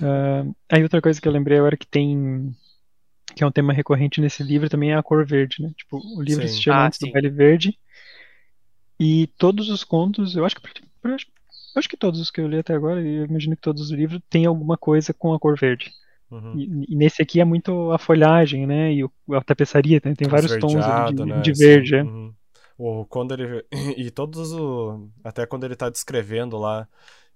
Ah, 0.01 0.45
aí 0.71 0.83
outra 0.83 1.01
coisa 1.01 1.21
que 1.21 1.27
eu 1.27 1.33
lembrei 1.33 1.59
agora 1.59 1.77
que 1.77 1.87
tem. 1.87 2.55
que 3.35 3.43
é 3.43 3.47
um 3.47 3.53
tema 3.53 3.73
recorrente 3.73 4.21
nesse 4.21 4.43
livro 4.43 4.69
também 4.69 4.93
é 4.93 4.97
a 4.97 5.03
cor 5.03 5.25
verde, 5.27 5.63
né? 5.63 5.73
Tipo, 5.77 5.99
o 6.17 6.23
livro 6.23 6.47
Sim. 6.47 6.55
se 6.55 6.63
chama 6.63 6.79
Ah, 6.79 6.87
Antes 6.87 6.99
do. 6.99 7.11
Baile 7.13 7.31
Verde. 7.31 7.79
E 9.01 9.29
todos 9.39 9.69
os 9.71 9.85
contos, 9.85 10.35
eu 10.35 10.45
acho 10.45 10.57
que 10.57 10.63
eu 11.05 11.15
acho, 11.15 11.27
eu 11.75 11.79
acho 11.79 11.89
que 11.89 11.97
todos 11.97 12.21
os 12.21 12.31
que 12.31 12.41
eu 12.41 12.49
li 12.49 12.59
até 12.59 12.75
agora, 12.75 13.01
e 13.01 13.15
eu 13.15 13.25
imagino 13.27 13.55
que 13.55 13.63
todos 13.63 13.83
os 13.83 13.91
livros 13.93 14.21
têm 14.29 14.45
alguma 14.47 14.77
coisa 14.77 15.15
com 15.15 15.33
a 15.33 15.39
cor 15.39 15.57
verde. 15.57 15.93
Uhum. 16.31 16.59
E, 16.59 16.93
e 16.93 16.97
nesse 16.97 17.23
aqui 17.23 17.41
é 17.41 17.45
muito 17.45 17.91
a 17.93 17.99
folhagem, 17.99 18.67
né? 18.67 18.93
E 18.93 19.05
o- 19.05 19.11
a 19.33 19.41
tapeçaria, 19.43 20.01
né? 20.05 20.15
tem 20.15 20.29
vários 20.29 20.57
tons 20.59 20.75
ali 20.85 21.15
de, 21.15 21.25
né? 21.25 21.41
de 21.41 21.51
Assim, 21.53 21.65
verde. 21.65 21.95
é. 21.95 22.03
uhum. 22.03 22.35
O, 22.79 23.05
quando 23.07 23.35
ele. 23.35 23.67
E 23.99 24.11
todos 24.11 24.53
o. 24.53 25.11
Até 25.25 25.45
quando 25.47 25.65
ele 25.65 25.77
tá 25.77 25.91
descrevendo 25.91 26.57
lá, 26.57 26.89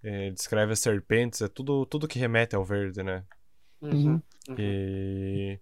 eh, 0.03 0.31
descreve 0.31 0.73
as 0.73 0.79
serpentes, 0.79 1.43
é 1.43 1.49
tudo, 1.49 1.85
tudo 1.87 2.09
que 2.09 2.19
remete 2.19 2.55
ao 2.57 2.65
verde, 2.65 3.03
né? 3.03 3.25
Uhum. 3.81 4.23
Uhum. 4.49 4.57
E, 4.59 5.59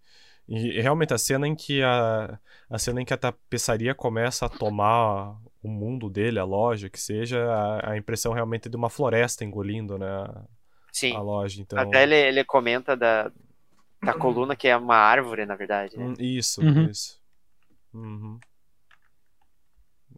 e 0.47 0.81
realmente 0.81 1.15
a 1.15 1.19
cena 1.19 1.49
em 1.49 1.55
que 1.55 1.83
a, 1.83 2.39
a 2.69 2.79
cena 2.79 3.01
em 3.01 3.05
que 3.05 3.15
a 3.15 3.17
tapeçaria 3.17 3.95
começa 3.95 4.47
a 4.47 4.49
tomar 4.49 5.37
o 5.63 5.69
mundo 5.69 6.11
dele, 6.11 6.39
a 6.39 6.45
loja, 6.45 6.91
que 6.91 7.01
seja, 7.01 7.43
a, 7.43 7.93
a 7.93 7.97
impressão 7.97 8.33
realmente 8.33 8.69
de 8.69 8.77
uma 8.77 8.91
floresta 8.91 9.45
engolindo, 9.45 9.99
né? 9.99 10.07
A, 10.09 10.45
Sim. 10.93 11.15
a 11.15 11.21
loja. 11.21 11.63
Então, 11.63 11.79
Até 11.79 12.03
ele, 12.03 12.17
ele 12.17 12.45
comenta 12.45 12.97
da, 12.97 13.31
da 14.03 14.13
coluna 14.15 14.57
que 14.57 14.69
é 14.69 14.77
uma 14.77 14.97
árvore, 14.97 15.47
na 15.47 15.55
verdade. 15.55 15.97
Né? 15.97 16.05
Hum, 16.05 16.15
Isso, 16.19 16.61
Uhum. 16.63 16.91
isso. 16.91 17.21
Uhum. 17.93 18.39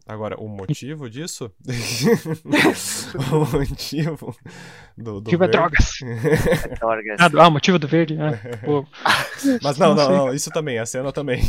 Agora, 0.05 0.37
o 0.39 0.47
motivo 0.49 1.09
disso? 1.09 1.49
o 3.31 3.57
motivo 3.57 4.35
do, 4.97 5.03
do 5.21 5.23
Motivo 5.23 5.43
é 5.45 5.47
drogas. 5.47 5.89
Dorgas. 6.79 7.17
Ah, 7.19 7.27
do- 7.29 7.39
ah, 7.39 7.47
o 7.47 7.51
motivo 7.51 7.79
do 7.79 7.87
verde? 7.87 8.17
Ah. 9.05 9.25
Mas 9.61 9.77
não, 9.77 9.95
não, 9.95 10.09
não, 10.09 10.33
isso 10.33 10.49
também, 10.51 10.77
a 10.79 10.85
cena 10.85 11.11
também. 11.11 11.41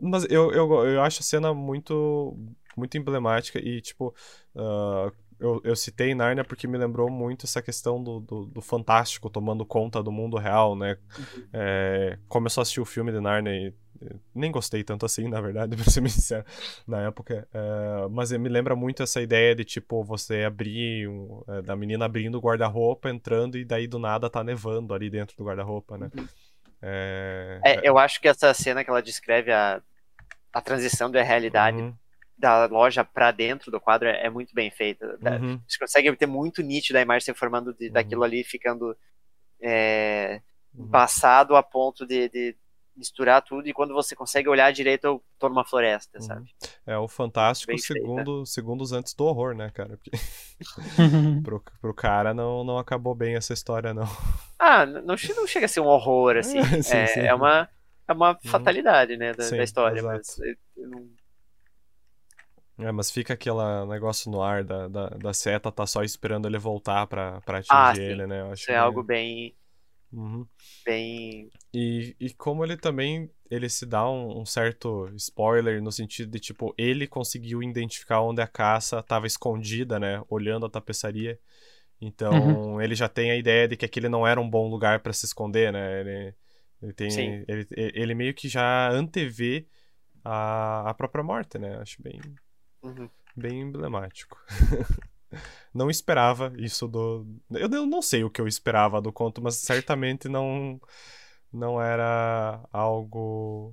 Mas 0.00 0.24
eu, 0.30 0.50
eu, 0.52 0.72
eu 0.86 1.02
acho 1.02 1.20
a 1.20 1.22
cena 1.24 1.54
muito, 1.54 2.36
muito 2.76 2.96
emblemática 2.96 3.58
e, 3.58 3.80
tipo, 3.80 4.14
ah, 4.56 5.10
eu, 5.38 5.60
eu 5.64 5.74
citei 5.76 6.14
Narnia 6.14 6.44
porque 6.44 6.66
me 6.68 6.78
lembrou 6.78 7.10
muito 7.10 7.46
essa 7.46 7.60
questão 7.60 8.02
do, 8.02 8.20
do, 8.20 8.46
do 8.46 8.60
fantástico 8.62 9.28
tomando 9.28 9.66
conta 9.66 10.02
do 10.02 10.12
mundo 10.12 10.36
real, 10.38 10.76
né? 10.76 10.96
É, 11.52 12.18
como 12.28 12.46
eu 12.46 12.50
só 12.50 12.60
assisti 12.62 12.80
o 12.80 12.84
filme 12.84 13.10
de 13.12 13.20
Narnia 13.20 13.52
e 13.52 13.74
nem 14.34 14.50
gostei 14.50 14.84
tanto 14.84 15.06
assim, 15.06 15.28
na 15.28 15.40
verdade, 15.40 15.76
pra 15.76 15.84
ser 15.90 16.00
bem 16.00 16.10
sincero, 16.10 16.44
na 16.86 17.02
época. 17.06 17.48
É, 17.52 18.08
mas 18.10 18.32
me 18.32 18.48
lembra 18.48 18.76
muito 18.76 19.02
essa 19.02 19.20
ideia 19.22 19.54
de, 19.54 19.64
tipo, 19.64 20.02
você 20.04 20.44
abrir, 20.44 21.08
um, 21.08 21.42
é, 21.48 21.62
da 21.62 21.76
menina 21.76 22.04
abrindo 22.04 22.36
o 22.36 22.40
guarda-roupa, 22.40 23.10
entrando 23.10 23.58
e 23.58 23.64
daí 23.64 23.86
do 23.86 23.98
nada 23.98 24.30
tá 24.30 24.42
nevando 24.44 24.94
ali 24.94 25.10
dentro 25.10 25.36
do 25.36 25.44
guarda-roupa, 25.44 25.98
né? 25.98 26.10
É, 26.82 27.62
É, 27.64 27.88
eu 27.88 27.98
acho 27.98 28.20
que 28.20 28.28
essa 28.28 28.52
cena 28.54 28.84
que 28.84 28.90
ela 28.90 29.02
descreve 29.02 29.52
a, 29.52 29.80
a 30.52 30.62
transição 30.62 31.10
da 31.10 31.22
realidade 31.22 31.76
uhum, 31.78 31.98
da 32.38 32.66
loja 32.66 33.04
pra 33.04 33.30
dentro 33.32 33.70
do 33.70 33.80
quadro 33.80 34.08
é, 34.08 34.30
muito 34.30 34.54
bem 34.54 34.70
feita. 34.70 35.18
Uhum, 35.20 35.62
Você 35.68 35.78
consegue 35.78 36.14
ter 36.16 36.26
muito 36.26 36.62
nítido 36.62 36.98
a 36.98 37.02
imagem 37.02 37.26
se 37.26 37.34
formando 37.34 37.74
de, 37.74 37.90
Uhum. 37.90 37.92
daquilo 37.92 38.24
ali 38.24 38.44
ficando 38.44 38.96
é, 39.62 40.42
uhum. 40.74 40.88
passado 40.90 41.56
a 41.56 41.62
ponto 41.62 42.06
de, 42.06 42.28
de 42.28 42.56
misturar 42.96 43.42
tudo 43.42 43.66
e 43.68 43.72
quando 43.72 43.94
você 43.94 44.14
consegue 44.14 44.48
olhar 44.48 44.72
direito 44.72 45.04
eu 45.04 45.24
tô 45.38 45.48
numa 45.48 45.64
floresta, 45.64 46.18
Uhum. 46.18 46.24
sabe? 46.24 46.54
É 46.86 46.96
o 46.98 47.08
fantástico 47.08 47.72
Bem 47.72 47.78
feita. 47.78 48.00
segundo, 48.00 48.44
segundos 48.46 48.92
antes 48.92 49.14
do 49.14 49.24
horror, 49.24 49.54
né, 49.54 49.70
cara? 49.70 49.96
Porque 49.96 50.10
pro, 51.42 51.62
pro 51.80 51.94
cara 51.94 52.34
não, 52.34 52.62
não 52.64 52.78
acabou 52.78 53.14
bem 53.14 53.34
essa 53.34 53.52
história, 53.52 53.92
não. 53.94 54.04
Ah, 54.58 54.84
não, 54.86 55.02
não 55.02 55.46
chega 55.46 55.66
a 55.66 55.68
ser 55.68 55.80
um 55.80 55.86
horror, 55.86 56.36
assim. 56.36 56.60
Sim, 56.82 56.96
é, 56.96 57.06
sim. 57.06 57.20
é 57.20 57.34
uma, 57.34 57.68
é 58.06 58.12
uma 58.12 58.38
fatalidade, 58.44 59.16
né, 59.16 59.32
da, 59.32 59.42
Sim, 59.44 59.56
da 59.56 59.64
história. 59.64 59.98
exato. 59.98 60.14
Mas 60.16 60.38
eu- 60.38 60.56
eu 60.84 60.88
não- 60.90 61.08
É, 62.78 62.90
mas 62.90 63.10
fica 63.10 63.34
aquele 63.34 63.56
negócio 63.86 64.30
no 64.30 64.42
ar 64.42 64.64
da, 64.64 64.88
da, 64.88 65.08
da 65.10 65.32
seta, 65.34 65.70
tá 65.70 65.86
só 65.86 66.02
esperando 66.02 66.48
ele 66.48 66.58
voltar 66.58 67.06
pra, 67.06 67.40
pra 67.42 67.58
atingir 67.58 67.74
Ah, 67.74 67.92
ele, 67.96 68.26
né? 68.26 68.40
Eu 68.40 68.46
acho 68.52 68.62
isso 68.62 68.70
é 68.70 68.74
meio- 68.74 68.84
algo 68.84 69.02
bem, 69.02 69.54
Uhum. 70.12 70.46
bem... 70.84 71.50
E, 71.74 72.14
e 72.20 72.30
como 72.34 72.64
ele 72.64 72.76
também 72.76 73.30
ele 73.50 73.68
se 73.68 73.86
dá 73.86 74.08
um, 74.08 74.40
um 74.42 74.46
certo 74.46 75.06
spoiler 75.16 75.82
no 75.82 75.90
sentido 75.90 76.30
de 76.30 76.38
tipo 76.38 76.74
ele 76.76 77.06
conseguiu 77.06 77.62
identificar 77.62 78.20
onde 78.20 78.42
a 78.42 78.46
caça 78.46 78.98
estava 78.98 79.26
escondida, 79.26 79.98
né, 79.98 80.22
olhando 80.28 80.66
a 80.66 80.70
tapeçaria. 80.70 81.38
Então 82.00 82.80
ele 82.82 82.94
já 82.94 83.08
tem 83.08 83.30
a 83.30 83.36
ideia 83.36 83.68
de 83.68 83.76
que 83.76 83.84
aquele 83.86 84.08
não 84.08 84.26
era 84.26 84.40
um 84.40 84.48
bom 84.48 84.68
lugar 84.68 85.00
para 85.00 85.12
se 85.12 85.26
esconder, 85.26 85.72
né? 85.72 86.00
Ele, 86.00 86.34
ele 86.82 86.92
tem 86.92 87.12
Sim. 87.14 87.44
ele, 87.48 87.66
ele 87.76 88.14
meio 88.14 88.34
que 88.34 88.48
já 88.48 88.90
antevê 88.90 89.66
a, 90.24 90.90
a 90.90 90.94
própria 90.94 91.24
morte, 91.24 91.58
né? 91.58 91.78
Acho 91.78 92.02
bem 92.02 92.20
Uhum. 92.82 93.08
bem 93.36 93.60
emblemático. 93.60 94.38
não 95.74 95.90
esperava 95.90 96.52
isso 96.56 96.86
do. 96.88 97.26
Eu 97.50 97.68
não- 97.68 97.86
não 97.86 98.02
sei 98.02 98.24
o 98.24 98.30
que 98.30 98.40
eu 98.40 98.46
esperava 98.48 99.00
do 99.00 99.12
conto, 99.12 99.42
mas 99.42 99.56
certamente 99.56 100.28
não 100.28 100.80
não 101.52 101.80
era 101.82 102.60
algo 102.72 103.72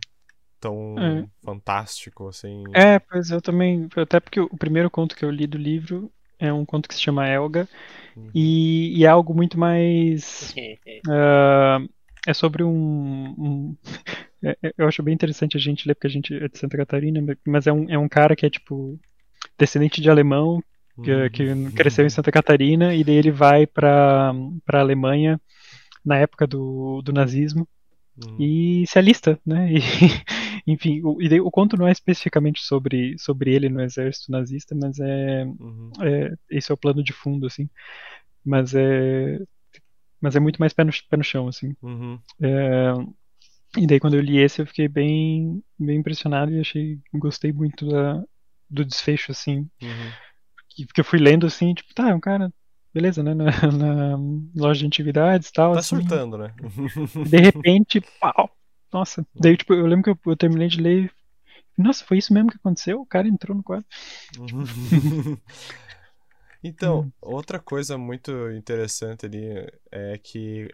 tão 0.59 0.95
É. 0.99 1.25
fantástico 1.43 2.27
assim. 2.27 2.63
É, 2.73 2.99
pois 2.99 3.29
eu 3.31 3.41
também. 3.41 3.87
Até 3.95 4.19
porque 4.19 4.39
o 4.39 4.57
primeiro 4.57 4.89
conto 4.89 5.15
que 5.15 5.23
eu 5.23 5.31
li 5.31 5.47
do 5.47 5.57
livro 5.57 6.11
é 6.37 6.51
um 6.51 6.65
conto 6.65 6.87
que 6.89 6.95
se 6.95 7.01
chama 7.01 7.27
Elga 7.27 7.67
Uhum. 8.15 8.29
e, 8.33 8.97
e 8.99 9.05
é 9.05 9.07
algo 9.07 9.33
muito 9.33 9.57
mais. 9.59 10.53
ah, 11.09 11.79
é 12.27 12.33
sobre 12.33 12.63
um. 12.63 13.29
um- 13.37 13.77
é- 14.43 14.57
é- 14.63 14.73
eu 14.77 14.87
acho 14.87 15.01
bem 15.03 15.13
interessante 15.13 15.55
a 15.57 15.59
gente 15.59 15.87
ler, 15.87 15.95
porque 15.95 16.07
a 16.07 16.09
gente 16.09 16.33
é 16.33 16.47
de 16.49 16.57
Santa 16.57 16.77
Catarina, 16.77 17.21
mas 17.45 17.65
é 17.67 17.71
um, 17.73 17.89
é 17.89 17.97
um 17.97 18.09
cara 18.09 18.35
que 18.35 18.45
é 18.45 18.49
tipo. 18.49 18.99
Descendente 19.57 20.01
de 20.01 20.09
alemão, 20.09 20.61
que, 21.03 21.11
Uhum. 21.11 21.29
que 21.29 21.71
cresceu 21.73 22.05
em 22.05 22.09
Santa 22.09 22.31
Catarina, 22.31 22.93
e 22.95 23.03
daí 23.03 23.15
ele 23.15 23.31
vai 23.31 23.65
para 23.67 24.31
a 24.67 24.79
Alemanha 24.79 25.39
na 26.05 26.17
época 26.17 26.47
do, 26.47 27.01
do 27.01 27.11
nazismo 27.13 27.67
Uhum. 28.25 28.35
e 28.39 28.83
se 28.87 28.97
alista, 28.99 29.39
né? 29.45 29.69
E, 30.67 30.73
enfim, 30.73 31.01
o, 31.03 31.21
e 31.21 31.29
daí 31.29 31.39
o 31.39 31.49
conto 31.49 31.77
não 31.77 31.87
é 31.87 31.91
especificamente 31.91 32.61
sobre, 32.61 33.15
sobre 33.17 33.53
ele 33.55 33.69
no 33.69 33.81
exército 33.81 34.31
nazista, 34.31 34.75
mas 34.75 34.99
é, 34.99 35.45
Uhum. 35.45 35.91
é 36.01 36.33
esse 36.49 36.69
é 36.71 36.73
o 36.73 36.77
plano 36.77 37.01
de 37.03 37.13
fundo, 37.13 37.47
assim. 37.47 37.69
Mas 38.45 38.73
é 38.75 39.39
mas 40.21 40.35
é 40.35 40.39
muito 40.39 40.57
mais 40.57 40.73
pé 40.73 40.83
no, 40.83 40.91
pé 41.09 41.15
no 41.17 41.23
chão, 41.23 41.47
assim. 41.47 41.73
Uhum. 41.81 42.19
É, 42.41 42.93
e 43.77 43.87
daí 43.87 43.99
quando 44.01 44.15
eu 44.15 44.21
li 44.21 44.37
esse 44.37 44.61
eu 44.61 44.65
fiquei 44.67 44.87
bem 44.89 45.63
bem 45.79 45.97
impressionado 45.99 46.51
e 46.51 46.59
achei 46.59 46.99
gostei 47.13 47.53
muito 47.53 47.87
da, 47.87 48.21
do 48.69 48.83
desfecho, 48.83 49.31
assim. 49.31 49.59
Uhum. 49.81 50.11
Que- 50.79 50.85
Porque 50.85 51.01
eu 51.01 51.05
fui 51.05 51.19
lendo 51.19 51.45
assim, 51.45 51.73
tipo, 51.73 51.93
tá, 51.93 52.09
é 52.09 52.15
um 52.15 52.19
cara, 52.19 52.51
beleza, 52.93 53.23
né? 53.23 53.33
Na, 53.33 53.45
na 53.71 54.17
loja 54.55 54.79
de 54.79 54.85
antiguidades 54.87 55.49
e 55.49 55.53
tal. 55.53 55.73
Tá 55.73 55.79
assim, 55.79 55.97
surtando, 55.97 56.37
né? 56.37 56.53
de 57.25 57.37
repente, 57.39 58.01
pau! 58.19 58.49
Nossa. 58.91 59.25
Daí, 59.35 59.55
tipo, 59.57 59.73
eu 59.73 59.85
lembro 59.85 60.03
que 60.15 60.27
eu, 60.27 60.31
eu 60.31 60.37
terminei 60.37 60.67
de 60.67 60.81
ler 60.81 61.11
nossa, 61.77 62.03
foi 62.03 62.17
isso 62.17 62.33
mesmo 62.33 62.51
que 62.51 62.57
aconteceu? 62.57 62.99
O 62.99 63.05
cara 63.05 63.27
entrou 63.27 63.55
no 63.55 63.63
quadro. 63.63 63.85
então, 66.63 67.05
Hum. 67.05 67.11
outra 67.21 67.59
coisa 67.59 67.97
muito 67.97 68.31
interessante 68.51 69.25
ali 69.25 69.47
é 69.91 70.17
que 70.17 70.67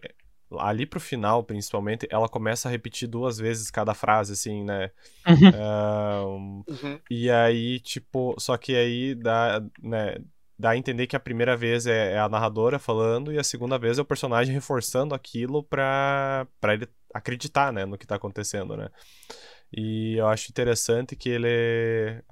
ali 0.58 0.86
pro 0.86 1.00
final, 1.00 1.42
principalmente, 1.42 2.06
ela 2.10 2.28
começa 2.28 2.68
a 2.68 2.70
repetir 2.70 3.08
duas 3.08 3.38
vezes 3.38 3.70
cada 3.70 3.94
frase, 3.94 4.32
assim, 4.32 4.64
né? 4.64 4.90
Uhum. 5.26 5.50
Ah, 5.54 6.22
um, 6.26 6.64
Uhum. 6.68 7.00
e 7.10 7.30
aí, 7.30 7.80
tipo, 7.80 8.34
só 8.38 8.56
que 8.56 8.74
aí 8.76 9.14
dá, 9.14 9.60
né, 9.82 10.16
dá 10.58 10.70
a 10.70 10.76
entender 10.76 11.06
que 11.06 11.16
a 11.16 11.20
primeira 11.20 11.56
vez 11.56 11.86
é, 11.86 12.12
é 12.12 12.18
a 12.18 12.28
narradora 12.28 12.78
falando 12.78 13.32
e 13.32 13.38
a 13.38 13.44
segunda 13.44 13.78
vez 13.78 13.98
é 13.98 14.02
o 14.02 14.04
personagem 14.04 14.54
reforçando 14.54 15.14
aquilo 15.14 15.62
pra, 15.62 16.46
pra 16.60 16.74
ele 16.74 16.88
acreditar, 17.12 17.72
né, 17.72 17.84
no 17.84 17.98
que 17.98 18.06
tá 18.06 18.14
acontecendo, 18.16 18.76
né? 18.76 18.88
E 19.72 20.16
eu 20.16 20.28
acho 20.28 20.50
interessante 20.50 21.16
que 21.16 21.28
ele, 21.28 22.22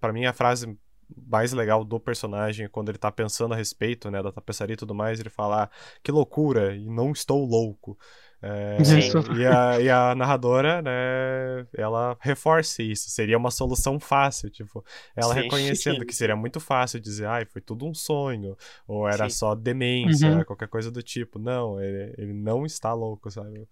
para 0.00 0.12
mim, 0.12 0.26
a 0.26 0.32
frase 0.32 0.78
mais 1.26 1.52
legal 1.52 1.84
do 1.84 1.98
personagem 2.00 2.66
é 2.66 2.68
quando 2.68 2.88
ele 2.90 2.98
tá 2.98 3.10
pensando 3.10 3.54
a 3.54 3.56
respeito, 3.56 4.10
né, 4.10 4.22
da 4.22 4.32
tapeçaria 4.32 4.74
e 4.74 4.76
tudo 4.76 4.94
mais, 4.94 5.20
ele 5.20 5.30
fala, 5.30 5.64
ah, 5.64 5.70
que 6.02 6.12
loucura, 6.12 6.74
e 6.74 6.88
não 6.88 7.12
estou 7.12 7.44
louco. 7.44 7.98
É, 8.40 8.78
Sim. 8.84 9.36
e, 9.36 9.44
a, 9.44 9.80
e 9.80 9.90
a 9.90 10.14
narradora, 10.14 10.80
né, 10.80 11.66
ela 11.74 12.16
reforça 12.20 12.82
isso, 12.82 13.10
seria 13.10 13.36
uma 13.36 13.50
solução 13.50 13.98
fácil, 13.98 14.48
tipo, 14.48 14.84
ela 15.16 15.34
Sim. 15.34 15.40
reconhecendo 15.42 16.04
que 16.04 16.14
seria 16.14 16.36
muito 16.36 16.60
fácil 16.60 17.00
dizer, 17.00 17.26
ai, 17.26 17.44
foi 17.44 17.60
tudo 17.60 17.84
um 17.86 17.92
sonho, 17.94 18.56
ou 18.86 19.08
era 19.08 19.24
Sim. 19.24 19.28
só 19.28 19.54
demência, 19.54 20.30
Uhum. 20.30 20.44
qualquer 20.44 20.68
coisa 20.68 20.90
do 20.90 21.02
tipo. 21.02 21.38
Não, 21.38 21.80
ele, 21.80 22.14
ele 22.16 22.32
não 22.32 22.64
está 22.64 22.92
louco, 22.92 23.30
sabe? 23.30 23.66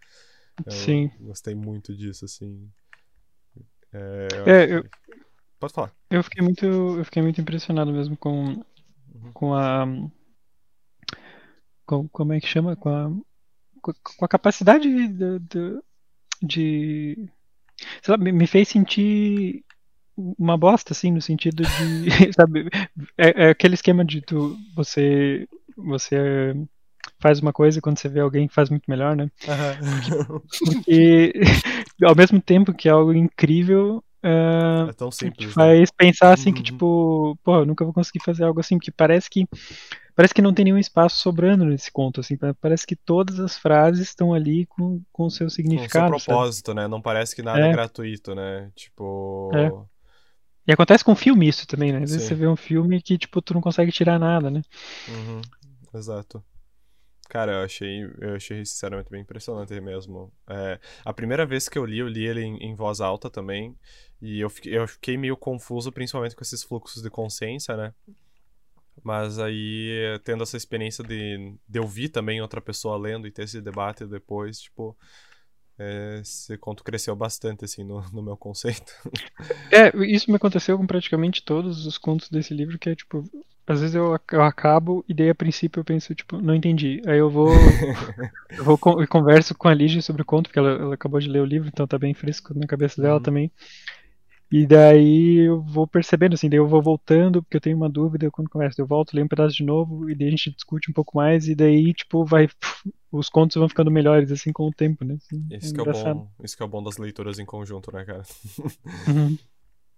Eu 0.66 0.72
Sim. 0.72 1.10
gostei 1.20 1.54
muito 1.54 1.94
disso, 1.96 2.24
assim. 2.24 2.68
É, 3.92 3.98
eu 4.38 4.46
É, 4.46 4.64
eu- 4.72 4.84
Pode 5.58 5.72
falar. 5.72 5.92
Eu 6.10 6.22
fiquei 6.22 6.42
muito, 6.42 6.64
eu 6.64 7.04
fiquei 7.04 7.22
muito 7.22 7.40
impressionado 7.40 7.92
mesmo 7.92 8.16
com, 8.16 8.62
com 9.34 9.54
a, 9.54 9.86
com, 11.86 12.08
como 12.08 12.32
é 12.32 12.40
que 12.40 12.46
chama, 12.46 12.76
com 12.76 12.88
a, 12.88 13.10
com 13.82 14.24
a 14.24 14.28
capacidade 14.28 14.88
de, 14.88 15.38
de, 15.40 15.80
de- 16.42 17.30
sei 18.02 18.12
lá, 18.16 18.18
me, 18.18 18.46
fez 18.46 18.68
sentir 18.68 19.64
uma 20.16 20.56
bosta, 20.58 20.92
assim, 20.94 21.12
no 21.12 21.22
sentido 21.22 21.66
de, 21.66 22.06
sabe, 22.36 22.68
é, 23.18 23.46
é 23.46 23.50
aquele 23.50 23.74
esquema 23.74 24.04
de 24.04 24.22
tu, 24.22 24.56
você, 24.76 25.48
você 25.76 26.54
faz 27.20 27.40
uma 27.40 27.52
coisa 27.52 27.78
e 27.78 27.82
quando 27.82 27.98
você 27.98 28.08
vê 28.08 28.20
alguém 28.20 28.48
faz 28.48 28.70
muito 28.70 28.84
melhor, 28.88 29.16
né? 29.16 29.30
Porque 30.64 31.32
ao 32.04 32.14
mesmo 32.14 32.40
tempo 32.40 32.74
que 32.74 32.88
é 32.88 32.92
algo 32.92 33.12
incrível, 33.12 34.02
ah, 34.28 34.88
é 34.88 34.92
tão 34.92 35.10
simples, 35.10 35.56
né? 35.56 35.64
faz 35.64 35.90
pensar 35.90 36.32
assim 36.32 36.52
que 36.52 36.60
Uhum. 36.60 36.64
tipo, 36.64 37.38
pô, 37.44 37.56
eu 37.60 37.66
nunca 37.66 37.84
vou 37.84 37.94
conseguir 37.94 38.20
fazer 38.24 38.44
algo 38.44 38.60
assim, 38.60 38.78
porque 38.78 38.90
parece 38.90 39.28
que 39.30 39.46
parece 40.14 40.34
que 40.34 40.42
não 40.42 40.54
tem 40.54 40.64
nenhum 40.66 40.78
espaço 40.78 41.16
sobrando 41.18 41.64
nesse 41.64 41.90
conto, 41.92 42.20
assim, 42.20 42.36
pa- 42.36 42.54
parece 42.60 42.86
que 42.86 42.96
todas 42.96 43.40
as 43.40 43.58
frases 43.58 44.08
estão 44.08 44.34
ali 44.34 44.66
com 44.66 45.02
com 45.12 45.24
o 45.26 45.30
seu 45.30 45.46
Com 45.46 45.48
o 45.48 45.50
seu 45.50 45.56
significado, 45.56 46.18
sabe? 46.20 46.38
propósito, 46.38 46.74
né? 46.74 46.88
Não 46.88 47.00
parece 47.02 47.34
que 47.36 47.42
nada 47.42 47.66
é, 47.66 47.68
É. 47.68 47.72
gratuito, 47.72 48.34
né? 48.34 48.70
Tipo. 48.74 49.52
É. 49.54 49.96
E 50.68 50.72
acontece 50.72 51.04
com 51.04 51.14
filme 51.14 51.48
isso 51.48 51.66
também, 51.66 51.92
né? 51.92 52.02
Às 52.02 52.10
vezes 52.10 52.24
Sim. 52.24 52.28
você 52.30 52.34
vê 52.34 52.48
um 52.48 52.56
filme 52.56 53.00
que 53.02 53.16
tipo 53.18 53.40
tu 53.42 53.54
não 53.54 53.60
consegue 53.60 53.92
tirar 53.92 54.18
nada, 54.18 54.50
né? 54.50 54.62
Uhum, 55.08 55.40
exato. 55.94 56.44
Cara, 57.28 57.52
eu 57.52 57.64
achei, 57.64 58.04
eu 58.20 58.34
achei 58.36 58.64
sinceramente 58.64 59.10
bem 59.10 59.22
impressionante 59.22 59.78
mesmo. 59.80 60.32
É, 60.48 60.78
a 61.04 61.12
primeira 61.12 61.44
vez 61.44 61.68
que 61.68 61.78
eu 61.78 61.84
li, 61.84 61.98
eu 61.98 62.08
li 62.08 62.26
ele 62.26 62.42
em, 62.42 62.56
em 62.58 62.74
voz 62.74 63.00
alta 63.00 63.28
também. 63.28 63.74
E 64.20 64.40
eu 64.40 64.48
fiquei, 64.48 64.76
eu 64.76 64.88
fiquei 64.88 65.16
meio 65.16 65.36
confuso, 65.36 65.92
principalmente 65.92 66.34
com 66.34 66.42
esses 66.42 66.62
fluxos 66.62 67.02
de 67.02 67.10
consciência, 67.10 67.76
né? 67.76 67.92
Mas 69.02 69.38
aí, 69.38 70.18
tendo 70.24 70.42
essa 70.42 70.56
experiência 70.56 71.04
de, 71.04 71.54
de 71.68 71.78
ouvir 71.78 72.08
também 72.08 72.40
outra 72.40 72.60
pessoa 72.60 72.96
lendo 72.96 73.26
e 73.26 73.30
ter 73.30 73.42
esse 73.42 73.60
debate 73.60 74.06
depois, 74.06 74.60
tipo, 74.60 74.96
é, 75.78 76.20
esse 76.22 76.56
conto 76.56 76.82
cresceu 76.82 77.14
bastante, 77.14 77.64
assim, 77.64 77.84
no, 77.84 78.00
no 78.10 78.22
meu 78.22 78.36
conceito. 78.36 78.92
É, 79.70 79.92
isso 80.06 80.30
me 80.30 80.36
aconteceu 80.36 80.78
com 80.78 80.86
praticamente 80.86 81.42
todos 81.42 81.86
os 81.86 81.98
contos 81.98 82.30
desse 82.30 82.54
livro, 82.54 82.78
que 82.78 82.88
é 82.88 82.94
tipo, 82.94 83.22
às 83.66 83.80
vezes 83.80 83.94
eu, 83.96 84.18
eu 84.32 84.42
acabo 84.42 85.04
e 85.08 85.14
daí 85.14 85.30
a 85.30 85.34
princípio 85.34 85.80
eu 85.80 85.84
penso, 85.84 86.14
tipo, 86.14 86.40
não 86.40 86.54
entendi. 86.54 87.02
Aí 87.06 87.18
eu 87.18 87.30
vou, 87.30 87.80
eu 88.56 88.64
vou 88.64 88.78
con- 88.78 89.00
eu 89.00 89.08
converso 89.08 89.54
com 89.56 89.68
a 89.68 89.74
Lígia 89.74 90.02
sobre 90.02 90.22
o 90.22 90.24
conto, 90.24 90.48
porque 90.48 90.58
ela, 90.58 90.70
ela 90.72 90.94
acabou 90.94 91.20
de 91.20 91.28
ler 91.28 91.40
o 91.40 91.46
livro, 91.46 91.68
então 91.68 91.86
tá 91.86 91.98
bem 91.98 92.14
fresco 92.14 92.54
na 92.58 92.66
cabeça 92.66 93.00
dela 93.02 93.20
Uhum. 93.20 93.22
também. 93.22 93.50
E 94.50 94.64
daí 94.66 95.46
eu 95.48 95.60
vou 95.62 95.86
percebendo, 95.88 96.34
assim, 96.34 96.48
daí 96.48 96.58
eu 96.58 96.68
vou 96.68 96.80
voltando, 96.80 97.42
porque 97.42 97.56
eu 97.56 97.60
tenho 97.60 97.76
uma 97.76 97.88
dúvida 97.88 98.30
quando 98.30 98.48
converso. 98.48 98.80
Eu 98.80 98.86
volto, 98.86 99.12
leio 99.12 99.24
um 99.24 99.28
pedaço 99.28 99.56
de 99.56 99.64
novo, 99.64 100.08
e 100.08 100.14
daí 100.14 100.28
a 100.28 100.30
gente 100.30 100.52
discute 100.54 100.90
um 100.90 100.94
pouco 100.94 101.16
mais, 101.16 101.48
e 101.48 101.54
daí, 101.54 101.92
tipo, 101.94 102.24
vai. 102.24 102.48
Os 103.10 103.28
contos 103.28 103.56
vão 103.56 103.68
ficando 103.68 103.90
melhores, 103.90 104.30
assim, 104.32 104.52
com 104.52 104.64
o 104.68 104.72
tempo, 104.72 105.04
né? 105.04 105.14
Assim, 105.14 105.42
Isso 105.50 105.72
que 105.72 105.80
é 105.80 105.82
o 105.82 105.86
engraçado. 105.86 106.22
bom, 106.26 106.28
isso 106.42 106.56
que 106.56 106.62
é 106.62 106.66
o 106.66 106.68
bom 106.68 106.82
das 106.82 106.96
leituras 106.98 107.38
em 107.38 107.44
conjunto, 107.46 107.92
né, 107.92 108.04
cara? 108.04 108.22
Uhum. 109.06 109.38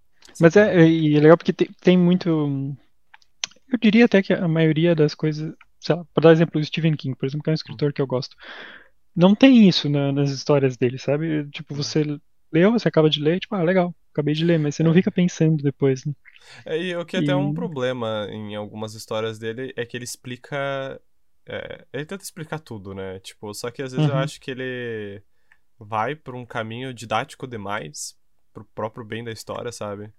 Mas 0.39 0.57
é, 0.57 0.83
é- 0.85 0.89
e 0.89 1.17
é 1.17 1.21
legal 1.21 1.37
porque 1.37 1.53
tem, 1.53 1.69
tem 1.81 1.99
muito. 1.99 2.77
Eu 3.71 3.79
diria 3.79 4.05
até 4.07 4.23
que 4.23 4.33
a 4.33 4.49
maioria 4.49 4.95
das 4.95 5.15
coisas. 5.15 5.55
Sei 5.81 5.95
lá, 5.95 6.05
pra 6.13 6.23
dar 6.23 6.33
exemplo, 6.33 6.61
o 6.61 6.65
Stephen 6.65 6.97
King, 6.97 7.17
por 7.17 7.27
exemplo, 7.27 7.45
que 7.45 7.51
é 7.51 7.53
um 7.53 7.55
escritor 7.55 7.93
que 7.93 8.03
eu 8.03 8.07
gosto. 8.07 8.37
Não 9.15 9.35
tem 9.35 9.69
isso 9.69 9.89
na- 9.89 10.13
nas 10.13 10.31
histórias 10.31 10.77
dele, 10.77 10.99
sabe? 10.99 11.49
Tipo, 11.51 11.75
você 11.75 12.05
leu, 12.53 12.73
você 12.73 12.89
acaba 12.89 13.11
de 13.11 13.21
ler, 13.21 13.41
tipo, 13.41 13.55
ah, 13.55 13.63
legal, 13.63 13.95
acabei 14.13 14.35
de 14.35 14.45
ler, 14.45 14.59
mas 14.59 14.75
você 14.77 14.83
não 14.83 14.93
É. 14.93 14.95
fica 14.95 15.11
pensando 15.11 15.63
depois, 15.63 16.05
né? 16.05 16.15
É, 16.65 16.77
e 16.79 16.97
o 16.97 17.05
que 17.05 17.17
até 17.17 17.33
é 17.33 17.37
um 17.37 17.53
E- 17.53 17.55
problema 17.55 18.27
em 18.31 18.55
algumas 18.55 18.95
histórias 18.95 19.39
dele 19.39 19.73
é 19.77 19.85
que 19.87 19.97
ele 19.97 20.05
explica. 20.05 21.01
é, 21.47 21.87
ele 21.93 22.05
tenta 22.05 22.23
explicar 22.23 22.59
tudo, 22.61 22.95
né? 22.95 23.19
Tipo, 23.21 23.53
só 23.55 23.71
que 23.71 23.83
às 23.83 23.93
vezes 23.93 24.07
eu 24.07 24.15
Uhum. 24.15 24.21
acho 24.21 24.39
que 24.41 24.51
ele 24.51 25.23
vai 25.79 26.17
por 26.17 26.35
um 26.37 26.47
caminho 26.47 26.95
didático 26.95 27.47
demais 27.47 28.17
pro 28.53 28.65
próprio 28.75 29.05
bem 29.05 29.25
da 29.25 29.33
história, 29.33 29.73
sabe? 29.73 30.13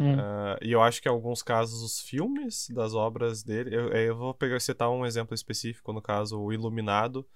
Hum. 0.00 0.24
Ah, 0.24 0.58
e 0.62 0.72
eu 0.72 0.82
acho 0.82 1.02
que 1.02 1.08
em 1.08 1.12
alguns 1.12 1.42
casos 1.42 1.82
os 1.82 2.00
filmes 2.00 2.68
das 2.70 2.94
obras 2.94 3.42
dele. 3.42 3.74
Eu, 3.74 3.88
eu 3.92 4.16
vou 4.16 4.34
pegar 4.34 4.60
citar 4.60 4.90
um 4.90 5.04
exemplo 5.06 5.34
específico, 5.34 5.92
no 5.92 6.02
caso, 6.02 6.40
o 6.40 6.52
Iluminado. 6.52 7.26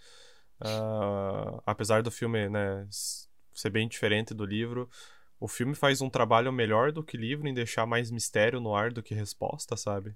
Ah, 0.60 1.60
apesar 1.66 2.02
do 2.02 2.10
filme, 2.10 2.48
né, 2.48 2.86
ser 3.54 3.70
bem 3.70 3.88
diferente 3.88 4.34
do 4.34 4.44
livro, 4.46 4.88
o 5.40 5.48
filme 5.48 5.74
faz 5.74 6.00
um 6.00 6.10
trabalho 6.10 6.52
melhor 6.52 6.92
do 6.92 7.02
que 7.04 7.16
o 7.16 7.20
livro 7.20 7.48
em 7.48 7.54
deixar 7.54 7.86
mais 7.86 8.10
mistério 8.10 8.60
no 8.60 8.74
ar 8.76 8.92
do 8.92 9.02
que 9.02 9.14
resposta, 9.14 9.76
sabe? 9.76 10.14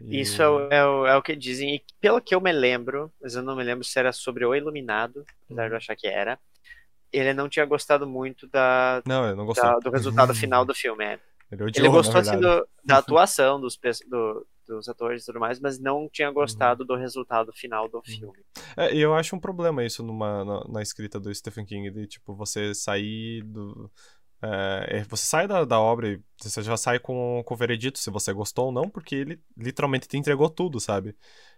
E- 0.00 0.06
Isso 0.10 0.42
é 0.42 0.48
o, 0.48 0.68
é, 0.72 0.86
o, 0.86 1.06
é 1.06 1.16
o 1.16 1.22
que 1.22 1.34
dizem. 1.36 1.76
E 1.76 1.84
pelo 2.00 2.20
que 2.20 2.34
eu 2.34 2.40
me 2.40 2.52
lembro, 2.52 3.12
mas 3.20 3.34
eu 3.34 3.42
não 3.42 3.56
me 3.56 3.64
lembro 3.64 3.84
se 3.84 3.98
era 3.98 4.12
sobre 4.12 4.44
o 4.44 4.54
Iluminado, 4.54 5.26
apesar 5.46 5.68
de 5.68 5.74
eu 5.74 5.76
achar 5.78 5.96
que 5.96 6.06
era. 6.06 6.38
Ele 7.12 7.34
não 7.34 7.48
tinha 7.48 7.66
gostado 7.66 8.06
muito 8.08 8.48
da, 8.48 9.02
Não, 9.06 9.34
não 9.36 9.46
da- 9.54 9.78
do 9.80 9.90
resultado 9.90 10.34
final 10.34 10.64
do 10.64 10.74
filme. 10.74 11.04
é. 11.04 11.20
Ele 11.52 11.64
odiou, 11.64 11.88
Ele 11.88 11.88
gostou 11.88 12.20
assim, 12.20 12.36
do- 12.38 12.68
da 12.84 12.98
atuação 12.98 13.60
dos, 13.60 13.78
do- 14.08 14.46
dos 14.66 14.88
atores 14.88 15.22
e 15.22 15.26
tudo 15.26 15.40
mais, 15.40 15.60
mas 15.60 15.78
não 15.78 16.08
tinha 16.10 16.30
Uhum. 16.30 16.34
gostado 16.34 16.84
do 16.84 16.96
resultado 16.96 17.52
final 17.52 17.88
do 17.88 18.02
filme. 18.02 18.38
É, 18.76 18.94
e 18.94 19.00
eu 19.00 19.14
acho 19.14 19.34
um 19.36 19.40
problema 19.40 19.84
isso 19.84 20.02
numa, 20.02 20.44
na, 20.44 20.64
na 20.68 20.82
escrita 20.82 21.18
do 21.20 21.34
Stephen 21.34 21.64
King, 21.64 21.90
de 21.90 22.06
tipo, 22.06 22.34
você 22.34 22.74
sair 22.74 23.42
do. 23.44 23.90
é, 24.42 24.98
é, 25.00 25.04
você 25.04 25.24
sai 25.26 25.48
da, 25.48 25.64
da 25.64 25.80
obra 25.80 26.08
e 26.10 26.22
você 26.40 26.62
já 26.62 26.76
sai 26.76 26.98
com, 26.98 27.42
com 27.46 27.54
o 27.54 27.56
veredito 27.56 27.98
se 27.98 28.10
você 28.10 28.32
gostou 28.32 28.66
ou 28.66 28.72
não, 28.72 28.90
porque 28.90 29.14
ele 29.16 29.42
literalmente 29.56 30.08
te 30.08 30.16
entregou 30.18 30.50
tudo, 30.50 30.80
sabe? 30.80 31.16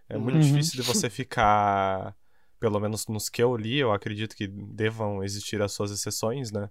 É 0.09 0.17
muito 0.17 0.39
Uhum. 0.39 0.41
difícil 0.41 0.75
de 0.77 0.83
você 0.83 1.09
ficar. 1.09 2.15
Pelo 2.59 2.79
menos 2.79 3.07
nos 3.07 3.29
que 3.29 3.43
eu 3.43 3.55
li, 3.57 3.77
eu 3.79 3.91
acredito 3.93 4.35
que 4.35 4.47
devam 4.47 5.23
existir 5.23 5.61
as 5.61 5.73
suas 5.73 5.91
exceções, 5.91 6.51
né? 6.51 6.69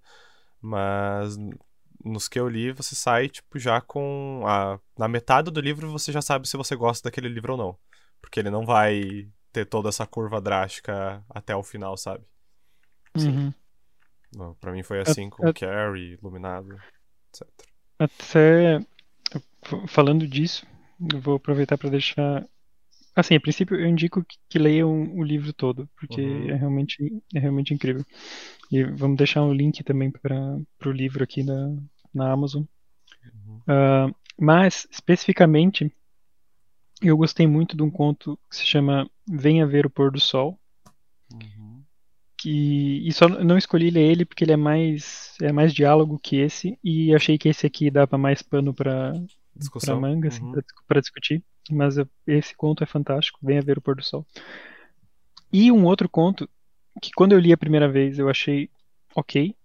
Mas 0.61 1.37
nos 2.05 2.29
que 2.29 2.39
eu 2.39 2.49
li, 2.49 2.73
você 2.73 2.95
sai, 2.95 3.29
tipo, 3.29 3.59
já 3.59 3.81
com. 3.81 4.43
A, 4.47 4.79
na 4.99 5.09
metade 5.09 5.51
do 5.51 5.61
livro 5.61 5.91
você 5.91 6.13
já 6.13 6.23
sabe 6.23 6.49
se 6.49 6.57
você 6.57 6.77
gosta 6.77 7.09
daquele 7.09 7.29
livro 7.29 7.53
ou 7.53 7.59
não. 7.59 7.79
Porque 8.21 8.41
ele 8.41 8.51
não 8.51 8.65
vai 8.65 9.29
ter 9.53 9.65
toda 9.67 9.89
essa 9.89 10.07
curva 10.07 10.41
drástica 10.41 11.25
até 11.29 11.55
o 11.55 11.63
final, 11.63 11.97
sabe? 11.97 12.25
Uhum. 13.17 13.53
Pra 14.61 14.73
mim 14.73 14.83
foi 14.83 15.01
assim 15.01 15.31
com 15.31 15.47
é- 15.47 15.53
Carrie, 15.53 16.19
Iluminado, 16.21 16.77
etc. 17.33 17.49
Até 17.99 18.81
falando 19.87 20.27
disso, 20.27 20.67
eu 21.13 21.21
vou 21.21 21.37
aproveitar 21.37 21.79
para 21.79 21.91
deixar. 21.91 22.45
Assim, 23.15 23.37
a 23.37 23.41
princípio 23.41 23.79
eu 23.79 23.87
indico 23.87 24.25
que, 24.25 24.37
que 24.49 24.59
leiam 24.59 24.91
o 25.15 25.23
livro 25.23 25.53
todo, 25.53 25.89
porque 25.97 26.21
Uhum. 26.21 26.51
é 26.51 26.55
realmente 26.57 27.23
é 27.33 27.39
realmente 27.39 27.73
incrível. 27.73 28.05
E 28.73 28.83
vamos 28.83 29.17
deixar 29.17 29.43
um 29.43 29.53
link 29.53 29.85
também 29.85 30.11
para 30.11 30.59
o 30.85 30.91
livro 30.91 31.23
aqui 31.23 31.45
na, 31.45 31.77
na 32.15 32.31
Amazon. 32.33 32.63
Uhum. 33.47 33.61
Ah, 33.67 34.09
mas, 34.39 34.87
especificamente, 34.91 35.91
eu 37.03 37.17
gostei 37.17 37.47
muito 37.47 37.77
de 37.77 37.83
um 37.83 37.91
conto 37.91 38.39
que 38.51 38.57
se 38.57 38.65
chama 38.67 39.09
Venha 39.29 39.67
Ver 39.67 39.87
o 39.87 39.91
Pôr 39.91 40.11
do 40.11 40.21
Sol, 40.21 40.59
Uhum. 41.33 41.83
que 42.39 43.07
e 43.07 43.13
só 43.13 43.29
não 43.29 43.57
escolhi 43.59 43.91
ler 43.91 44.11
ele 44.11 44.25
porque 44.25 44.45
ele 44.45 44.53
é 44.53 44.57
mais 44.57 45.35
é 45.41 45.51
mais 45.53 45.73
diálogo 45.73 46.19
que 46.19 46.37
esse 46.37 46.79
e 46.85 47.15
achei 47.15 47.39
que 47.39 47.49
esse 47.49 47.67
aqui 47.67 47.91
dava 47.91 48.19
mais 48.19 48.43
pano 48.43 48.73
para 48.75 49.13
para 49.87 50.01
manga 50.01 50.29
assim, 50.29 50.45
Uhum. 50.45 50.63
para 50.87 51.01
discutir 51.01 51.43
mas 51.71 51.97
eu- 51.97 52.09
esse 52.27 52.55
conto 52.55 52.85
é 52.85 52.87
fantástico 52.87 53.39
venha 53.43 53.63
ver 53.63 53.79
o 53.79 53.81
pôr 53.81 53.97
do 53.97 54.03
sol 54.03 54.27
e 55.53 55.73
um 55.73 55.85
outro 55.87 56.09
conto 56.09 56.49
que 57.01 57.11
quando 57.17 57.33
eu 57.33 57.39
li 57.39 57.53
a 57.53 57.57
primeira 57.59 57.89
vez 57.91 58.19
eu 58.19 58.29
achei 58.29 58.69
ok 59.17 59.57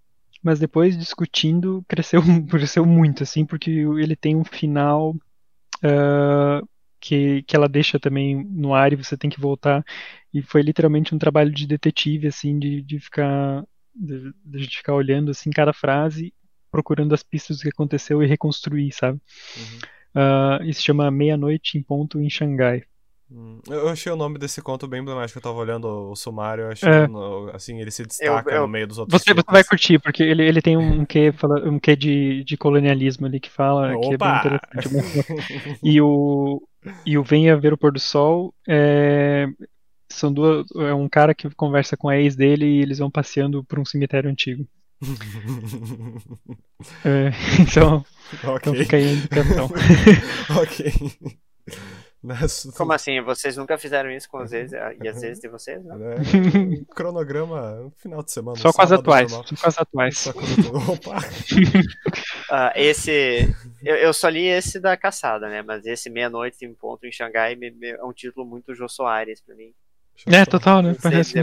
mas 0.42 0.60
depois 0.60 0.98
discutindo 0.98 1.84
cresceu 1.88 2.22
cresceu 2.50 2.86
muito 2.86 3.24
assim 3.24 3.46
porque 3.46 3.70
ele 3.72 4.16
tem 4.16 4.36
um 4.36 4.44
final 4.44 5.16
ah, 5.84 6.62
que, 7.00 7.44
que 7.44 7.56
ela 7.56 7.70
deixa 7.70 8.00
também 8.00 8.44
no 8.44 8.74
ar 8.74 8.92
e 8.92 8.98
você 8.98 9.18
tem 9.18 9.30
que 9.30 9.40
voltar. 9.40 9.84
E 10.34 10.42
foi 10.42 10.62
literalmente 10.62 11.16
um 11.16 11.20
trabalho 11.20 11.52
de 11.52 11.66
detetive, 11.66 12.28
assim, 12.28 12.60
de, 12.60 12.82
de 12.82 13.00
ficar 13.00 13.64
de, 13.96 14.32
de 14.46 14.58
a 14.58 14.62
gente 14.62 14.78
ficar 14.78 14.94
olhando 14.94 15.32
assim 15.32 15.50
cada 15.50 15.74
frase, 15.74 16.34
procurando 16.72 17.14
as 17.14 17.24
pistas 17.24 17.58
do 17.58 17.64
que 17.64 17.70
aconteceu 17.70 18.22
e 18.22 18.28
reconstruir, 18.28 18.92
sabe? 18.92 19.20
Uhum. 19.58 19.80
Ah, 20.16 20.60
isso 20.64 20.80
se 20.80 20.86
chama 20.86 21.10
Meia-Noite 21.10 21.78
em 21.78 21.84
Ponto 21.84 22.20
em 22.20 22.30
Xangai. 22.30 22.84
Hum, 23.32 23.60
Eu 23.68 23.90
achei 23.90 24.12
o 24.12 24.16
nome 24.16 24.40
desse 24.40 24.62
conto 24.62 24.88
bem 24.88 25.02
emblemático. 25.02 25.38
Eu 25.38 25.44
tava 25.44 25.56
olhando 25.58 25.86
o 26.12 26.16
sumário, 26.16 26.64
eu 26.66 26.72
achei 26.72 26.90
É. 26.90 27.08
no- 27.08 27.50
assim, 27.54 27.80
ele 27.80 27.92
se 27.92 28.04
destaca 28.06 28.50
Eu- 28.50 28.56
eu- 28.58 28.62
no 28.64 28.68
meio 28.68 28.88
dos 28.88 28.98
outros. 28.98 29.22
Você, 29.22 29.34
você 29.34 29.44
vai 29.48 29.64
curtir, 29.64 30.00
porque 30.00 30.24
ele, 30.24 30.44
ele 30.44 30.62
tem 30.62 30.76
um 30.78 31.06
quê, 31.06 31.32
fala, 31.32 31.60
um 31.70 31.80
quê 31.80 31.96
de, 31.96 32.44
de 32.44 32.58
colonialismo 32.58 33.28
ali 33.28 33.40
que 33.40 33.50
fala, 33.50 33.90
que 33.98 34.14
é 34.14 34.18
bem 34.18 34.28
Opa! 34.28 34.40
interessante. 34.40 34.90
E 35.84 36.02
o, 36.02 36.62
e 37.06 37.18
o 37.18 37.24
Venha 37.24 37.58
Ver 37.58 37.74
o 37.74 37.78
Pôr 37.78 37.92
do 37.92 38.00
Sol 38.00 38.54
é, 38.68 39.48
são 40.12 40.32
duas, 40.34 40.66
é 40.76 40.94
um 40.94 41.08
cara 41.08 41.36
que 41.36 41.50
conversa 41.52 41.96
com 41.96 42.10
a 42.10 42.18
ex 42.18 42.36
dele 42.36 42.66
e 42.66 42.82
eles 42.82 42.98
vão 43.00 43.12
passeando 43.12 43.64
por 43.64 43.78
um 43.80 43.86
cemitério 43.86 44.30
antigo. 44.30 44.66
É, 47.06 47.30
então, 47.62 48.06
então 48.34 48.74
ok. 48.74 48.84
fica 48.84 48.98
aí 48.98 49.08
a 49.10 49.14
indicação. 49.14 49.70
ok. 50.62 50.94
Nessa- 52.22 52.72
Como 52.78 52.92
assim? 52.92 53.22
Vocês 53.22 53.56
nunca 53.56 53.78
fizeram 53.78 54.12
isso 54.12 54.30
com 54.30 54.38
as 54.40 54.52
vezes 54.52 54.74
e 54.74 55.08
as 55.08 55.22
vezes 55.22 55.40
de 55.40 55.48
vocês? 55.48 55.84
Não? 55.86 55.98
né? 55.98 56.16
Cronograma, 56.96 57.82
um 57.82 57.92
final 57.92 58.22
de 58.24 58.32
semana. 58.32 58.58
Só 58.58 58.74
com 58.74 58.82
as 58.82 58.92
atuais. 58.92 59.32
normal. 59.32 59.48
Só 59.48 59.56
com 59.56 59.68
as 59.68 59.78
atuais. 59.78 60.18
Só 60.18 60.34
com 60.34 60.40
as 60.42 60.52
atuais. 60.60 60.90
Opa! 60.90 61.18
Ah, 62.52 62.74
esse. 62.76 63.56
Eu, 63.82 63.96
eu 63.96 64.14
só 64.14 64.28
li 64.28 64.46
esse 64.48 64.80
da 64.80 64.98
caçada, 64.98 65.48
né? 65.48 65.62
Mas 65.62 65.86
esse 65.86 66.10
Meia-Noite 66.10 66.66
em 66.66 66.74
Ponto 66.74 67.06
em 67.06 67.12
Xangai 67.12 67.56
me- 67.56 67.72
me- 67.72 67.90
é 67.92 68.04
um 68.04 68.12
título 68.14 68.46
muito 68.46 68.76
Jô 68.76 68.90
Soares 68.90 69.40
pra 69.42 69.56
mim. 69.56 69.74
É, 70.28 70.46
total, 70.46 70.82
né? 70.82 70.90
Não 70.90 70.96
sei 70.96 71.12
Parece 71.12 71.40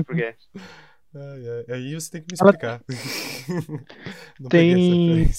ai, 1.14 1.64
Aí 1.76 1.94
você 1.94 2.10
tem 2.10 2.22
que 2.22 2.26
me 2.34 2.38
Ela- 2.38 2.50
explicar. 2.50 2.82
Essa 4.38 4.48
Tem-. 4.50 5.30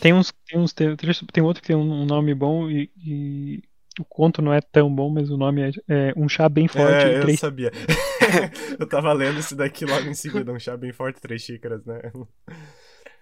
Tem 0.00 0.12
uns, 0.12 0.32
tem 0.46 0.58
uns 0.58 0.72
tem, 0.72 0.94
tem 0.96 1.42
outro 1.42 1.62
que 1.62 1.68
tem 1.68 1.76
um 1.76 2.04
nome 2.04 2.34
bom 2.34 2.70
e, 2.70 2.90
e 2.96 3.62
o 4.00 4.04
conto 4.04 4.40
não 4.40 4.52
é 4.52 4.60
tão 4.60 4.94
bom, 4.94 5.10
mas 5.10 5.30
o 5.30 5.36
nome 5.36 5.62
é, 5.62 5.70
é 5.88 6.12
Um 6.16 6.28
Chá 6.28 6.48
Bem 6.48 6.68
Forte 6.68 7.04
É, 7.04 7.12
e 7.12 7.14
eu 7.16 7.22
Três 7.22 7.40
sabia. 7.40 7.70
eu 8.78 8.86
tava 8.88 9.12
lendo 9.12 9.38
isso 9.38 9.56
daqui 9.56 9.84
logo 9.84 10.08
em 10.08 10.14
seguida, 10.14 10.52
um 10.52 10.58
chá 10.58 10.76
bem 10.76 10.92
forte, 10.92 11.20
três 11.20 11.42
xícaras, 11.42 11.84
né? 11.84 12.00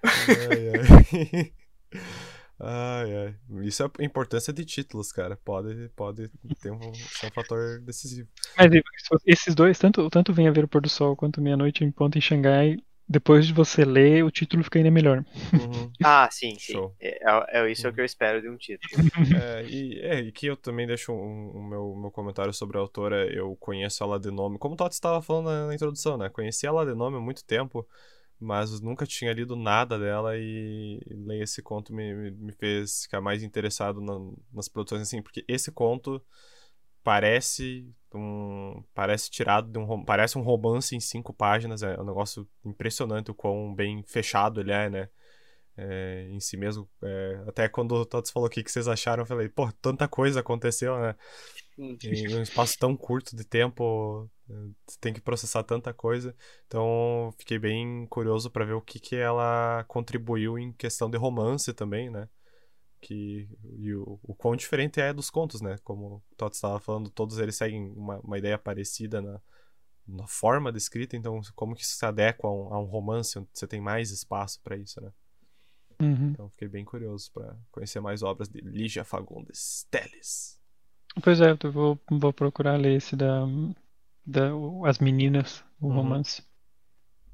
Ai, 0.03 0.68
ai. 0.70 1.53
Ai, 2.59 3.14
ai. 3.14 3.35
Isso 3.64 3.83
é 3.83 3.87
a 3.87 4.05
importância 4.05 4.53
de 4.53 4.64
títulos, 4.64 5.12
cara. 5.12 5.37
Pode, 5.37 5.91
pode 5.95 6.31
ter 6.61 6.70
um, 6.70 6.91
um 6.91 7.31
fator 7.35 7.81
decisivo. 7.81 8.29
Mas 8.57 8.70
esses 9.27 9.55
dois, 9.55 9.79
tanto, 9.79 10.09
tanto 10.09 10.33
Venha 10.33 10.53
Ver 10.53 10.64
o 10.64 10.68
Pôr 10.68 10.81
do 10.81 10.89
Sol 10.89 11.14
quanto 11.14 11.41
Meia-Noite 11.41 11.85
em 11.85 11.91
Ponto 11.91 12.16
em 12.16 12.20
Xangai, 12.20 12.79
depois 13.09 13.46
de 13.46 13.52
você 13.52 13.84
ler, 13.84 14.24
o 14.24 14.30
título 14.30 14.64
fica 14.64 14.78
ainda 14.78 14.90
melhor. 14.90 15.24
Uhum. 15.54 15.90
Ah, 16.02 16.28
sim, 16.30 16.59
sim. 16.59 16.90
É, 17.00 17.18
é, 17.59 17.61
é 17.66 17.70
isso 17.70 17.92
que 17.92 18.00
eu 18.00 18.04
espero 18.04 18.40
de 18.40 18.48
um 18.48 18.57
título. 18.57 19.00
É, 19.32 19.64
e, 19.66 20.00
é, 20.00 20.20
e 20.20 20.32
que 20.32 20.46
eu 20.46 20.57
também 20.57 20.86
deixo 20.86 21.12
um, 21.12 21.57
um 21.57 21.64
meu, 21.68 21.94
meu 21.96 22.11
comentário 22.11 22.52
sobre 22.52 22.76
a 22.76 22.80
autora. 22.80 23.26
Eu 23.32 23.57
conheço 23.57 24.02
ela 24.02 24.18
de 24.18 24.30
nome, 24.30 24.59
como 24.59 24.74
o 24.74 24.76
Tots 24.76 24.96
estava 24.96 25.20
falando 25.22 25.46
na, 25.46 25.66
na 25.68 25.74
introdução, 25.74 26.16
né? 26.16 26.28
Conheci 26.30 26.66
ela 26.66 26.84
de 26.86 26.94
nome 26.94 27.16
há 27.16 27.20
muito 27.20 27.44
tempo, 27.44 27.86
mas 28.40 28.80
nunca 28.80 29.07
tinha 29.07 29.32
lido 29.32 29.57
nada 29.57 29.98
dela 29.98 30.36
e 30.36 31.00
ler 31.11 31.42
esse 31.42 31.62
conto 31.62 31.92
me, 31.94 32.14
me, 32.14 32.30
me 32.30 32.52
fez 32.52 33.02
ficar 33.04 33.20
mais 33.20 33.42
interessado 33.42 34.00
na- 34.00 34.20
nas 34.52 34.68
produções 34.68 35.02
assim, 35.02 35.22
porque 35.22 35.44
esse 35.48 35.72
conto 35.72 36.22
parece 37.07 37.88
um 38.12 38.82
parece 38.92 39.30
tirado 39.30 39.70
de 39.70 39.78
um 39.78 40.04
parece 40.04 40.36
um 40.36 40.42
romance 40.42 40.96
em 40.96 40.98
cinco 40.98 41.32
páginas 41.32 41.84
é 41.84 41.96
um 42.00 42.04
negócio 42.04 42.48
impressionante 42.64 43.30
o 43.30 43.34
quão 43.34 43.72
bem 43.72 44.02
fechado 44.02 44.61
ele 44.61 44.72
é 44.72 44.90
né? 44.90 45.09
É, 45.76 46.26
em 46.30 46.40
si 46.40 46.57
mesmo 46.57 46.90
é, 47.00 47.44
até 47.46 47.68
quando 47.68 47.92
o 47.92 48.04
Tots 48.04 48.32
falou 48.32 48.48
o 48.48 48.50
que 48.50 48.68
vocês 48.68 48.88
acharam 48.88 49.22
eu 49.22 49.26
falei 49.26 49.48
pô 49.48 49.70
tanta 49.80 50.09
coisa 50.09 50.40
aconteceu 50.40 50.98
né? 50.98 51.14
Em 51.78 52.34
um 52.34 52.42
espaço 52.42 52.76
tão 52.76 52.96
curto 52.96 53.36
de 53.36 53.44
tempo 53.44 54.28
você 54.48 54.98
tem 55.00 55.12
que 55.12 55.20
processar 55.20 55.62
tanta 55.62 55.92
coisa. 55.92 56.34
Então 56.66 57.32
fiquei 57.38 57.59
bem 57.59 58.07
curioso 58.07 58.50
para 58.50 58.64
ver 58.64 58.72
o 58.72 58.80
que 58.80 58.98
que 58.98 59.14
ela 59.14 59.84
contribuiu 59.86 60.59
em 60.59 60.72
questão 60.72 61.09
de 61.09 61.18
romance 61.18 61.72
também 61.72 62.11
né 62.11 62.28
que 63.01 63.49
e 63.78 63.94
o, 63.94 64.18
o 64.22 64.34
quão 64.34 64.57
diferente 64.57 65.01
é 65.01 65.12
dos 65.12 65.30
contos 65.30 65.61
né 65.61 65.76
como 65.84 66.16
o 66.16 66.22
Tots 66.36 66.57
estava 66.59 66.80
falando 66.80 67.11
todos 67.11 67.38
eles 67.38 67.57
seguem 67.57 67.90
uma, 67.92 68.18
uma 68.20 68.38
ideia 68.38 68.59
parecida 68.59 69.20
na 69.22 69.40
na 70.09 70.26
forma 70.26 70.70
de 70.70 70.78
escrita 70.78 71.16
então 71.16 71.40
como 71.55 71.74
que 71.74 71.82
isso 71.82 71.97
se 71.97 72.07
adequa 72.07 72.47
a 72.49 72.53
um, 72.53 72.74
a 72.74 72.80
um 72.80 72.84
romance 72.84 73.38
onde 73.38 73.49
você 73.53 73.66
tem 73.66 73.80
mais 73.80 74.11
espaço 74.11 74.61
para 74.62 74.76
isso 74.76 75.01
né 75.01 75.11
Uhum. 76.01 76.30
então 76.32 76.51
fiquei 76.51 76.68
bem 76.68 76.84
curioso 76.84 77.32
para 77.32 77.57
conhecer 77.72 78.01
mais 78.01 78.22
obras 78.22 78.49
de 78.51 78.61
Lígia 78.61 79.03
Fagundes 79.03 79.86
Teles 79.90 80.61
Pois 81.22 81.40
é, 81.40 81.57
eu 81.64 81.72
vou, 81.72 81.99
vou 82.11 82.32
procurar 82.32 82.76
ler 82.76 82.97
esse 82.97 83.16
da, 83.16 83.47
da 84.26 84.51
As 84.84 84.99
Meninas, 84.99 85.64
o 85.80 85.86
Uhum. 85.86 85.94
romance. 85.94 86.42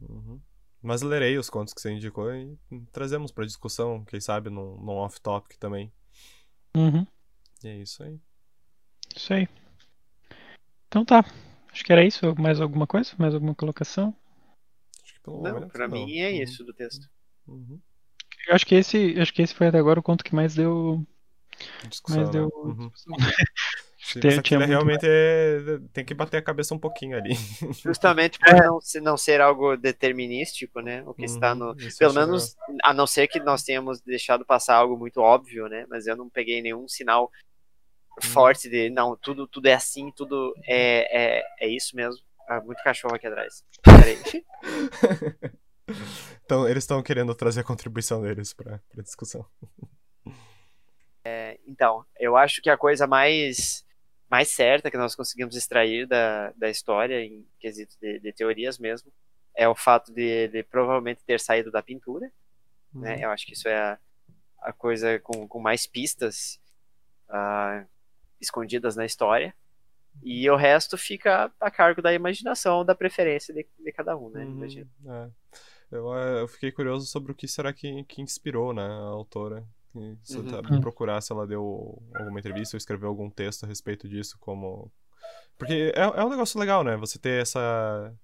Uhum. 0.00 0.40
Mas 0.82 1.00
lerei 1.02 1.38
os 1.38 1.48
contos 1.48 1.72
que 1.72 1.80
você 1.80 1.92
indicou 1.92 2.34
e 2.34 2.58
trazemos 2.90 3.30
para 3.30 3.46
discussão, 3.46 4.04
quem 4.04 4.20
sabe 4.20 4.50
num, 4.50 4.76
num 4.78 4.94
off-topic 4.96 5.56
também. 5.58 5.92
Uhum. 6.76 7.06
E 7.62 7.68
é 7.68 7.76
isso 7.76 8.02
aí. 8.02 8.18
Isso 9.14 9.32
aí. 9.32 9.48
Então 10.88 11.04
tá. 11.04 11.24
Acho 11.72 11.84
que 11.84 11.92
era 11.92 12.04
isso. 12.04 12.34
Mais 12.34 12.60
alguma 12.60 12.86
coisa? 12.86 13.12
Mais 13.16 13.32
alguma 13.32 13.54
colocação? 13.54 14.14
Acho 15.04 15.14
que 15.14 15.20
pelo 15.20 15.40
Não, 15.42 15.54
momento 15.54 15.72
pra 15.72 15.86
não. 15.86 16.04
mim 16.04 16.18
é 16.18 16.30
Uhum. 16.32 16.42
isso 16.42 16.64
do 16.64 16.72
texto. 16.74 17.08
Uhum. 17.46 17.80
Eu 18.48 18.54
acho 18.54 18.66
que 18.66 18.74
esse, 18.74 19.18
acho 19.20 19.32
que 19.32 19.40
esse 19.42 19.54
foi 19.54 19.68
até 19.68 19.78
agora 19.78 20.00
o 20.00 20.02
conto 20.02 20.24
que 20.24 20.34
mais 20.34 20.54
deu, 20.56 21.06
Discussão, 21.88 22.16
mais 22.18 22.28
né? 22.28 22.40
deu 22.40 22.50
Uhum. 22.64 22.90
Tem- 24.20 24.30
tinha 24.30 24.40
aqui 24.40 24.56
muito 24.56 24.68
realmente 24.68 25.06
é... 25.08 25.78
tem 25.92 26.04
que 26.04 26.14
bater 26.14 26.36
a 26.38 26.42
cabeça 26.42 26.74
um 26.74 26.78
pouquinho 26.78 27.16
ali. 27.16 27.34
Justamente 27.82 28.38
por 28.38 28.54
não, 28.54 28.80
se- 28.80 29.00
não 29.00 29.16
ser 29.16 29.40
algo 29.40 29.76
determinístico, 29.76 30.80
né? 30.80 31.02
O 31.06 31.14
que 31.14 31.24
está 31.24 31.54
no. 31.54 31.70
Uhum, 31.70 31.76
isso 31.78 31.98
Pelo 31.98 32.12
eu 32.12 32.18
acho 32.20 32.26
menos, 32.28 32.56
a 32.84 32.92
não 32.92 33.06
ser 33.06 33.26
que 33.28 33.40
nós 33.40 33.62
tenhamos 33.62 34.00
deixado 34.00 34.44
passar 34.44 34.76
algo 34.76 34.96
muito 34.98 35.20
óbvio, 35.20 35.68
né? 35.68 35.86
Mas 35.88 36.06
eu 36.06 36.16
não 36.16 36.28
peguei 36.28 36.60
nenhum 36.62 36.86
sinal 36.88 37.30
Uhum. 38.22 38.28
forte 38.30 38.68
de 38.68 38.90
não, 38.90 39.16
tudo, 39.16 39.46
tudo 39.46 39.66
é 39.68 39.72
assim, 39.72 40.12
tudo 40.14 40.52
é, 40.66 41.38
é, 41.38 41.42
é 41.60 41.66
isso 41.68 41.96
mesmo. 41.96 42.20
Ah, 42.46 42.60
muito 42.60 42.82
cachorro 42.82 43.14
aqui 43.14 43.26
atrás. 43.26 43.64
Peraí. 43.82 44.18
então, 46.44 46.68
eles 46.68 46.82
estão 46.84 47.02
querendo 47.02 47.34
trazer 47.34 47.60
a 47.60 47.64
contribuição 47.64 48.20
deles 48.20 48.52
pra, 48.52 48.78
pra 48.90 49.02
discussão. 49.02 49.46
Então, 51.66 52.04
eu 52.18 52.36
acho 52.36 52.60
que 52.60 52.68
a 52.68 52.76
coisa 52.76 53.06
mais, 53.06 53.84
mais 54.32 54.48
certa 54.48 54.90
que 54.90 54.96
nós 54.96 55.14
conseguimos 55.14 55.54
extrair 55.54 56.06
da, 56.06 56.52
da 56.52 56.70
história, 56.70 57.22
em 57.22 57.46
quesito 57.60 57.98
de, 58.00 58.18
de 58.18 58.32
teorias 58.32 58.78
mesmo, 58.78 59.12
é 59.54 59.68
o 59.68 59.74
fato 59.74 60.10
de 60.10 60.22
ele 60.22 60.62
provavelmente 60.62 61.22
ter 61.22 61.38
saído 61.38 61.70
da 61.70 61.82
pintura. 61.82 62.32
né? 62.94 63.22
Eu 63.22 63.30
acho 63.30 63.44
que 63.44 63.52
isso 63.52 63.68
é 63.68 63.76
a, 63.76 63.98
a 64.62 64.72
coisa 64.72 65.18
com, 65.18 65.46
com 65.46 65.60
mais 65.60 65.86
pistas 65.86 66.58
ah, 67.28 67.84
escondidas 68.40 68.96
na 68.96 69.04
história. 69.04 69.54
E 70.22 70.48
o 70.48 70.56
resto 70.56 70.96
fica 70.96 71.52
a 71.60 71.70
cargo 71.70 72.00
da 72.00 72.14
imaginação, 72.14 72.86
da 72.86 72.94
preferência 72.94 73.52
de, 73.52 73.66
de 73.78 73.92
cada 73.92 74.16
um, 74.16 74.30
né? 74.30 74.44
Uhum, 74.46 75.12
é. 75.12 75.30
eu, 75.90 76.10
eu 76.10 76.48
fiquei 76.48 76.72
curioso 76.72 77.06
sobre 77.06 77.32
o 77.32 77.34
que 77.34 77.46
será 77.46 77.70
que, 77.70 78.02
que 78.04 78.22
inspirou, 78.22 78.72
né, 78.72 78.82
a 78.82 79.08
autora. 79.10 79.62
E 79.94 80.16
Se 80.22 80.36
eu 80.38 80.42
Uhum. 80.42 80.50
tava 80.50 80.80
procurar 80.80 81.20
se 81.20 81.32
ela 81.32 81.46
deu 81.46 82.02
alguma 82.14 82.38
entrevista 82.40 82.76
ou 82.76 82.78
escreveu 82.78 83.08
algum 83.08 83.28
texto 83.30 83.64
a 83.64 83.66
respeito 83.66 84.08
disso, 84.08 84.36
como. 84.40 84.90
Porque 85.58 85.92
é, 85.94 86.00
é 86.02 86.24
um 86.24 86.30
negócio 86.30 86.58
legal, 86.58 86.82
né? 86.82 86.96
Você 86.96 87.18
ter 87.18 87.42
essa. 87.42 88.14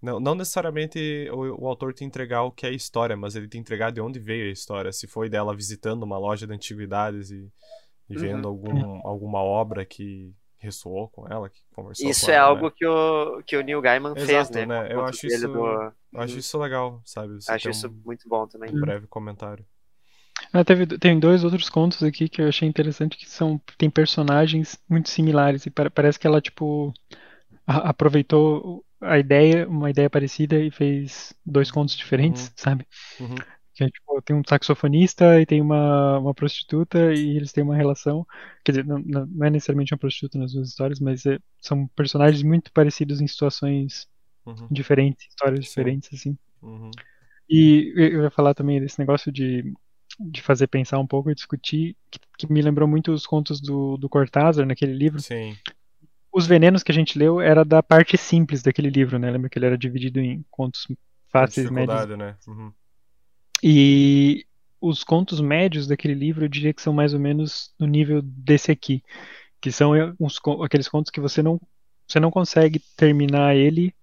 Não, 0.00 0.18
não 0.18 0.34
necessariamente 0.34 1.28
o, 1.30 1.62
o 1.64 1.68
autor 1.68 1.92
te 1.92 2.04
entregar 2.04 2.42
o 2.44 2.50
que 2.50 2.64
é 2.64 2.70
a 2.70 2.72
história, 2.72 3.16
mas 3.16 3.36
ele 3.36 3.46
te 3.48 3.58
entregar 3.58 3.92
de 3.92 4.00
onde 4.00 4.18
veio 4.18 4.48
a 4.48 4.52
história. 4.52 4.90
Se 4.92 5.06
foi 5.06 5.28
dela 5.28 5.54
visitando 5.54 6.02
uma 6.04 6.16
loja 6.18 6.46
de 6.46 6.54
antiguidades 6.54 7.30
e, 7.30 7.52
e 8.08 8.14
Uhum. 8.14 8.20
vendo 8.20 8.48
algum, 8.48 9.06
alguma 9.06 9.40
obra 9.42 9.84
que 9.84 10.34
ressoou 10.58 11.08
com 11.10 11.28
ela, 11.28 11.48
que 11.50 11.60
conversou 11.74 12.08
Isso 12.10 12.26
com 12.26 12.32
é 12.32 12.34
ela, 12.36 12.46
algo 12.48 12.66
né? 12.66 12.72
que 12.76 12.86
o, 12.86 13.42
que 13.44 13.56
o 13.56 13.62
Neil 13.62 13.80
Gaiman 13.82 14.14
fez, 14.14 14.28
Exato, 14.30 14.52
né? 14.54 14.66
né? 14.66 14.88
com 14.88 14.94
Eu 14.94 15.04
acho 15.04 15.26
isso- 15.26 15.48
do- 15.48 15.58
Eu 16.12 16.20
acho 16.20 16.38
isso 16.38 16.58
legal, 16.58 17.00
sabe? 17.04 17.34
Você 17.34 17.52
Acho 17.52 17.64
ter 17.64 17.70
isso 17.70 17.88
um, 17.88 18.02
muito 18.04 18.28
bom 18.28 18.46
também. 18.46 18.74
um 18.74 18.80
breve 18.80 19.06
comentário. 19.06 19.64
Ah, 20.52 20.64
teve, 20.64 20.86
tem 20.98 21.18
dois 21.18 21.44
outros 21.44 21.68
contos 21.68 22.02
aqui 22.02 22.28
que 22.28 22.42
eu 22.42 22.48
achei 22.48 22.68
interessante 22.68 23.16
que 23.16 23.28
são 23.28 23.60
tem 23.78 23.88
personagens 23.88 24.76
muito 24.88 25.08
similares 25.08 25.64
e 25.66 25.70
pare- 25.70 25.90
parece 25.90 26.18
que 26.18 26.26
ela 26.26 26.40
tipo 26.40 26.92
a- 27.66 27.90
aproveitou 27.90 28.84
a 29.00 29.18
ideia, 29.18 29.68
uma 29.68 29.90
ideia 29.90 30.10
parecida 30.10 30.58
e 30.60 30.70
fez 30.70 31.32
dois 31.46 31.70
contos 31.70 31.96
diferentes, 31.96 32.52
sabe? 32.56 32.86
Uhum. 33.20 33.34
Que 33.74 33.84
é, 33.84 33.88
tipo, 33.90 34.22
tem 34.22 34.36
um 34.36 34.42
saxofonista 34.46 35.40
e 35.40 35.46
tem 35.46 35.60
uma, 35.60 36.18
uma 36.18 36.34
prostituta 36.34 37.14
e 37.14 37.36
eles 37.36 37.52
têm 37.52 37.64
uma 37.64 37.76
relação. 37.76 38.26
Quer 38.64 38.72
dizer, 38.72 38.84
não, 38.86 38.98
não 39.00 39.46
é 39.46 39.50
necessariamente 39.50 39.94
uma 39.94 39.98
prostituta 39.98 40.38
nas 40.38 40.52
duas 40.52 40.68
histórias, 40.68 41.00
mas 41.00 41.24
é- 41.26 41.38
são 41.60 41.86
personagens 41.88 42.42
muito 42.42 42.72
parecidos 42.72 43.20
em 43.20 43.26
situações 43.26 44.08
Uhum. 44.46 44.66
diferentes, 44.70 45.26
histórias 45.28 45.64
Sim. 45.64 45.68
diferentes, 45.68 46.10
assim. 46.12 46.38
Uhum. 46.62 46.90
E 47.48 47.92
eu 47.96 48.22
ia 48.22 48.30
falar 48.30 48.54
também 48.54 48.80
desse 48.80 48.98
negócio 48.98 49.32
de, 49.32 49.72
de 50.18 50.42
fazer 50.42 50.66
pensar 50.66 50.98
um 50.98 51.06
pouco 51.06 51.30
e 51.30 51.34
discutir, 51.34 51.96
que, 52.10 52.18
que 52.38 52.52
me 52.52 52.62
lembrou 52.62 52.88
muito 52.88 53.12
os 53.12 53.26
contos 53.26 53.60
do, 53.60 53.96
do 53.96 54.08
Cortázar 54.08 54.66
naquele 54.66 54.92
livro. 54.92 55.20
Sim. 55.20 55.56
Os 56.32 56.46
venenos 56.46 56.82
que 56.82 56.92
a 56.92 56.94
gente 56.94 57.18
leu 57.18 57.40
era 57.40 57.64
da 57.64 57.82
parte 57.82 58.16
simples 58.16 58.62
daquele 58.62 58.90
livro, 58.90 59.18
né? 59.18 59.30
Lembra 59.30 59.48
que 59.48 59.58
ele 59.58 59.66
era 59.66 59.78
dividido 59.78 60.20
em 60.20 60.44
contos 60.50 60.86
fáceis, 61.28 61.70
médios 61.70 62.06
né? 62.16 62.36
Uhum. 62.46 62.72
E 63.62 64.46
os 64.80 65.04
contos 65.04 65.40
médios 65.40 65.86
daquele 65.86 66.14
livro 66.14 66.44
eu 66.44 66.48
diria 66.48 66.72
que 66.72 66.80
são 66.80 66.92
mais 66.92 67.12
ou 67.12 67.20
menos 67.20 67.72
no 67.78 67.86
nível 67.86 68.22
desse 68.22 68.70
aqui, 68.70 69.02
que 69.60 69.70
são 69.70 69.94
eh, 69.94 70.12
uns, 70.18 70.40
aqueles 70.64 70.88
contos 70.88 71.10
que 71.10 71.20
você 71.20 71.42
não, 71.42 71.60
você 72.06 72.18
não 72.18 72.30
consegue 72.30 72.80
terminar 72.96 73.54
ele 73.54 73.94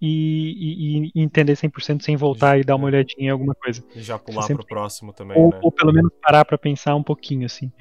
e, 0.00 1.06
e- 1.06 1.12
e 1.14 1.20
entender 1.22 1.56
100% 1.56 2.02
sem 2.02 2.16
voltar 2.16 2.58
e 2.58 2.64
dar 2.64 2.76
uma 2.76 2.88
É. 2.88 2.92
olhadinha 2.92 3.26
em 3.26 3.30
alguma 3.30 3.54
coisa. 3.54 3.82
E 3.96 4.00
já 4.00 4.18
pular 4.18 4.42
sempre- 4.42 4.64
pro 4.64 4.74
próximo 4.76 5.12
também, 5.12 5.36
Ou, 5.36 5.50
né? 5.50 5.60
ou 5.62 5.72
pelo 5.72 5.92
menos 5.92 6.10
parar 6.22 6.44
para 6.44 6.56
pensar 6.58 6.94
um 6.94 7.02
pouquinho 7.02 7.46
assim. 7.46 7.72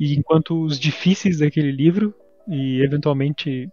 E 0.00 0.14
enquanto 0.14 0.62
os 0.64 0.78
difíceis 0.78 1.38
daquele 1.38 1.70
livro 1.72 2.14
e 2.48 2.80
eventualmente 2.82 3.68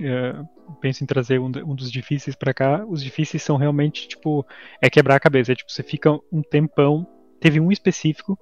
eh, 0.00 0.34
penso 0.80 1.02
em 1.02 1.06
trazer 1.06 1.38
um, 1.40 1.46
um 1.66 1.74
dos 1.74 1.90
difíceis 1.90 2.36
para 2.36 2.52
cá, 2.54 2.84
os 2.86 3.02
difíceis 3.02 3.42
são 3.42 3.56
realmente 3.56 4.06
tipo 4.08 4.44
é 4.80 4.88
quebrar 4.90 5.16
a 5.16 5.20
cabeça, 5.20 5.52
é 5.52 5.54
tipo 5.54 5.70
você 5.70 5.82
fica 5.82 6.10
um 6.32 6.42
tempão. 6.42 7.06
Teve 7.40 7.58
um 7.60 7.70
específico 7.72 8.38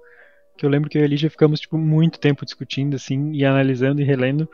que 0.57 0.65
eu 0.65 0.69
lembro 0.69 0.89
que 0.89 0.97
eu 0.97 1.01
e 1.01 1.05
a 1.05 1.07
Lígia 1.07 1.29
ficamos 1.29 1.59
tipo 1.59 1.77
muito 1.77 2.19
tempo 2.19 2.45
discutindo 2.45 2.95
assim 2.95 3.31
e 3.33 3.43
analisando 3.45 4.01
e 4.01 4.03
relendo 4.03 4.47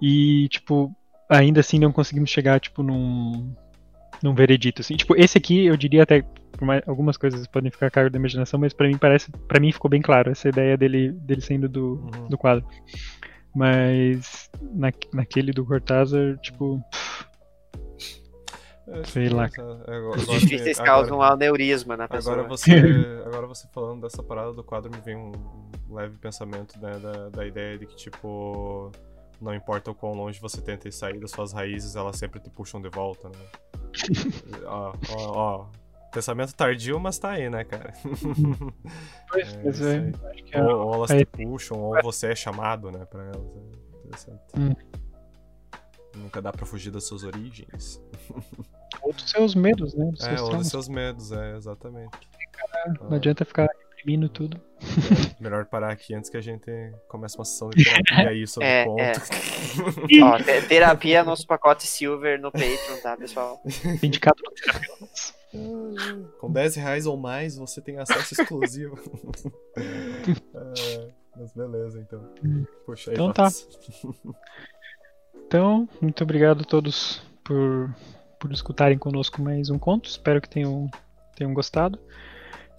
e 0.00 0.48
tipo 0.48 0.94
ainda 1.32 1.60
assim 1.60 1.78
não 1.78 1.92
conseguimos 1.92 2.30
chegar 2.30 2.60
tipo 2.60 2.82
num 2.82 3.54
num 4.22 4.34
veredito 4.34 4.82
assim. 4.82 4.94
Tipo, 4.94 5.16
esse 5.16 5.36
aqui 5.36 5.66
eu 5.66 5.76
diria 5.76 6.04
até 6.04 6.22
por 6.52 6.64
mais- 6.64 6.82
algumas 6.86 7.16
coisas 7.16 7.44
podem 7.48 7.70
ficar 7.72 7.86
a 7.88 7.90
cargo 7.90 8.08
da 8.10 8.18
imaginação, 8.18 8.60
mas 8.60 8.72
pra 8.72 8.86
mim 8.86 8.96
parece, 8.96 9.30
para 9.48 9.58
mim 9.58 9.72
ficou 9.72 9.90
bem 9.90 10.00
claro 10.00 10.30
essa 10.30 10.48
ideia 10.48 10.76
dele 10.76 11.10
dele 11.10 11.40
sendo 11.40 11.68
do, 11.68 11.94
Uhum. 12.14 12.28
do 12.28 12.38
quadro. 12.38 12.64
Mas 13.54 14.48
na, 14.72 14.92
naquele 15.12 15.50
do 15.52 15.64
Cortázar, 15.66 16.38
tipo, 16.38 16.80
É, 18.88 19.04
sei 19.04 19.28
lá. 19.28 19.48
tipo, 19.48 19.62
agora- 19.62 20.18
Os 20.18 20.26
difíceis 20.40 20.78
agora- 20.78 20.96
causam 20.98 21.22
aneurisma 21.22 21.96
na 21.96 22.06
pessoa. 22.08 22.34
Agora 22.34 22.48
você, 22.48 22.70
agora 23.26 23.46
você 23.46 23.66
falando 23.72 24.02
dessa 24.02 24.22
parada 24.22 24.52
do 24.52 24.62
quadro, 24.64 24.90
me 24.90 25.00
vem 25.00 25.16
um 25.16 25.32
leve 25.90 26.16
pensamento 26.18 26.78
né, 26.80 26.92
da, 26.98 27.28
da 27.28 27.46
ideia 27.46 27.78
de 27.78 27.86
que, 27.86 27.96
tipo, 27.96 28.90
não 29.42 29.54
importa 29.54 29.90
o 29.90 29.94
quão 29.94 30.14
longe 30.14 30.40
você 30.40 30.60
tenta 30.62 30.88
ir 30.88 30.92
sair 30.92 31.18
das 31.18 31.30
suas 31.32 31.52
raízes, 31.52 31.96
elas 31.96 32.16
sempre 32.16 32.40
te 32.40 32.48
puxam 32.48 32.80
de 32.80 32.88
volta, 32.88 33.28
né? 33.28 33.38
ó, 34.64 34.94
ó, 35.10 35.30
ó. 35.32 35.66
Pensamento 36.12 36.54
tardio, 36.54 37.00
mas 37.00 37.18
tá 37.18 37.30
aí, 37.30 37.48
né, 37.48 37.64
cara? 37.64 37.92
Pois, 39.30 39.54
É 39.54 39.68
isso 39.68 39.84
é, 39.84 39.98
aí. 39.98 40.12
acho 40.30 40.44
que 40.44 40.56
é, 40.56 40.62
ou, 40.62 40.86
ou 40.88 40.94
elas 40.94 41.10
te 41.10 41.24
puxam, 41.24 41.78
ou 41.80 42.02
você 42.02 42.28
é 42.28 42.34
chamado, 42.34 42.90
né, 42.90 43.04
pra 43.06 43.24
elas. 43.24 43.36
É 43.36 43.98
interessante. 43.98 44.42
Hum. 44.58 44.74
Nunca 46.14 46.42
dá 46.42 46.52
pra 46.52 46.66
fugir 46.66 46.90
das 46.90 47.04
suas 47.04 47.24
origens. 47.24 48.00
ou 49.02 49.12
dos 49.12 49.30
seus 49.30 49.54
medos, 49.54 49.94
né? 49.94 50.10
Dos 50.10 50.26
É, 50.26 50.40
ou 50.42 50.56
dos 50.56 50.68
seus 50.68 50.86
medos, 50.86 51.32
é, 51.32 51.56
exatamente. 51.56 52.10
Não 53.00 53.16
adianta 53.16 53.44
ficar 53.46 53.68
reprimindo 54.02 54.28
tudo. 54.28 54.60
Melhor 55.40 55.64
parar 55.66 55.92
aqui 55.92 56.12
antes 56.14 56.28
que 56.28 56.36
a 56.36 56.40
gente 56.40 56.66
comece 57.08 57.36
uma 57.38 57.44
sessão 57.44 57.70
de 57.70 57.84
terapia 57.84 58.28
aí 58.30 58.46
sobre 58.46 58.68
É, 58.68 58.84
conto. 58.84 59.00
é. 59.00 59.12
Ó, 60.22 60.38
te- 60.38 60.66
terapia 60.68 61.18
é 61.20 61.22
nosso 61.22 61.46
pacote 61.46 61.86
Silver 61.86 62.40
no 62.40 62.50
Patreon, 62.50 63.00
tá, 63.02 63.16
pessoal? 63.16 63.60
Sindicato 64.00 64.42
do 64.42 64.50
terapeutas. 64.50 65.34
Com 66.40 66.50
10 66.50 66.76
reais 66.76 67.06
ou 67.06 67.16
mais 67.16 67.56
você 67.56 67.80
tem 67.80 67.98
acesso 67.98 68.34
exclusivo. 68.40 68.98
É, 69.76 71.08
mas 71.36 71.52
beleza, 71.52 72.00
então. 72.00 72.26
Puxa 72.86 73.10
aí, 73.10 73.14
Então 73.14 73.32
tá. 73.32 73.44
Patos. 73.44 73.68
Então, 75.46 75.86
muito 76.00 76.24
obrigado 76.24 76.62
a 76.62 76.64
todos 76.64 77.22
por, 77.44 77.94
por 78.40 78.50
escutarem 78.50 78.96
conosco 78.96 79.42
mais 79.42 79.68
um 79.68 79.78
conto. 79.78 80.08
Espero 80.08 80.40
que 80.40 80.48
tenham, 80.48 80.90
tenham 81.36 81.52
gostado. 81.52 81.98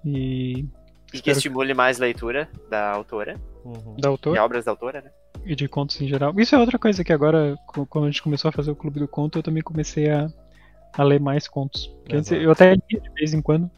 E 0.04 0.66
E 1.14 1.22
que 1.22 1.30
estimule 1.32 1.74
mais 1.74 2.00
leitura 2.00 2.50
da 2.70 2.92
autora, 2.92 3.40
Uhum. 3.64 3.96
da 4.00 4.10
autor. 4.10 4.34
de 4.34 4.40
obras 4.40 4.66
da 4.66 4.72
autora, 4.72 5.02
né? 5.02 5.12
e 5.46 5.56
de 5.56 5.68
contos 5.68 6.00
em 6.02 6.08
geral. 6.08 6.34
Isso 6.40 6.56
é 6.56 6.58
outra 6.60 6.80
coisa 6.80 7.04
que 7.04 7.12
agora, 7.12 7.56
quando 7.90 8.06
a 8.06 8.10
gente 8.10 8.24
começou 8.24 8.48
a 8.50 8.52
fazer 8.52 8.72
o 8.72 8.76
Clube 8.76 9.00
do 9.00 9.08
Conto, 9.08 9.38
eu 9.40 9.44
também 9.44 9.62
comecei 9.62 10.10
a, 10.10 10.28
a 10.94 11.04
ler 11.04 11.20
mais 11.20 11.48
contos. 11.50 11.94
Exato. 12.10 12.36
eu 12.42 12.52
até 12.52 12.74
lia 12.76 13.02
de 13.02 13.10
vez 13.14 13.34
em 13.34 13.42
quando, 13.42 13.70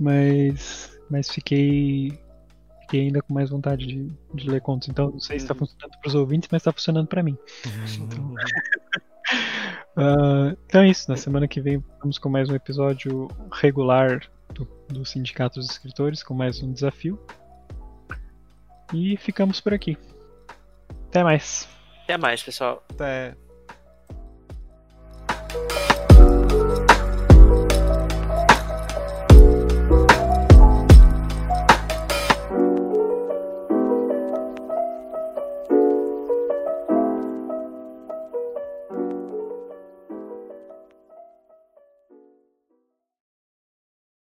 mas, 0.00 0.98
mas 1.08 1.30
fiquei, 1.30 2.18
fiquei 2.80 3.02
ainda 3.02 3.22
com 3.22 3.32
mais 3.32 3.50
vontade 3.50 3.86
de, 3.86 4.12
de 4.34 4.50
ler 4.50 4.60
contos. 4.60 4.88
Então, 4.88 5.10
não 5.12 5.20
sei 5.20 5.38
se 5.38 5.44
está 5.44 5.54
Uhum. 5.54 5.60
funcionando 5.60 5.98
para 6.00 6.08
os 6.08 6.14
ouvintes, 6.16 6.48
mas 6.50 6.60
está 6.62 6.72
funcionando 6.72 7.06
para 7.06 7.22
mim. 7.22 7.36
Ah, 9.96 10.54
então 10.66 10.82
é 10.82 10.88
isso. 10.88 11.10
Na 11.10 11.16
semana 11.16 11.48
que 11.48 11.60
vem 11.60 11.82
vamos 12.00 12.18
com 12.18 12.28
mais 12.28 12.48
um 12.48 12.54
episódio 12.54 13.28
regular 13.52 14.20
do, 14.54 14.64
do 14.88 15.04
Sindicato 15.04 15.58
dos 15.58 15.70
Escritores, 15.70 16.22
com 16.22 16.34
mais 16.34 16.62
um 16.62 16.72
desafio. 16.72 17.18
E 18.92 19.16
ficamos 19.16 19.60
por 19.60 19.74
aqui. 19.74 19.96
Até 21.08 21.22
mais. 21.22 21.68
Até 22.04 22.16
mais, 22.16 22.42
pessoal. 22.42 22.84
Até. 22.90 23.36